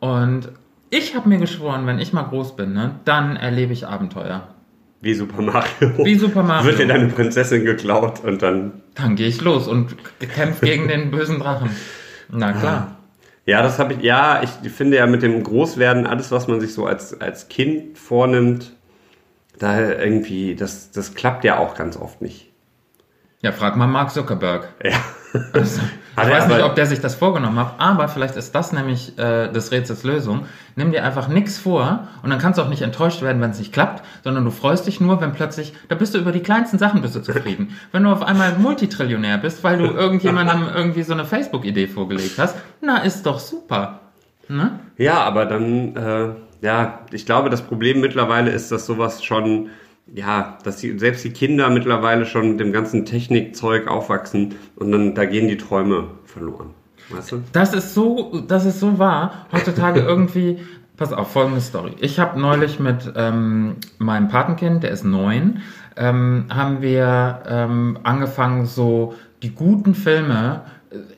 Und 0.00 0.50
ich 0.90 1.16
habe 1.16 1.28
mir 1.28 1.38
geschworen, 1.38 1.86
wenn 1.86 1.98
ich 1.98 2.12
mal 2.12 2.22
groß 2.22 2.54
bin, 2.54 2.72
ne, 2.74 2.92
dann 3.04 3.36
erlebe 3.36 3.72
ich 3.72 3.88
Abenteuer. 3.88 4.42
Wie 5.06 5.14
Super 5.14 5.40
Mario. 5.40 6.04
Wie 6.04 6.16
Super 6.16 6.42
Mario. 6.42 6.66
Wird 6.66 6.80
dir 6.80 6.88
deine 6.88 7.06
Prinzessin 7.06 7.64
geklaut 7.64 8.24
und 8.24 8.42
dann. 8.42 8.82
Dann 8.96 9.14
gehe 9.14 9.28
ich 9.28 9.40
los 9.40 9.68
und 9.68 9.94
kämpfe 10.18 10.66
gegen 10.66 10.88
den 10.88 11.12
bösen 11.12 11.38
Drachen. 11.38 11.70
Na 12.28 12.52
klar. 12.52 12.96
Ja, 13.44 13.62
das 13.62 13.78
habe 13.78 13.94
ich. 13.94 14.02
Ja, 14.02 14.42
ich 14.42 14.72
finde 14.72 14.96
ja 14.96 15.06
mit 15.06 15.22
dem 15.22 15.44
Großwerden, 15.44 16.08
alles, 16.08 16.32
was 16.32 16.48
man 16.48 16.60
sich 16.60 16.74
so 16.74 16.86
als, 16.86 17.20
als 17.20 17.46
Kind 17.46 17.96
vornimmt, 17.96 18.72
da 19.60 19.92
irgendwie, 19.92 20.56
das, 20.56 20.90
das 20.90 21.14
klappt 21.14 21.44
ja 21.44 21.58
auch 21.58 21.76
ganz 21.76 21.96
oft 21.96 22.20
nicht. 22.20 22.50
Ja, 23.42 23.52
frag 23.52 23.76
mal 23.76 23.86
Mark 23.86 24.10
Zuckerberg. 24.10 24.74
Ja. 24.82 24.98
Also, 25.52 25.82
ich 26.16 26.22
Hat 26.22 26.28
er 26.30 26.38
weiß 26.38 26.48
nicht, 26.48 26.62
ob 26.62 26.74
der 26.74 26.86
sich 26.86 27.00
das 27.00 27.14
vorgenommen 27.14 27.58
hat, 27.58 27.74
aber 27.76 28.08
vielleicht 28.08 28.36
ist 28.36 28.54
das 28.54 28.72
nämlich 28.72 29.18
äh, 29.18 29.48
des 29.52 29.70
Rätsels 29.70 30.02
Lösung. 30.02 30.46
Nimm 30.74 30.90
dir 30.90 31.04
einfach 31.04 31.28
nichts 31.28 31.58
vor 31.58 32.08
und 32.22 32.30
dann 32.30 32.38
kannst 32.38 32.58
du 32.58 32.62
auch 32.62 32.70
nicht 32.70 32.80
enttäuscht 32.80 33.20
werden, 33.20 33.42
wenn 33.42 33.50
es 33.50 33.58
nicht 33.58 33.72
klappt, 33.72 34.02
sondern 34.24 34.44
du 34.44 34.50
freust 34.50 34.86
dich 34.86 34.98
nur, 34.98 35.20
wenn 35.20 35.32
plötzlich, 35.32 35.74
da 35.88 35.94
bist 35.94 36.14
du 36.14 36.18
über 36.18 36.32
die 36.32 36.40
kleinsten 36.40 36.78
Sachen 36.78 37.02
bist 37.02 37.14
du 37.14 37.20
zufrieden. 37.20 37.76
wenn 37.92 38.02
du 38.02 38.10
auf 38.10 38.22
einmal 38.22 38.54
Multitrillionär 38.58 39.36
bist, 39.36 39.62
weil 39.62 39.76
du 39.76 39.84
irgendjemandem 39.84 40.68
irgendwie 40.74 41.02
so 41.02 41.12
eine 41.12 41.26
Facebook-Idee 41.26 41.86
vorgelegt 41.86 42.38
hast, 42.38 42.56
na, 42.80 42.98
ist 42.98 43.26
doch 43.26 43.38
super. 43.38 44.00
Ne? 44.48 44.78
Ja, 44.96 45.20
aber 45.20 45.44
dann, 45.44 45.96
äh, 45.96 46.28
ja, 46.62 47.00
ich 47.12 47.26
glaube, 47.26 47.50
das 47.50 47.60
Problem 47.60 48.00
mittlerweile 48.00 48.50
ist, 48.50 48.72
dass 48.72 48.86
sowas 48.86 49.22
schon, 49.22 49.68
ja, 50.14 50.58
dass 50.62 50.78
die, 50.78 50.98
selbst 50.98 51.24
die 51.24 51.30
Kinder 51.30 51.68
mittlerweile 51.70 52.26
schon 52.26 52.50
mit 52.50 52.60
dem 52.60 52.72
ganzen 52.72 53.04
Technikzeug 53.04 53.88
aufwachsen 53.88 54.54
und 54.76 54.92
dann, 54.92 55.14
da 55.14 55.24
gehen 55.24 55.48
die 55.48 55.56
Träume 55.56 56.08
verloren. 56.24 56.70
Weißt 57.10 57.32
du? 57.32 57.42
Das 57.52 57.74
ist 57.74 57.94
so, 57.94 58.42
das 58.46 58.64
ist 58.64 58.80
so 58.80 58.98
wahr. 58.98 59.46
Heutzutage 59.52 60.00
irgendwie. 60.06 60.58
Pass 60.96 61.12
auf, 61.12 61.30
folgende 61.30 61.60
Story. 61.60 61.92
Ich 62.00 62.18
habe 62.18 62.40
neulich 62.40 62.80
mit 62.80 63.12
ähm, 63.16 63.76
meinem 63.98 64.28
Patenkind, 64.28 64.82
der 64.82 64.92
ist 64.92 65.04
neun, 65.04 65.60
ähm, 65.94 66.46
haben 66.48 66.80
wir 66.80 67.42
ähm, 67.46 67.98
angefangen, 68.02 68.64
so 68.64 69.14
die 69.42 69.54
guten 69.54 69.94
Filme 69.94 70.62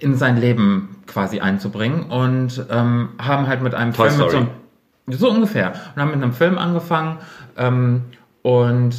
in 0.01 0.17
sein 0.17 0.37
Leben 0.37 0.97
quasi 1.07 1.39
einzubringen 1.41 2.05
und 2.11 2.67
ähm, 2.71 3.11
haben 3.19 3.47
halt 3.47 3.63
mit 3.63 3.75
einem 3.75 3.93
Toy 3.93 4.11
Film 4.11 4.49
mit 5.07 5.19
so, 5.19 5.27
so 5.27 5.33
ungefähr 5.33 5.73
und 5.95 6.03
haben 6.03 6.11
mit 6.11 6.23
einem 6.23 6.33
Film 6.33 6.59
angefangen 6.59 7.19
ähm, 7.57 8.03
und 8.49 8.95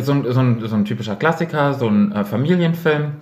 so, 0.00 0.12
ein- 0.12 0.24
so, 0.32 0.40
ein, 0.40 0.60
so 0.68 0.74
ein 0.76 0.84
typischer 0.84 1.16
Klassiker, 1.16 1.74
so 1.74 1.88
ein 1.88 2.12
äh, 2.12 2.24
Familienfilm. 2.24 3.12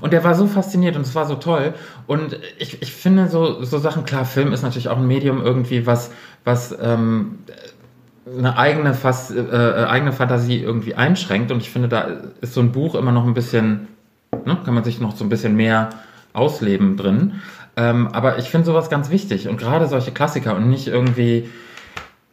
Und 0.00 0.12
der 0.14 0.24
war 0.24 0.34
so 0.34 0.46
fasziniert 0.46 0.96
und 0.96 1.02
es 1.02 1.14
war 1.14 1.26
so 1.26 1.34
toll. 1.34 1.74
Und 2.06 2.38
ich, 2.58 2.80
ich 2.80 2.90
finde 2.92 3.28
so, 3.28 3.62
so 3.62 3.76
Sachen, 3.78 4.04
klar, 4.06 4.24
Film 4.24 4.52
ist 4.54 4.62
natürlich 4.62 4.88
auch 4.88 4.96
ein 4.96 5.06
Medium 5.06 5.42
irgendwie, 5.42 5.86
was, 5.86 6.10
was 6.44 6.74
ähm, 6.82 7.40
eine 8.26 8.56
eigene, 8.56 8.94
Fas 8.94 9.30
äh, 9.30 9.40
äh, 9.40 9.84
eigene 9.84 10.12
Fantasie 10.12 10.62
irgendwie 10.62 10.94
einschränkt. 10.94 11.52
Und 11.52 11.58
ich 11.58 11.68
finde, 11.70 11.88
da 11.88 12.08
ist 12.40 12.54
so 12.54 12.60
ein 12.60 12.72
Buch 12.72 12.94
immer 12.94 13.12
noch 13.12 13.26
ein 13.26 13.34
bisschen, 13.34 13.88
ne, 14.46 14.56
kann 14.64 14.72
man 14.72 14.84
sich 14.84 15.00
noch 15.00 15.14
so 15.14 15.24
ein 15.24 15.28
bisschen 15.28 15.54
mehr 15.54 15.90
ausleben 16.32 16.96
drin. 16.96 17.34
Ähm, 17.76 18.08
aber 18.08 18.38
ich 18.38 18.48
finde 18.48 18.64
sowas 18.66 18.88
ganz 18.88 19.10
wichtig 19.10 19.48
und 19.48 19.58
gerade 19.58 19.86
solche 19.86 20.12
Klassiker 20.12 20.56
und 20.56 20.70
nicht 20.70 20.88
irgendwie, 20.88 21.50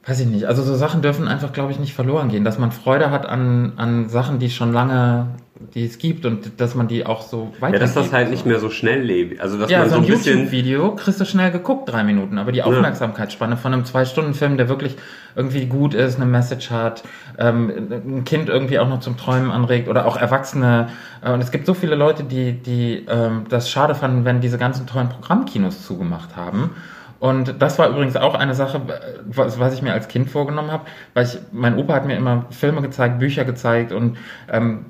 weiß 0.09 0.19
ich 0.21 0.27
nicht, 0.27 0.45
also 0.45 0.63
so 0.63 0.75
Sachen 0.75 1.01
dürfen 1.01 1.27
einfach, 1.27 1.53
glaube 1.53 1.71
ich, 1.71 1.79
nicht 1.79 1.93
verloren 1.93 2.29
gehen, 2.29 2.43
dass 2.43 2.57
man 2.57 2.71
Freude 2.71 3.11
hat 3.11 3.25
an, 3.27 3.73
an 3.77 4.09
Sachen, 4.09 4.39
die 4.39 4.49
schon 4.49 4.73
lange, 4.73 5.27
die 5.75 5.85
es 5.85 5.97
gibt 5.97 6.25
und 6.25 6.59
dass 6.59 6.73
man 6.73 6.87
die 6.87 7.05
auch 7.05 7.21
so 7.21 7.51
Ja, 7.55 7.61
weitergibt. 7.61 7.83
dass 7.83 7.93
das 7.93 8.13
halt 8.13 8.29
nicht 8.31 8.45
mehr 8.45 8.59
so 8.59 8.69
schnell 8.69 9.01
lebt. 9.01 9.39
Also, 9.41 9.59
dass 9.59 9.69
Ja, 9.69 9.79
man 9.79 9.89
so 9.89 9.95
so 9.95 10.01
ein 10.01 10.05
ein 10.05 10.09
bisschen. 10.09 10.37
YouTube-Video 10.39 10.95
kriegst 10.95 11.19
du 11.19 11.25
schnell 11.25 11.51
geguckt, 11.51 11.89
drei 11.89 12.03
Minuten. 12.03 12.37
Aber 12.37 12.51
die 12.51 12.63
Aufmerksamkeitsspanne 12.63 13.57
von 13.57 13.73
einem 13.73 13.85
Zwei-Stunden-Film, 13.85 14.57
der 14.57 14.69
wirklich 14.69 14.95
irgendwie 15.35 15.65
gut 15.67 15.93
ist, 15.93 16.15
eine 16.15 16.25
Message 16.25 16.71
hat, 16.71 17.03
ähm, 17.37 17.69
ein 17.91 18.23
Kind 18.23 18.49
irgendwie 18.49 18.79
auch 18.79 18.87
noch 18.89 19.01
zum 19.01 19.17
Träumen 19.17 19.51
anregt 19.51 19.89
oder 19.89 20.05
auch 20.07 20.17
Erwachsene. 20.17 20.87
Äh, 21.21 21.31
Und 21.33 21.41
es 21.41 21.51
gibt 21.51 21.65
so 21.65 21.73
viele 21.73 21.95
Leute, 21.95 22.23
die, 22.23 22.53
die 22.53 23.05
ähm, 23.09 23.43
das 23.49 23.69
schade 23.69 23.95
fanden, 23.95 24.25
wenn 24.25 24.41
diese 24.41 24.57
ganzen 24.57 24.87
tollen 24.87 25.09
Programmkinos 25.09 25.85
zugemacht 25.85 26.35
haben. 26.35 26.71
Und 27.19 27.61
das 27.61 27.77
war 27.77 27.89
übrigens 27.89 28.15
auch 28.15 28.35
eine 28.35 28.55
Sache, 28.55 28.77
äh, 28.77 29.19
was, 29.25 29.59
was 29.59 29.73
ich 29.73 29.81
mir 29.81 29.93
als 29.93 30.07
Kind 30.07 30.29
vorgenommen 30.29 30.71
habe, 30.71 30.85
weil 31.13 31.25
ich, 31.25 31.37
mein 31.51 31.77
Opa 31.77 31.93
hat 31.93 32.05
mir 32.05 32.15
immer 32.15 32.45
Filme 32.49 32.81
gezeigt, 32.81 33.19
Bücher 33.19 33.45
gezeigt 33.45 33.91
und 33.91 34.17
ähm, 34.49 34.85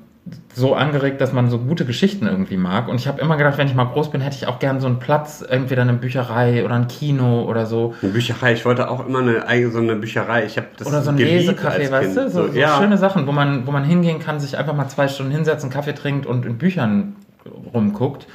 so 0.52 0.74
angeregt, 0.74 1.20
dass 1.20 1.32
man 1.32 1.48
so 1.48 1.58
gute 1.58 1.84
Geschichten 1.84 2.26
irgendwie 2.26 2.56
mag. 2.56 2.88
Und 2.88 2.96
ich 2.96 3.08
habe 3.08 3.20
immer 3.20 3.36
gedacht, 3.36 3.56
wenn 3.58 3.66
ich 3.66 3.74
mal 3.74 3.84
groß 3.84 4.10
bin, 4.10 4.20
hätte 4.20 4.36
ich 4.36 4.46
auch 4.46 4.58
gern 4.58 4.80
so 4.80 4.86
einen 4.86 4.98
Platz, 4.98 5.44
entweder 5.48 5.82
eine 5.82 5.94
Bücherei 5.94 6.64
oder 6.64 6.74
ein 6.74 6.88
Kino 6.88 7.44
oder 7.44 7.66
so. 7.66 7.94
Eine 8.02 8.12
Bücherei, 8.12 8.52
ich 8.52 8.64
wollte 8.64 8.90
auch 8.90 9.06
immer 9.06 9.20
eine 9.20 9.46
eigene 9.46 9.72
so 9.72 9.78
eine 9.78 9.96
Bücherei. 9.96 10.44
Ich 10.44 10.56
habe 10.56 10.68
das 10.76 10.86
Oder 10.86 11.02
so 11.02 11.10
ein 11.10 11.18
Lesecafé, 11.18 11.90
weißt 11.90 12.16
du? 12.16 12.30
So, 12.30 12.48
so 12.48 12.58
ja. 12.58 12.78
schöne 12.78 12.98
Sachen, 12.98 13.26
wo 13.26 13.32
man, 13.32 13.66
wo 13.66 13.70
man 13.70 13.84
hingehen 13.84 14.18
kann, 14.18 14.40
sich 14.40 14.58
einfach 14.58 14.74
mal 14.74 14.88
zwei 14.88 15.08
Stunden 15.08 15.32
hinsetzen, 15.32 15.70
Kaffee 15.70 15.94
trinkt 15.94 16.26
und 16.26 16.44
in 16.44 16.58
Büchern 16.58 17.16
rumguckt. 17.72 18.26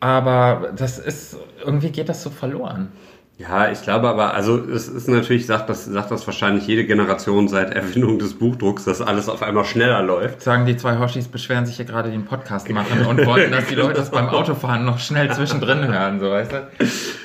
Aber 0.00 0.72
das 0.76 0.98
ist, 0.98 1.38
irgendwie 1.64 1.90
geht 1.90 2.08
das 2.08 2.22
so 2.22 2.30
verloren. 2.30 2.88
Ja, 3.36 3.70
ich 3.72 3.82
glaube 3.82 4.08
aber, 4.08 4.32
also 4.34 4.58
es 4.58 4.86
ist 4.86 5.08
natürlich, 5.08 5.44
sagt 5.46 5.68
das, 5.68 5.84
sagt 5.86 6.12
das 6.12 6.24
wahrscheinlich 6.26 6.68
jede 6.68 6.84
Generation 6.84 7.48
seit 7.48 7.74
Erfindung 7.74 8.20
des 8.20 8.34
Buchdrucks, 8.34 8.84
dass 8.84 9.02
alles 9.02 9.28
auf 9.28 9.42
einmal 9.42 9.64
schneller 9.64 10.02
läuft. 10.02 10.40
Sagen 10.40 10.66
die 10.66 10.76
zwei 10.76 10.98
Hoshis 10.98 11.26
beschweren 11.26 11.66
sich 11.66 11.76
hier 11.76 11.84
gerade, 11.84 12.10
einen 12.10 12.26
Podcast 12.26 12.70
machen 12.70 13.04
und 13.04 13.26
wollten, 13.26 13.50
dass 13.50 13.66
die 13.66 13.74
Leute 13.74 13.94
das 13.94 14.10
beim 14.10 14.28
Autofahren 14.28 14.84
noch 14.84 15.00
schnell 15.00 15.32
zwischendrin 15.32 15.88
hören, 15.88 16.20
so 16.20 16.30
weißt 16.30 16.52
du? 16.52 16.56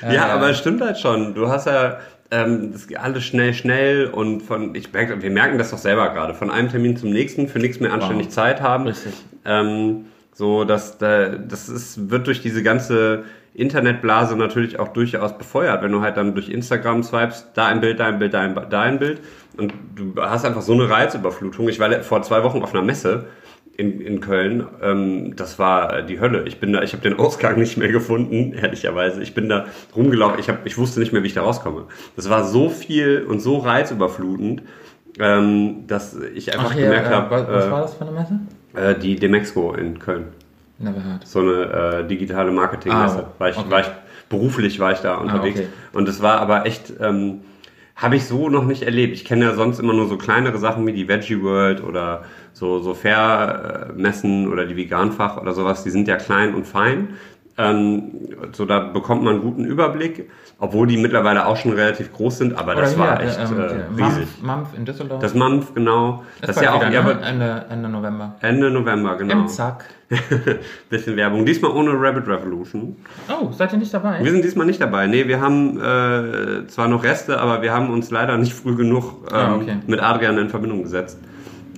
Ja, 0.02 0.12
Äh, 0.12 0.30
aber 0.30 0.50
es 0.50 0.58
stimmt 0.58 0.82
halt 0.82 0.98
schon. 0.98 1.34
Du 1.34 1.48
hast 1.48 1.66
ja 1.66 1.98
ähm, 2.32 2.72
das 2.72 2.86
geht 2.86 2.98
alles 2.98 3.24
schnell, 3.24 3.54
schnell 3.54 4.06
und 4.06 4.42
von, 4.42 4.74
ich 4.74 4.92
merke, 4.92 5.20
wir 5.22 5.30
merken 5.30 5.58
das 5.58 5.70
doch 5.70 5.78
selber 5.78 6.10
gerade, 6.10 6.34
von 6.34 6.50
einem 6.50 6.68
Termin 6.70 6.96
zum 6.96 7.10
nächsten, 7.10 7.48
für 7.48 7.58
nichts 7.58 7.80
mehr 7.80 7.92
anständig 7.92 8.26
Wow. 8.28 8.34
Zeit 8.34 8.60
haben. 8.60 8.86
Richtig. 8.86 9.12
Ähm, 9.44 10.06
so, 10.32 10.64
dass 10.64 10.96
da, 10.98 11.28
das 11.28 11.68
ist, 11.68 12.08
wird 12.10 12.26
durch 12.28 12.40
diese 12.40 12.62
ganze 12.62 13.24
Internetblase 13.54 14.36
natürlich 14.36 14.78
auch 14.78 14.88
durchaus 14.88 15.36
befeuert, 15.36 15.82
wenn 15.82 15.92
du 15.92 16.00
halt 16.00 16.16
dann 16.16 16.34
durch 16.34 16.48
Instagram 16.48 17.02
swipest, 17.02 17.48
da 17.54 17.66
ein 17.66 17.80
Bild, 17.80 18.00
da 18.00 18.06
ein 18.06 18.18
Bild, 18.18 18.34
da 18.34 18.40
ein, 18.40 18.54
da 18.70 18.80
ein 18.82 18.98
Bild 18.98 19.20
und 19.56 19.72
du 19.94 20.14
hast 20.16 20.44
einfach 20.44 20.62
so 20.62 20.72
eine 20.72 20.88
Reizüberflutung. 20.88 21.68
Ich 21.68 21.80
war 21.80 21.90
vor 22.02 22.22
zwei 22.22 22.42
Wochen 22.44 22.62
auf 22.62 22.74
einer 22.74 22.84
Messe 22.84 23.26
in, 23.76 24.00
in 24.00 24.20
Köln, 24.20 24.66
ähm, 24.82 25.34
das 25.36 25.58
war 25.58 26.02
die 26.02 26.20
Hölle. 26.20 26.44
Ich 26.46 26.60
bin 26.60 26.72
da, 26.72 26.82
ich 26.82 26.92
habe 26.92 27.02
den 27.02 27.18
Ausgang 27.18 27.58
nicht 27.58 27.76
mehr 27.76 27.88
gefunden, 27.88 28.52
ehrlicherweise. 28.60 29.22
Ich 29.22 29.34
bin 29.34 29.48
da 29.48 29.66
rumgelaufen, 29.96 30.38
ich, 30.38 30.48
hab, 30.48 30.64
ich 30.66 30.78
wusste 30.78 31.00
nicht 31.00 31.12
mehr, 31.12 31.22
wie 31.22 31.28
ich 31.28 31.34
da 31.34 31.42
rauskomme. 31.42 31.86
Das 32.14 32.30
war 32.30 32.44
so 32.44 32.68
viel 32.68 33.26
und 33.28 33.40
so 33.40 33.58
reizüberflutend, 33.58 34.62
ähm, 35.18 35.86
dass 35.86 36.16
ich 36.34 36.52
einfach 36.52 36.70
Ach 36.70 36.76
gemerkt 36.76 37.08
äh, 37.08 37.14
habe, 37.14 37.30
was, 37.30 37.48
was 37.48 37.64
äh, 37.66 37.70
war 37.70 37.80
das 37.82 37.94
für 37.94 38.02
eine 38.02 38.12
Messe? 38.12 38.40
äh, 38.74 38.94
die 38.94 39.16
Demexco 39.16 39.74
in 39.74 39.98
Köln. 39.98 40.26
Never 40.80 41.04
heard. 41.04 41.26
So 41.26 41.40
eine 41.40 42.00
äh, 42.02 42.06
digitale 42.08 42.50
Marketingmesse. 42.50 43.26
Ah, 43.26 43.32
war 43.38 43.50
ich, 43.50 43.58
okay. 43.58 43.70
war 43.70 43.80
ich, 43.80 43.86
beruflich 44.30 44.80
war 44.80 44.92
ich 44.92 45.00
da 45.00 45.16
unterwegs. 45.16 45.60
okay. 45.60 45.68
Und 45.92 46.08
es 46.08 46.22
war 46.22 46.40
aber 46.40 46.64
echt, 46.64 46.94
ähm, 47.00 47.42
habe 47.96 48.16
ich 48.16 48.24
so 48.24 48.48
noch 48.48 48.64
nicht 48.64 48.82
erlebt. 48.82 49.14
Ich 49.14 49.26
kenne 49.26 49.44
ja 49.44 49.54
sonst 49.54 49.78
immer 49.78 49.92
nur 49.92 50.08
so 50.08 50.16
kleinere 50.16 50.56
Sachen 50.56 50.86
wie 50.86 50.94
die 50.94 51.06
Veggie 51.06 51.42
World 51.42 51.84
oder 51.84 52.24
so, 52.54 52.78
so 52.78 52.94
Fair-Messen 52.94 54.50
oder 54.50 54.64
die 54.64 54.76
Veganfach 54.76 55.36
oder 55.36 55.52
sowas. 55.52 55.84
Die 55.84 55.90
sind 55.90 56.08
ja 56.08 56.16
klein 56.16 56.54
und 56.54 56.66
fein. 56.66 57.10
Ähm, 57.60 58.10
so 58.52 58.64
da 58.64 58.80
bekommt 58.80 59.22
man 59.22 59.34
einen 59.34 59.42
guten 59.42 59.64
Überblick, 59.64 60.30
obwohl 60.58 60.86
die 60.86 60.96
mittlerweile 60.96 61.46
auch 61.46 61.56
schon 61.56 61.72
relativ 61.72 62.12
groß 62.12 62.38
sind, 62.38 62.58
aber 62.58 62.74
das 62.74 62.94
Oder 62.94 63.02
war 63.04 63.18
hier, 63.18 63.28
echt 63.28 63.38
äh, 63.38 63.42
ähm, 63.42 63.60
äh, 63.60 63.68
der 63.68 64.06
riesig. 64.06 64.28
Mampf, 64.42 64.68
in 64.76 64.84
Düsseldorf. 64.84 65.20
Das 65.20 65.34
Mampf, 65.34 65.74
genau. 65.74 66.24
Das, 66.40 66.50
ist 66.50 66.56
bald 66.56 66.66
ja 66.66 66.72
auch 66.74 66.88
wieder, 66.88 67.02
ne? 67.02 67.20
Ende, 67.22 67.64
Ende 67.70 67.88
November. 67.88 68.36
Ende 68.40 68.70
November, 68.70 69.16
genau. 69.16 69.40
Im 69.40 69.48
Zack. 69.48 69.84
Bisschen 70.90 71.16
Werbung. 71.16 71.46
Diesmal 71.46 71.70
ohne 71.70 71.92
Rabbit 71.92 72.26
Revolution. 72.26 72.96
Oh, 73.28 73.52
seid 73.52 73.72
ihr 73.72 73.78
nicht 73.78 73.94
dabei? 73.94 74.22
Wir 74.24 74.32
sind 74.32 74.44
diesmal 74.44 74.66
nicht 74.66 74.80
dabei. 74.80 75.06
Nee, 75.06 75.28
wir 75.28 75.40
haben 75.40 75.78
äh, 75.78 76.66
zwar 76.66 76.88
noch 76.88 77.04
Reste, 77.04 77.40
aber 77.40 77.62
wir 77.62 77.72
haben 77.72 77.90
uns 77.90 78.10
leider 78.10 78.36
nicht 78.36 78.52
früh 78.52 78.74
genug 78.74 79.28
ähm, 79.30 79.36
Ah, 79.36 79.54
okay. 79.54 79.76
mit 79.86 80.02
Adrian 80.02 80.36
in 80.38 80.48
Verbindung 80.50 80.82
gesetzt, 80.82 81.18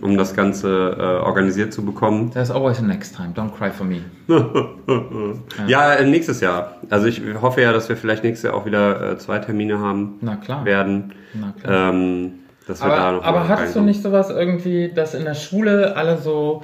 um 0.03 0.19
das 0.19 0.35
Ganze 0.35 0.97
äh, 0.99 1.03
organisiert 1.25 1.73
zu 1.73 1.85
bekommen. 1.85 2.31
There's 2.33 2.51
always 2.51 2.79
a 2.79 2.83
next 2.83 3.17
time. 3.17 3.33
Don't 3.35 3.57
cry 3.57 3.71
for 3.71 3.87
me. 3.87 4.01
Ja, 5.67 5.95
äh, 5.95 6.05
nächstes 6.07 6.41
Jahr. 6.41 6.77
Also 6.91 7.07
ich 7.07 7.23
hoffe 7.41 7.63
ja, 7.63 7.73
dass 7.73 7.89
wir 7.89 7.97
vielleicht 7.97 8.25
nächstes 8.25 8.49
Jahr 8.51 8.55
auch 8.55 8.67
wieder 8.67 9.13
äh, 9.13 9.19
zwei 9.19 9.39
Termine 9.39 9.79
haben 9.79 10.19
Na 10.21 10.37
klar. 10.37 10.65
werden. 10.65 11.13
Na 11.35 11.53
klar. 11.61 11.93
Ähm, 11.93 12.33
dass 12.67 12.83
wir 12.83 12.89
da 12.89 12.95
Aber, 12.97 13.17
noch 13.17 13.25
aber 13.25 13.41
hattest 13.49 13.75
du 13.75 13.79
reinkommen. 13.81 13.87
nicht 13.87 14.03
sowas 14.03 14.31
irgendwie, 14.31 14.93
dass 14.95 15.15
in 15.15 15.25
der 15.25 15.35
Schule 15.35 15.97
alle 15.97 16.19
so 16.19 16.63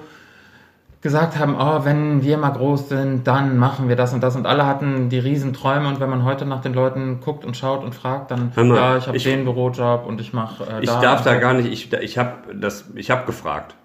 gesagt 1.01 1.39
haben, 1.39 1.55
oh, 1.59 1.85
wenn 1.85 2.23
wir 2.23 2.39
mal 2.39 2.51
groß 2.51 2.89
sind, 2.89 3.27
dann 3.27 3.57
machen 3.57 3.89
wir 3.89 3.97
das 3.97 4.13
und 4.13 4.23
das. 4.23 4.35
Und 4.35 4.47
alle 4.47 4.67
hatten 4.67 5.09
die 5.09 5.19
riesen 5.19 5.53
Träume 5.53 5.89
und 5.89 6.01
wenn 6.01 6.11
man 6.11 6.25
heute 6.25 6.45
nach 6.45 6.61
den 6.61 6.75
Leuten 6.75 7.21
guckt 7.21 7.45
und 7.45 7.57
schaut 7.57 7.85
und 7.85 7.95
fragt, 7.95 8.31
dann 8.31 8.53
mal, 8.57 8.77
ja, 8.77 8.97
ich 8.97 9.07
habe 9.07 9.19
den 9.19 9.45
Bürojob 9.45 10.07
und 10.07 10.21
ich 10.21 10.33
mache 10.33 10.65
äh, 10.65 10.81
Ich 10.83 10.91
da 10.91 11.01
darf 11.01 11.23
da 11.23 11.37
gar 11.37 11.55
nicht, 11.55 11.71
ich, 11.71 11.93
ich 11.93 12.19
habe 12.19 12.55
das, 12.55 12.87
ich 12.95 13.11
habe 13.11 13.27
gefragt. 13.27 13.77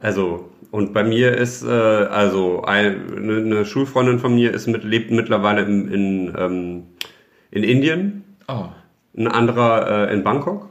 Also, 0.00 0.50
und 0.70 0.92
bei 0.92 1.02
mir 1.02 1.36
ist, 1.36 1.64
äh, 1.64 1.68
also, 1.68 2.62
ein, 2.62 3.16
eine, 3.16 3.36
eine 3.38 3.64
Schulfreundin 3.64 4.20
von 4.20 4.34
mir 4.34 4.54
ist 4.54 4.68
mit, 4.68 4.84
lebt 4.84 5.10
mittlerweile 5.10 5.62
in, 5.62 5.88
in, 5.92 6.34
ähm, 6.38 6.82
in 7.50 7.64
Indien, 7.64 8.24
Oh, 8.50 8.64
ein 9.16 9.28
anderer 9.28 10.08
äh, 10.08 10.14
in 10.14 10.24
Bangkok, 10.24 10.70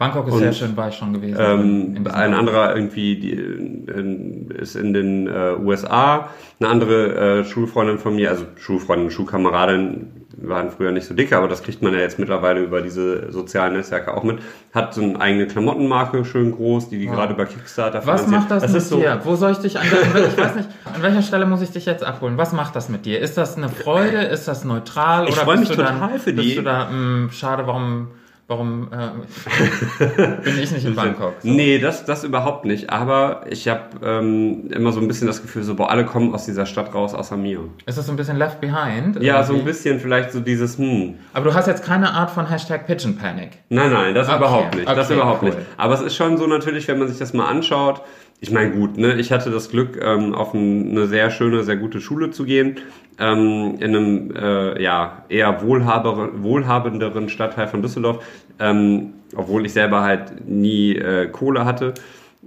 Bangkok 0.00 0.26
ist 0.28 0.32
Und, 0.32 0.38
sehr 0.40 0.52
schön, 0.54 0.76
war 0.78 0.88
ich 0.88 0.94
schon 0.96 1.12
gewesen. 1.12 1.36
ähm, 1.38 2.06
ein 2.10 2.32
anderer 2.32 2.74
irgendwie 2.74 3.16
die, 3.16 3.32
in, 3.32 4.50
ist 4.50 4.74
in 4.74 4.94
den 4.94 5.26
äh, 5.28 5.56
USA, 5.62 6.30
eine 6.58 6.70
andere 6.70 7.40
äh, 7.40 7.44
Schulfreundin 7.44 7.98
von 7.98 8.16
mir, 8.16 8.30
also 8.30 8.46
Schulfreundin, 8.56 9.10
Schulkameradin, 9.10 10.06
waren 10.42 10.70
früher 10.70 10.90
nicht 10.90 11.06
so 11.06 11.12
dicke, 11.12 11.36
aber 11.36 11.48
das 11.48 11.62
kriegt 11.62 11.82
man 11.82 11.92
ja 11.92 11.98
jetzt 12.00 12.18
mittlerweile 12.18 12.60
über 12.60 12.80
diese 12.80 13.30
sozialen 13.30 13.74
Netzwerke 13.74 14.14
auch 14.14 14.22
mit, 14.22 14.38
hat 14.72 14.94
so 14.94 15.02
eine 15.02 15.20
eigene 15.20 15.46
Klamottenmarke, 15.46 16.24
schön 16.24 16.52
groß, 16.52 16.88
die 16.88 16.98
die 16.98 17.06
gerade 17.06 17.34
über 17.34 17.44
Kickstarter 17.44 18.00
Was 18.06 18.26
macht 18.26 18.50
das, 18.50 18.62
mit 18.66 18.74
ist 18.74 18.88
so, 18.88 19.00
dir? 19.00 19.20
Wo 19.24 19.36
soll 19.36 19.52
ich 19.52 19.58
dich 19.58 19.78
an 19.78 19.84
ich 19.84 20.38
weiß 20.38 20.54
nicht, 20.54 20.68
an 20.94 21.02
welcher 21.02 21.20
Stelle 21.20 21.44
muss 21.44 21.60
ich 21.60 21.72
dich 21.72 21.84
jetzt 21.84 22.04
abholen? 22.04 22.38
Was 22.38 22.52
macht 22.52 22.74
das 22.74 22.88
mit 22.88 23.04
dir? 23.04 23.20
Ist 23.20 23.36
das 23.36 23.58
eine 23.58 23.68
Freude? 23.68 24.16
Ist 24.22 24.48
das 24.48 24.64
neutral? 24.64 25.28
Ich 25.28 25.34
oder 25.34 25.42
freu 25.42 25.56
bist 25.58 25.68
mich 25.68 25.76
du 25.76 25.82
dann, 25.84 26.00
total 26.00 26.18
für 26.18 26.32
bist 26.32 26.48
die. 26.48 26.54
du 26.54 26.62
da, 26.62 26.88
mh, 26.88 27.32
schade, 27.32 27.66
warum, 27.66 28.08
warum 28.50 28.88
äh, 28.92 30.04
bin 30.44 30.58
ich 30.60 30.72
nicht 30.72 30.84
in 30.84 30.96
Bangkok? 30.96 31.34
So. 31.40 31.48
Nee, 31.48 31.78
das, 31.78 32.04
das 32.04 32.24
überhaupt 32.24 32.64
nicht. 32.64 32.90
Aber 32.90 33.42
ich 33.48 33.68
habe 33.68 33.82
ähm, 34.04 34.68
immer 34.72 34.90
so 34.90 35.00
ein 35.00 35.06
bisschen 35.06 35.28
das 35.28 35.40
Gefühl, 35.40 35.62
so, 35.62 35.76
boah, 35.76 35.88
alle 35.88 36.04
kommen 36.04 36.34
aus 36.34 36.46
dieser 36.46 36.66
Stadt 36.66 36.92
raus, 36.92 37.14
außer 37.14 37.36
mir. 37.36 37.60
Ist 37.86 37.96
das 37.96 38.06
so 38.06 38.12
ein 38.12 38.16
bisschen 38.16 38.36
left 38.36 38.60
behind? 38.60 39.22
Ja, 39.22 39.42
so 39.44 39.52
ein 39.52 39.58
irgendwie? 39.60 39.72
bisschen 39.72 40.00
vielleicht 40.00 40.32
so 40.32 40.40
dieses, 40.40 40.78
hm, 40.78 41.14
Aber 41.32 41.44
du 41.44 41.54
hast 41.54 41.68
jetzt 41.68 41.84
keine 41.84 42.12
Art 42.12 42.30
von 42.32 42.48
Hashtag 42.48 42.86
Pigeon 42.88 43.16
Panic. 43.16 43.50
Nein, 43.68 43.92
nein, 43.92 44.14
das 44.14 44.28
Okay, 44.28 44.36
überhaupt 44.38 44.74
nicht. 44.74 44.88
das 44.88 45.06
okay, 45.06 45.14
überhaupt 45.14 45.42
cool. 45.42 45.50
nicht. 45.50 45.58
Aber 45.76 45.94
es 45.94 46.00
ist 46.00 46.16
schon 46.16 46.36
so 46.36 46.48
natürlich, 46.48 46.88
wenn 46.88 46.98
man 46.98 47.06
sich 47.06 47.18
das 47.18 47.32
mal 47.32 47.46
anschaut. 47.46 48.02
Ich 48.42 48.50
meine, 48.50 48.70
gut, 48.72 48.96
ne, 48.96 49.20
ich 49.20 49.32
hatte 49.32 49.50
das 49.50 49.70
Glück, 49.70 50.00
ähm, 50.02 50.34
auf 50.34 50.54
ein, 50.54 50.90
eine 50.90 51.06
sehr 51.06 51.30
schöne, 51.30 51.62
sehr 51.62 51.76
gute 51.76 52.00
Schule 52.00 52.30
zu 52.30 52.44
gehen, 52.44 52.76
ähm, 53.18 53.76
in 53.80 53.94
einem 53.94 54.34
äh, 54.34 54.82
ja 54.82 55.24
eher 55.28 55.60
wohlhabenderen 55.62 57.28
Stadtteil 57.28 57.68
von 57.68 57.82
Düsseldorf, 57.82 58.24
ähm, 58.58 59.12
obwohl 59.36 59.66
ich 59.66 59.74
selber 59.74 60.00
halt 60.02 60.48
nie 60.48 60.96
äh, 60.96 61.28
Kohle 61.28 61.66
hatte 61.66 61.92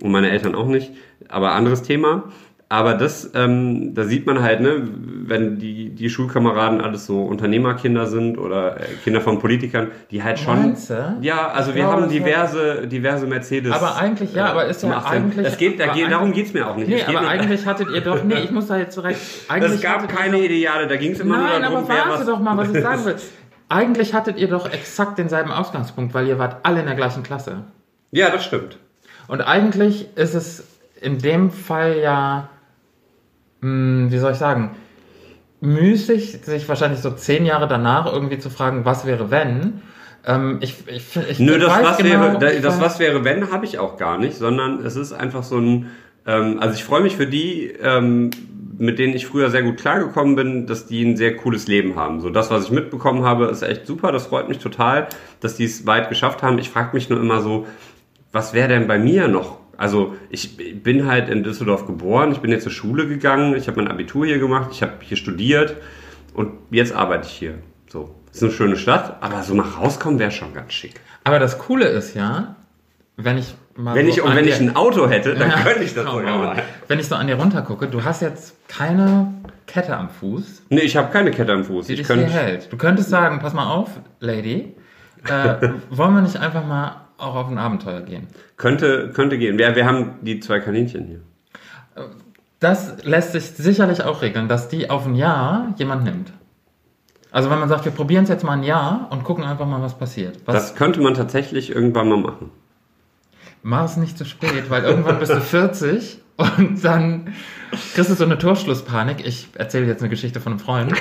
und 0.01 0.12
meine 0.12 0.32
Eltern 0.32 0.56
auch 0.56 0.67
nicht. 0.67 0.91
Aber 1.29 1.51
anderes 1.51 1.84
Thema. 1.84 2.23
Aber 2.73 2.95
das, 2.95 3.29
ähm, 3.36 3.93
da 3.93 4.03
sieht 4.03 4.25
man 4.25 4.41
halt, 4.41 4.59
ne, 4.59 4.81
wenn 5.27 5.59
die, 5.59 5.91
die 5.91 6.10
Schulkameraden 6.10 6.81
alles 6.81 7.06
so 7.06 7.21
Unternehmerkinder 7.21 8.08
sind 8.08 8.39
oder 8.39 8.77
äh, 8.81 8.85
Kinder 9.04 9.21
von 9.21 9.37
Politikern, 9.37 9.91
die 10.10 10.23
halt 10.23 10.39
schon. 10.39 10.60
Meinst 10.60 10.89
du? 10.89 11.17
Ja, 11.21 11.50
also 11.50 11.75
wir 11.75 11.85
haben 11.85 12.10
diverse, 12.10 12.87
diverse 12.87 13.27
Mercedes. 13.27 13.71
Aber 13.71 13.95
eigentlich, 13.98 14.33
ja, 14.33 14.48
aber 14.48 14.65
ist 14.65 14.81
ja 14.81 14.89
18. 14.98 15.12
eigentlich- 15.23 15.45
Das 15.45 15.58
geht, 15.60 15.79
da 15.79 15.93
geht, 15.93 16.10
darum 16.10 16.31
geht's 16.33 16.52
mir 16.52 16.67
auch 16.67 16.75
nicht. 16.75 16.87
Nee, 16.87 16.95
Es 17.02 17.08
aber 17.08 17.21
nur- 17.21 17.29
eigentlich 17.29 17.63
hattet 17.67 17.91
ihr 17.91 18.02
doch, 18.02 18.23
nee, 18.23 18.39
ich 18.43 18.50
muss 18.50 18.65
da 18.65 18.77
jetzt 18.77 18.95
zurecht. 18.95 19.19
Eigentlich 19.50 19.73
es 19.75 19.81
gab 19.81 20.08
keine 20.10 20.37
doch- 20.37 20.43
Ideale, 20.43 20.87
da 20.87 20.95
ging 20.95 21.12
es 21.12 21.19
immer 21.19 21.37
Nein, 21.37 21.62
nur 21.62 21.69
darum, 21.69 21.77
aber 21.85 21.89
warte 21.89 22.10
was. 22.21 22.25
doch 22.25 22.39
mal, 22.39 22.58
was 22.58 22.73
ich 22.73 22.81
sagen 22.81 23.06
will. 23.06 23.15
Eigentlich 23.69 24.15
hattet 24.15 24.39
ihr 24.39 24.48
doch 24.48 24.67
exakt 24.73 25.19
denselben 25.19 25.52
Ausgangspunkt, 25.52 26.15
weil 26.15 26.25
ihr 26.27 26.39
wart 26.39 26.58
alle 26.63 26.79
in 26.79 26.87
der 26.87 26.95
gleichen 26.95 27.21
Klasse. 27.21 27.65
Ja, 28.10 28.31
das 28.31 28.43
stimmt. 28.43 28.79
Und 29.27 29.41
eigentlich 29.41 30.08
ist 30.17 30.33
es 30.33 30.63
in 31.00 31.19
dem 31.19 31.52
Fall 31.52 32.00
ja, 32.02 32.50
mh, 33.63 34.11
wie 34.11 34.17
soll 34.19 34.33
ich 34.33 34.37
sagen, 34.37 34.71
müßig, 35.61 36.39
sich 36.43 36.67
wahrscheinlich 36.67 36.99
so 36.99 37.11
zehn 37.11 37.45
Jahre 37.45 37.67
danach 37.67 38.11
irgendwie 38.11 38.37
zu 38.37 38.49
fragen, 38.49 38.85
was 38.85 39.05
wäre 39.05 39.31
wenn. 39.31 39.81
Ähm, 40.25 40.57
ich, 40.61 40.75
ich, 40.87 41.15
ich 41.29 41.39
Nö, 41.39 41.57
das 41.57 41.71
weiß 41.71 41.85
was 41.85 41.97
genau, 41.97 42.39
wäre, 42.39 42.61
das 42.61 42.77
weiß- 42.77 42.81
was 42.81 42.99
wäre, 42.99 43.23
wenn, 43.23 43.51
habe 43.51 43.65
ich 43.65 43.79
auch 43.79 43.97
gar 43.97 44.17
nicht, 44.17 44.37
sondern 44.37 44.85
es 44.85 44.95
ist 44.95 45.13
einfach 45.13 45.43
so 45.43 45.57
ein, 45.57 45.87
ähm, 46.25 46.59
also 46.59 46.75
ich 46.75 46.83
freue 46.83 47.01
mich 47.01 47.15
für 47.15 47.27
die, 47.27 47.73
ähm, 47.81 48.29
mit 48.77 48.99
denen 48.99 49.13
ich 49.13 49.27
früher 49.27 49.49
sehr 49.51 49.63
gut 49.63 49.77
klargekommen 49.77 50.35
bin, 50.35 50.67
dass 50.67 50.87
die 50.87 51.03
ein 51.03 51.15
sehr 51.15 51.35
cooles 51.37 51.67
Leben 51.67 51.95
haben. 51.95 52.21
So 52.21 52.29
das, 52.29 52.49
was 52.51 52.65
ich 52.65 52.71
mitbekommen 52.71 53.23
habe, 53.23 53.45
ist 53.45 53.61
echt 53.61 53.85
super. 53.85 54.11
Das 54.11 54.27
freut 54.27 54.49
mich 54.49 54.57
total, 54.59 55.07
dass 55.41 55.55
die 55.55 55.65
es 55.65 55.85
weit 55.85 56.09
geschafft 56.09 56.41
haben. 56.41 56.57
Ich 56.57 56.69
frage 56.69 56.89
mich 56.93 57.09
nur 57.09 57.19
immer 57.19 57.41
so, 57.41 57.67
was 58.31 58.53
wäre 58.53 58.67
denn 58.67 58.87
bei 58.87 58.97
mir 58.97 59.27
noch? 59.27 59.59
Also 59.78 60.15
ich 60.30 60.84
bin 60.84 61.08
halt 61.08 61.30
in 61.30 61.44
Düsseldorf 61.44 61.86
geboren, 61.88 62.32
ich 62.32 62.40
bin 62.40 62.52
jetzt 62.52 62.63
zur 62.63 62.71
Schule 62.71 63.08
gegangen, 63.08 63.56
ich 63.56 63.67
habe 63.67 63.82
mein 63.82 63.92
Abitur 63.92 64.26
hier 64.26 64.40
gemacht, 64.40 64.69
ich 64.71 64.82
habe 64.82 64.94
hier 65.02 65.17
studiert 65.17 65.76
und 66.34 66.52
jetzt 66.71 66.94
arbeite 66.94 67.26
ich 67.28 67.34
hier. 67.34 67.56
So, 67.88 68.13
ist 68.32 68.44
eine 68.44 68.52
schöne 68.52 68.76
Stadt, 68.76 69.17
aber 69.21 69.44
so 69.44 69.54
nach 69.54 69.80
rauskommen 69.80 70.19
wäre 70.19 70.32
schon 70.32 70.54
ganz 70.54 70.74
schick. 70.74 71.00
Aber 71.24 71.40
das 71.40 71.58
Coole 71.58 71.86
ist 71.86 72.15
ja, 72.15 72.56
wenn 73.17 73.38
ich 73.38 73.56
mal 73.76 73.96
Wenn 73.96 74.06
so 74.08 74.12
ich, 74.12 74.21
und 74.21 74.36
wenn 74.36 74.48
ich 74.48 74.60
ein 74.60 74.76
Auto 74.76 75.10
hätte, 75.10 75.34
dann 75.36 75.50
Ja, 75.50 75.62
könnte 75.62 75.84
ich 75.84 75.94
das 75.94 76.06
sogar 76.06 76.38
mal. 76.38 76.63
Wenn 76.88 77.00
ich 77.00 77.08
so 77.08 77.15
an 77.15 77.28
dir 77.28 77.36
runtergucke, 77.36 77.88
du 77.88 78.04
hast 78.04 78.21
jetzt 78.21 78.56
keine 78.67 79.34
Kette 79.65 79.96
am 79.98 80.10
Fuß, 80.10 80.63
Nee, 80.69 80.82
ich 80.82 80.98
habe 80.98 81.12
keine 81.12 81.32
Kette 81.32 81.54
am 81.54 81.63
Fuß. 81.63 81.88
die 81.88 81.94
Ich 81.94 82.04
könnte, 82.04 82.26
hält. 82.28 82.71
Du 82.71 82.78
könntest 82.78 83.10
sagen, 83.10 83.40
pass 83.40 83.54
mal 83.54 83.69
auf, 83.71 83.90
Lady, 84.19 84.76
äh, 85.28 85.69
wollen 85.90 86.13
wir 86.15 86.21
nicht 86.21 86.38
einfach 86.38 86.65
mal 86.65 87.02
auch 87.17 87.35
auf 87.35 87.49
ein 87.49 87.57
Abenteuer 87.57 88.01
gehen? 88.01 88.27
könnte, 88.57 89.11
könnte 89.13 89.37
gehen. 89.37 89.57
Wir, 89.57 89.75
wir 89.75 89.85
haben 89.85 90.13
die 90.21 90.39
zwei 90.39 90.59
Kaninchen 90.59 91.05
hier. 91.05 91.19
Das 92.59 93.03
lässt 93.03 93.33
sich 93.33 93.43
sicherlich 93.43 94.03
auch 94.03 94.21
regeln, 94.21 94.47
dass 94.47 94.69
die 94.69 94.89
auf 94.89 95.05
ein 95.05 95.15
Jahr 95.15 95.73
jemand 95.77 96.05
nimmt. 96.05 96.31
Also 97.29 97.49
wenn 97.49 97.59
man 97.59 97.67
sagt, 97.67 97.83
wir 97.83 97.91
probieren 97.91 98.23
es 98.23 98.29
jetzt 98.29 98.43
mal 98.43 98.53
ein 98.53 98.63
Jahr 98.63 99.07
und 99.09 99.23
gucken 99.23 99.43
einfach 99.43 99.65
mal, 99.65 99.81
was 99.81 99.97
passiert. 99.97 100.37
Was, 100.45 100.55
Das 100.55 100.75
könnte 100.75 101.01
man 101.01 101.13
tatsächlich 101.13 101.71
irgendwann 101.71 102.07
mal 102.07 102.19
machen. 102.19 102.51
Mach 103.63 103.85
es 103.85 103.97
nicht 103.97 104.17
zu 104.17 104.23
spät, 104.23 104.69
weil 104.69 104.83
irgendwann 104.83 105.19
bist 105.19 105.33
du 105.33 105.41
40 105.41 106.19
und 106.37 106.85
dann 106.85 107.33
kriegst 107.95 108.11
du 108.11 108.13
so 108.13 108.23
eine 108.23 108.37
Torschlusspanik. 108.37 109.25
Ich 109.25 109.49
erzähle 109.55 109.87
jetzt 109.87 110.01
eine 110.01 110.09
Geschichte 110.09 110.39
von 110.39 110.53
einem 110.53 110.59
Freund, 110.59 110.93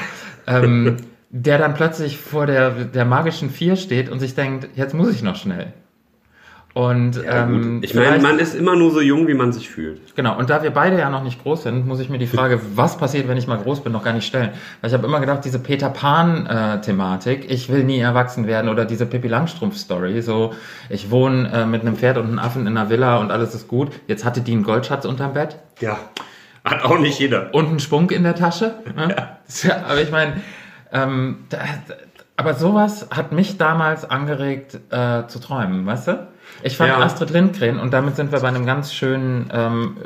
ähm, 0.46 0.96
der 1.28 1.58
dann 1.58 1.74
plötzlich 1.74 2.18
vor 2.18 2.46
der, 2.46 2.70
der 2.70 3.04
magischen 3.04 3.50
Vier 3.50 3.76
steht 3.76 4.08
und 4.08 4.18
sich 4.18 4.34
denkt, 4.34 4.68
jetzt 4.74 4.94
muss 4.94 5.10
ich 5.10 5.22
noch 5.22 5.36
schnell. 5.36 5.74
Und 6.75 7.16
Ja, 7.16 7.45
ähm. 7.45 7.81
Ich 7.83 7.95
meine, 7.95 8.18
man 8.23 8.39
ist 8.39 8.55
immer 8.55 8.77
nur 8.77 8.91
so 8.93 9.01
jung, 9.01 9.29
wie 9.29 9.35
man 9.35 9.53
sich 9.53 9.68
fühlt. 9.68 10.16
Genau, 10.16 10.39
und 10.39 10.49
da 10.49 10.62
wir 10.62 10.70
beide 10.70 10.99
ja 10.99 11.11
noch 11.11 11.23
nicht 11.23 11.43
groß 11.43 11.64
sind, 11.64 11.87
muss 11.87 12.01
ich 12.01 12.09
mir 12.09 12.18
die 12.18 12.27
Frage, 12.27 12.61
was 12.75 12.97
passiert, 12.97 13.29
wenn 13.29 13.37
ich 13.37 13.47
mal 13.47 13.59
groß 13.59 13.83
bin, 13.83 13.93
noch 13.93 14.05
gar 14.05 14.14
nicht 14.14 14.27
stellen. 14.27 14.51
Weil 14.81 14.89
ich 14.89 14.95
habe 14.95 15.07
immer 15.07 15.20
gedacht, 15.20 15.45
diese 15.45 15.59
Peter 15.59 15.91
Pan-Thematik, 15.91 17.51
ich 17.51 17.68
will 17.68 17.85
nie 17.85 17.99
erwachsen 17.99 18.47
werden 18.47 18.70
oder 18.70 18.87
diese 18.87 19.05
Pippi 19.05 19.29
Langstrumpf-Story, 19.29 20.23
so 20.23 20.55
ich 20.89 21.11
wohne 21.11 21.51
äh, 21.53 21.66
mit 21.66 21.83
einem 21.83 21.97
Pferd 21.97 22.16
und 22.16 22.27
einem 22.27 22.39
Affen 22.39 22.66
in 22.66 22.77
einer 22.77 22.89
Villa 22.89 23.18
und 23.18 23.31
alles 23.31 23.55
ist 23.55 23.68
gut. 23.68 23.91
Jetzt 24.07 24.25
hatte 24.25 24.41
die 24.41 24.53
einen 24.53 24.62
Goldschatz 24.62 25.05
unterm 25.05 25.35
Bett 25.35 25.59
Ja. 25.81 25.99
Hat 26.64 26.85
auch 26.85 26.99
nicht 26.99 27.18
jeder. 27.18 27.53
und 27.53 27.68
einen 27.68 27.81
Spunk 27.81 28.12
in 28.12 28.23
der 28.23 28.37
Tasche. 28.37 28.77
Ne? 28.97 29.14
Ja. 29.62 29.77
aber 29.89 30.01
ich 30.01 30.11
meine, 30.11 30.41
ähm, 30.93 31.45
da, 31.49 31.59
aber 32.37 32.55
sowas 32.55 33.09
hat 33.11 33.33
mich 33.33 33.59
damals 33.59 34.09
angeregt 34.09 34.79
äh, 34.91 35.27
zu 35.27 35.39
träumen, 35.39 35.85
weißt 35.85 36.09
du? 36.09 36.29
Ich 36.62 36.76
fand 36.76 36.90
Ja. 36.90 36.98
Astrid 36.98 37.30
Lindgren, 37.30 37.78
und 37.78 37.92
damit 37.92 38.16
sind 38.16 38.32
wir 38.32 38.40
bei 38.40 38.48
einem 38.48 38.66
ganz 38.66 38.92
schönen 38.94 39.50
ähm, 39.53 39.96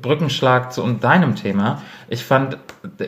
Brückenschlag 0.00 0.72
zu 0.72 0.86
deinem 0.92 1.34
Thema. 1.34 1.82
Ich 2.08 2.24
fand, 2.24 2.58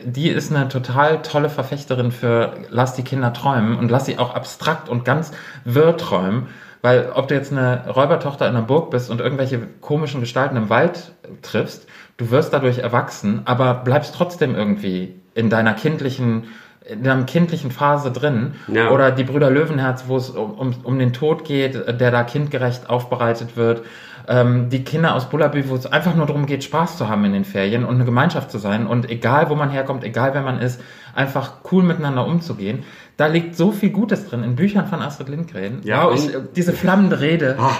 die 0.05 0.29
ist 0.29 0.51
eine 0.53 0.67
total 0.67 1.21
tolle 1.21 1.49
Verfechterin 1.49 2.11
für 2.11 2.53
lass 2.69 2.95
die 2.95 3.03
Kinder 3.03 3.33
träumen 3.33 3.77
und 3.77 3.89
lass 3.89 4.05
sie 4.05 4.17
auch 4.17 4.35
abstrakt 4.35 4.89
und 4.89 5.05
ganz 5.05 5.31
wirr 5.65 5.97
träumen. 5.97 6.47
Weil 6.81 7.11
ob 7.15 7.29
du 7.29 7.35
jetzt 7.35 7.53
eine 7.53 7.87
Räubertochter 7.87 8.45
in 8.45 8.55
einer 8.57 8.65
Burg 8.65 8.91
bist 8.91 9.09
und 9.09 9.21
irgendwelche 9.21 9.61
komischen 9.79 10.19
Gestalten 10.19 10.57
im 10.57 10.69
Wald 10.69 11.13
triffst, 11.41 11.87
du 12.17 12.29
wirst 12.29 12.51
dadurch 12.51 12.79
erwachsen, 12.79 13.43
aber 13.45 13.73
bleibst 13.75 14.13
trotzdem 14.15 14.53
irgendwie 14.53 15.15
in 15.33 15.49
deiner 15.49 15.73
kindlichen, 15.73 16.45
in 16.89 17.03
deiner 17.03 17.23
kindlichen 17.23 17.71
Phase 17.71 18.11
drin. 18.11 18.55
Ja. 18.67 18.91
Oder 18.91 19.11
die 19.11 19.23
Brüder 19.23 19.49
Löwenherz, 19.49 20.05
wo 20.07 20.17
es 20.17 20.29
um, 20.29 20.51
um, 20.51 20.73
um 20.83 20.99
den 20.99 21.13
Tod 21.13 21.45
geht, 21.45 21.75
der 21.75 22.11
da 22.11 22.23
kindgerecht 22.23 22.89
aufbereitet 22.89 23.55
wird. 23.55 23.83
Ähm, 24.27 24.69
die 24.69 24.83
Kinder 24.85 25.15
aus 25.15 25.29
Bullabü, 25.29 25.63
wo 25.67 25.75
es 25.75 25.85
einfach 25.85 26.15
nur 26.15 26.25
darum 26.25 26.45
geht, 26.45 26.63
Spaß 26.63 26.97
zu 26.97 27.09
haben 27.09 27.25
in 27.25 27.33
den 27.33 27.43
Ferien 27.43 27.83
und 27.83 27.95
eine 27.95 28.05
Gemeinschaft 28.05 28.51
zu 28.51 28.57
sein 28.57 28.87
und 28.87 29.09
egal 29.09 29.49
wo 29.49 29.55
man 29.55 29.69
herkommt, 29.69 30.03
egal 30.05 30.33
wer 30.33 30.41
man 30.43 30.59
ist, 30.59 30.79
einfach 31.13 31.55
cool 31.71 31.83
miteinander 31.83 32.25
umzugehen. 32.25 32.83
Da 33.17 33.27
liegt 33.27 33.55
so 33.57 33.71
viel 33.73 33.89
Gutes 33.89 34.27
drin 34.29 34.43
in 34.43 34.55
Büchern 34.55 34.87
von 34.87 35.01
Astrid 35.01 35.27
Lindgren. 35.29 35.81
Ja, 35.83 36.05
wow, 36.05 36.13
und- 36.13 36.55
diese 36.55 36.71
flammende 36.73 37.19
Rede. 37.19 37.57
Ah, 37.59 37.75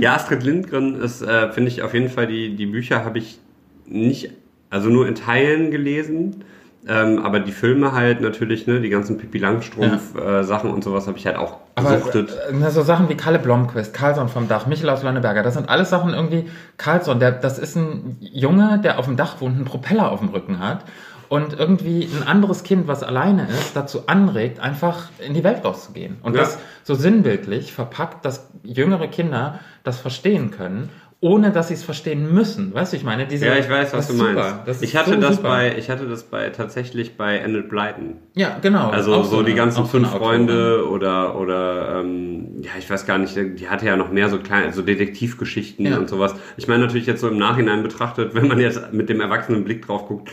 Ja, 0.00 0.14
Astrid 0.14 0.42
Lindgren 0.44 1.00
ist, 1.00 1.22
äh, 1.22 1.50
finde 1.50 1.70
ich 1.70 1.82
auf 1.82 1.94
jeden 1.94 2.08
Fall, 2.10 2.26
die, 2.26 2.54
die 2.56 2.66
Bücher 2.66 3.04
habe 3.04 3.18
ich 3.18 3.38
nicht, 3.86 4.30
also 4.70 4.88
nur 4.88 5.08
in 5.08 5.14
Teilen 5.14 5.70
gelesen. 5.70 6.44
Ähm, 6.88 7.20
aber 7.24 7.38
die 7.38 7.52
Filme 7.52 7.92
halt 7.92 8.20
natürlich, 8.20 8.66
ne, 8.66 8.80
die 8.80 8.88
ganzen 8.88 9.16
Pippi 9.16 9.38
Langstrumpf 9.38 10.16
äh, 10.16 10.42
Sachen 10.42 10.70
und 10.70 10.82
sowas 10.82 11.06
habe 11.06 11.16
ich 11.16 11.26
halt 11.26 11.36
auch 11.36 11.58
Aber 11.76 11.94
gesuchtet. 11.96 12.30
äh, 12.30 12.52
na, 12.52 12.70
so 12.70 12.82
Sachen 12.82 13.08
wie 13.08 13.14
Kalle 13.16 13.38
Blomqvist, 13.38 13.94
Karlsson 13.94 14.28
vom 14.28 14.48
Dach, 14.48 14.66
Michel 14.66 14.90
aus 14.90 15.04
Lönneberger, 15.04 15.44
das 15.44 15.54
sind 15.54 15.68
alles 15.68 15.90
Sachen 15.90 16.12
irgendwie. 16.12 16.50
Karlsson, 16.78 17.20
der, 17.20 17.30
das 17.30 17.58
ist 17.60 17.76
ein 17.76 18.16
Junge, 18.20 18.80
der 18.82 18.98
auf 18.98 19.04
dem 19.04 19.16
Dach 19.16 19.40
wohnt, 19.40 19.54
einen 19.56 19.64
Propeller 19.64 20.10
auf 20.10 20.18
dem 20.18 20.30
Rücken 20.30 20.58
hat 20.58 20.84
und 21.28 21.56
irgendwie 21.58 22.08
ein 22.14 22.26
anderes 22.26 22.64
Kind, 22.64 22.88
was 22.88 23.02
alleine 23.04 23.46
ist, 23.48 23.76
dazu 23.76 24.06
anregt, 24.08 24.58
einfach 24.58 25.08
in 25.24 25.34
die 25.34 25.44
Welt 25.44 25.64
rauszugehen. 25.64 26.16
Und 26.22 26.34
Ja. 26.34 26.40
das 26.42 26.58
so 26.82 26.94
sinnbildlich 26.94 27.72
verpackt, 27.72 28.24
dass 28.24 28.50
jüngere 28.64 29.06
Kinder 29.06 29.60
das 29.84 29.98
verstehen 30.00 30.50
können, 30.50 30.90
ohne 31.22 31.52
dass 31.52 31.68
sie 31.68 31.74
es 31.74 31.84
verstehen 31.84 32.34
müssen. 32.34 32.74
Weißt 32.74 32.92
du, 32.92 32.96
ich 32.96 33.04
meine, 33.04 33.26
diese. 33.26 33.46
ja, 33.46 33.54
ich 33.56 33.70
weiß, 33.70 33.92
was 33.94 34.08
du 34.08 34.14
meinst. 34.14 34.82
ich 34.82 34.96
hatte 34.96 35.12
so 35.14 35.20
das 35.20 35.36
super. 35.36 35.48
bei, 35.50 35.76
ich 35.78 35.88
hatte 35.88 36.08
das 36.08 36.24
bei 36.24 36.50
tatsächlich 36.50 37.16
bei 37.16 37.38
Enid 37.38 37.68
Blyton. 37.68 38.16
Ja, 38.34 38.58
genau. 38.60 38.90
Also 38.90 39.22
so, 39.22 39.42
die 39.42 39.52
eine- 39.52 39.54
ganzen 39.54 39.76
so 39.76 39.82
eine 39.82 39.88
fünf 39.90 40.08
Autorin. 40.08 40.20
Freunde 40.48 40.88
oder 40.90 41.38
oder 41.38 42.00
ähm, 42.00 42.60
ja, 42.62 42.72
ich 42.76 42.90
weiß 42.90 43.06
gar 43.06 43.18
nicht, 43.18 43.36
die 43.36 43.68
hatte 43.68 43.86
ja 43.86 43.96
noch 43.96 44.10
mehr 44.10 44.28
so 44.30 44.38
kleine, 44.40 44.72
so 44.72 44.82
Detektivgeschichten 44.82 45.86
Ja. 45.86 45.96
und 45.96 46.08
sowas. 46.08 46.34
Ich 46.56 46.66
meine 46.66 46.80
natürlich 46.82 47.06
jetzt 47.06 47.20
so 47.20 47.28
im 47.28 47.38
Nachhinein 47.38 47.84
betrachtet, 47.84 48.34
wenn 48.34 48.48
man 48.48 48.58
jetzt 48.58 48.92
mit 48.92 49.08
dem 49.08 49.20
erwachsenen 49.20 49.62
Blick 49.62 49.86
drauf 49.86 50.08
guckt, 50.08 50.32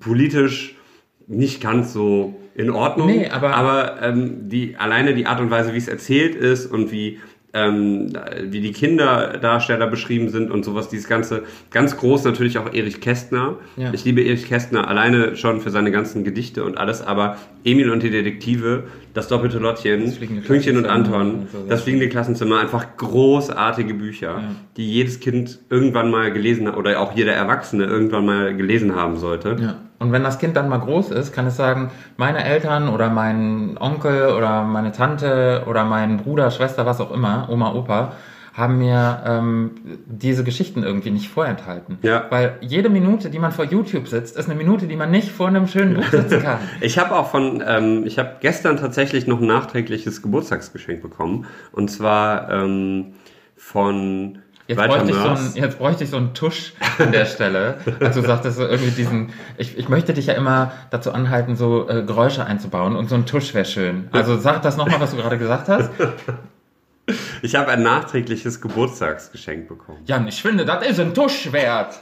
politisch 0.00 0.76
nicht 1.26 1.60
ganz 1.60 1.92
so 1.92 2.34
in 2.54 2.70
Ordnung. 2.70 3.06
Nee, 3.08 3.28
aber- 3.28 3.54
aber 3.54 4.02
ähm, 4.02 4.48
die 4.48 4.76
alleine 4.76 5.14
die 5.14 5.26
Art 5.26 5.40
und 5.40 5.50
Weise, 5.50 5.72
wie 5.74 5.78
es 5.78 5.88
erzählt 5.88 6.34
ist 6.34 6.66
und 6.66 6.90
wie 6.90 7.20
ähm, 7.52 8.12
wie 8.44 8.60
die 8.60 8.72
Kinderdarsteller 8.72 9.86
beschrieben 9.86 10.28
sind 10.28 10.50
und 10.50 10.64
sowas, 10.64 10.88
dieses 10.88 11.08
ganze, 11.08 11.42
ganz 11.70 11.96
groß 11.96 12.24
natürlich 12.24 12.58
auch 12.58 12.72
Erich 12.72 13.00
Kästner. 13.00 13.56
Ja. 13.76 13.92
Ich 13.92 14.04
liebe 14.04 14.22
Erich 14.22 14.46
Kästner 14.46 14.86
alleine 14.86 15.36
schon 15.36 15.60
für 15.60 15.70
seine 15.70 15.90
ganzen 15.90 16.22
Gedichte 16.22 16.64
und 16.64 16.78
alles, 16.78 17.02
aber 17.02 17.38
Emil 17.64 17.90
und 17.90 18.02
die 18.02 18.10
Detektive, 18.10 18.84
das 19.14 19.28
doppelte 19.28 19.58
Lottchen, 19.58 20.04
Das 20.04 20.16
Pünktchen 20.46 20.76
und 20.76 20.86
Anton, 20.86 21.48
ja. 21.52 21.58
das 21.68 21.82
fliegende 21.82 22.08
Klassenzimmer, 22.08 22.60
einfach 22.60 22.96
großartige 22.96 23.94
Bücher, 23.94 24.42
die 24.76 24.88
jedes 24.88 25.20
Kind 25.20 25.58
irgendwann 25.70 26.10
mal 26.10 26.32
gelesen 26.32 26.68
hat 26.68 26.76
oder 26.76 27.00
auch 27.00 27.16
jeder 27.16 27.32
Erwachsene 27.32 27.84
irgendwann 27.84 28.24
mal 28.26 28.56
gelesen 28.56 28.94
haben 28.94 29.16
sollte. 29.16 29.56
Ja. 29.60 29.76
Und 30.00 30.12
wenn 30.12 30.24
das 30.24 30.38
Kind 30.38 30.56
dann 30.56 30.68
mal 30.68 30.78
groß 30.78 31.10
ist, 31.10 31.32
kann 31.32 31.46
es 31.46 31.56
sagen, 31.56 31.90
meine 32.16 32.42
Eltern 32.42 32.88
oder 32.88 33.10
mein 33.10 33.76
Onkel 33.78 34.32
oder 34.32 34.64
meine 34.64 34.92
Tante 34.92 35.64
oder 35.68 35.84
mein 35.84 36.16
Bruder, 36.16 36.50
Schwester, 36.50 36.86
was 36.86 37.00
auch 37.00 37.12
immer, 37.12 37.48
Oma, 37.50 37.74
Opa, 37.74 38.12
haben 38.54 38.78
mir 38.78 39.22
ähm, 39.26 39.72
diese 40.06 40.42
Geschichten 40.42 40.82
irgendwie 40.82 41.10
nicht 41.10 41.28
vorenthalten. 41.28 41.98
Ja. 42.02 42.24
Weil 42.30 42.56
jede 42.62 42.88
Minute, 42.88 43.28
die 43.28 43.38
man 43.38 43.52
vor 43.52 43.66
YouTube 43.66 44.08
sitzt, 44.08 44.38
ist 44.38 44.48
eine 44.48 44.56
Minute, 44.56 44.86
die 44.86 44.96
man 44.96 45.10
nicht 45.10 45.30
vor 45.30 45.48
einem 45.48 45.66
schönen 45.66 45.94
Buch 45.94 46.06
sitzen 46.06 46.42
kann. 46.42 46.58
Ich 46.80 46.98
habe 46.98 47.14
auch 47.14 47.30
von, 47.30 47.62
ähm, 47.66 48.04
ich 48.06 48.18
habe 48.18 48.36
gestern 48.40 48.78
tatsächlich 48.78 49.26
noch 49.26 49.40
ein 49.40 49.46
nachträgliches 49.46 50.22
Geburtstagsgeschenk 50.22 51.02
bekommen. 51.02 51.46
Und 51.72 51.90
zwar 51.90 52.50
ähm, 52.50 53.12
von 53.54 54.38
Jetzt 54.70 54.86
bräuchte, 54.86 55.10
ich 55.10 55.16
so 55.16 55.28
ein, 55.28 55.50
jetzt 55.54 55.78
bräuchte 55.78 56.04
ich 56.04 56.10
so 56.10 56.16
einen 56.16 56.32
Tusch 56.32 56.74
an 56.98 57.10
der 57.10 57.24
Stelle. 57.24 57.78
Also 57.98 58.20
du 58.20 58.26
sagtest 58.28 58.56
so 58.56 58.64
irgendwie 58.64 58.92
diesen, 58.92 59.32
ich, 59.58 59.76
ich 59.76 59.88
möchte 59.88 60.14
dich 60.14 60.26
ja 60.26 60.34
immer 60.34 60.70
dazu 60.90 61.10
anhalten, 61.10 61.56
so 61.56 61.88
äh, 61.88 62.04
Geräusche 62.04 62.46
einzubauen 62.46 62.94
und 62.94 63.08
so 63.08 63.16
ein 63.16 63.26
Tusch 63.26 63.52
wäre 63.52 63.64
schön. 63.64 64.08
Also 64.12 64.38
sag 64.38 64.62
das 64.62 64.76
nochmal, 64.76 65.00
was 65.00 65.10
du 65.10 65.16
gerade 65.16 65.38
gesagt 65.38 65.68
hast. 65.68 65.90
Ich 67.42 67.56
habe 67.56 67.72
ein 67.72 67.82
nachträgliches 67.82 68.60
Geburtstagsgeschenk 68.60 69.66
bekommen. 69.66 69.98
Jan, 70.04 70.28
ich 70.28 70.40
finde, 70.40 70.64
das 70.64 70.86
ist 70.86 71.00
ein 71.00 71.12
Tusch 71.12 71.50
wert. 71.50 71.98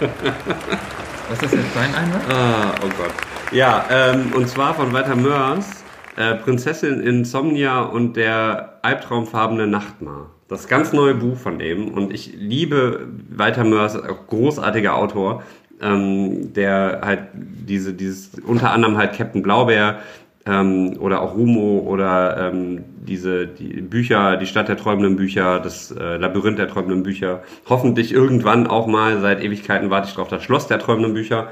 Was 1.28 1.42
ist 1.42 1.52
jetzt 1.52 1.76
dein 1.76 1.94
Einwand? 1.94 2.24
Ah, 2.32 2.74
oh 2.82 2.88
Gott. 2.96 3.12
Ja, 3.52 3.84
ähm, 3.90 4.32
und 4.36 4.48
zwar 4.48 4.74
von 4.74 4.92
Walter 4.92 5.16
Mörs, 5.16 5.82
äh, 6.16 6.36
Prinzessin 6.36 7.00
Insomnia 7.00 7.82
und 7.82 8.16
der 8.16 8.78
albtraumfarbene 8.82 9.66
Nachtmar. 9.66 10.30
Das 10.46 10.68
ganz 10.68 10.92
neue 10.92 11.14
Buch 11.14 11.36
von 11.36 11.58
ihm. 11.58 11.88
Und 11.88 12.12
ich 12.12 12.32
liebe 12.36 13.08
Walter 13.28 13.64
Mörs, 13.64 13.98
großartiger 14.28 14.94
Autor, 14.94 15.42
ähm, 15.82 16.52
der 16.52 17.00
halt 17.02 17.22
diese, 17.34 17.92
dieses, 17.92 18.38
unter 18.46 18.70
anderem 18.70 18.96
halt 18.96 19.14
Captain 19.14 19.42
Blaubeer 19.42 19.98
ähm, 20.46 20.96
oder 21.00 21.20
auch 21.20 21.34
Rumo 21.34 21.80
oder 21.80 22.52
ähm, 22.52 22.84
diese 23.00 23.48
die 23.48 23.80
Bücher, 23.80 24.36
die 24.36 24.46
Stadt 24.46 24.68
der 24.68 24.76
träumenden 24.76 25.16
Bücher, 25.16 25.58
das 25.58 25.90
äh, 25.90 26.16
Labyrinth 26.18 26.58
der 26.58 26.68
träumenden 26.68 27.02
Bücher, 27.02 27.42
hoffentlich 27.68 28.12
irgendwann 28.12 28.68
auch 28.68 28.86
mal, 28.86 29.20
seit 29.20 29.42
Ewigkeiten 29.42 29.90
warte 29.90 30.08
ich 30.08 30.14
drauf, 30.14 30.28
das 30.28 30.44
Schloss 30.44 30.68
der 30.68 30.78
träumenden 30.78 31.14
Bücher 31.14 31.48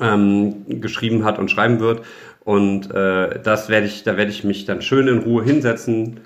ähm, 0.00 0.80
geschrieben 0.80 1.24
hat 1.24 1.38
und 1.38 1.50
schreiben 1.50 1.80
wird. 1.80 2.02
Und 2.44 2.90
äh, 2.90 3.40
das 3.42 3.68
werde 3.68 3.86
ich, 3.86 4.04
da 4.04 4.16
werde 4.16 4.30
ich 4.30 4.44
mich 4.44 4.64
dann 4.64 4.82
schön 4.82 5.08
in 5.08 5.18
Ruhe 5.18 5.44
hinsetzen, 5.44 6.20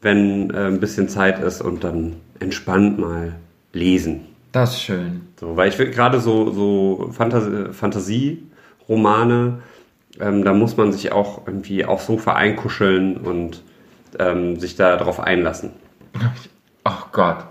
wenn 0.00 0.50
äh, 0.50 0.66
ein 0.66 0.80
bisschen 0.80 1.08
Zeit 1.08 1.38
ist 1.42 1.60
und 1.60 1.84
dann 1.84 2.16
entspannt 2.40 2.98
mal 2.98 3.34
lesen. 3.72 4.26
Das 4.52 4.74
ist 4.74 4.82
schön. 4.82 5.22
So, 5.38 5.56
weil 5.56 5.68
ich 5.68 5.78
will 5.78 5.90
gerade 5.90 6.20
so, 6.20 6.50
so 6.50 7.10
Fantas 7.12 7.76
Fantasie-Romane, 7.76 9.58
ähm, 10.18 10.44
da 10.44 10.54
muss 10.54 10.76
man 10.76 10.92
sich 10.92 11.12
auch 11.12 11.46
irgendwie 11.46 11.84
aufs 11.84 12.06
Sofa 12.06 12.32
einkuscheln 12.32 13.18
und 13.18 13.62
ähm, 14.18 14.58
sich 14.58 14.76
da 14.76 14.96
drauf 14.96 15.20
einlassen. 15.20 15.72
Oh 16.84 17.04
Gott. 17.12 17.44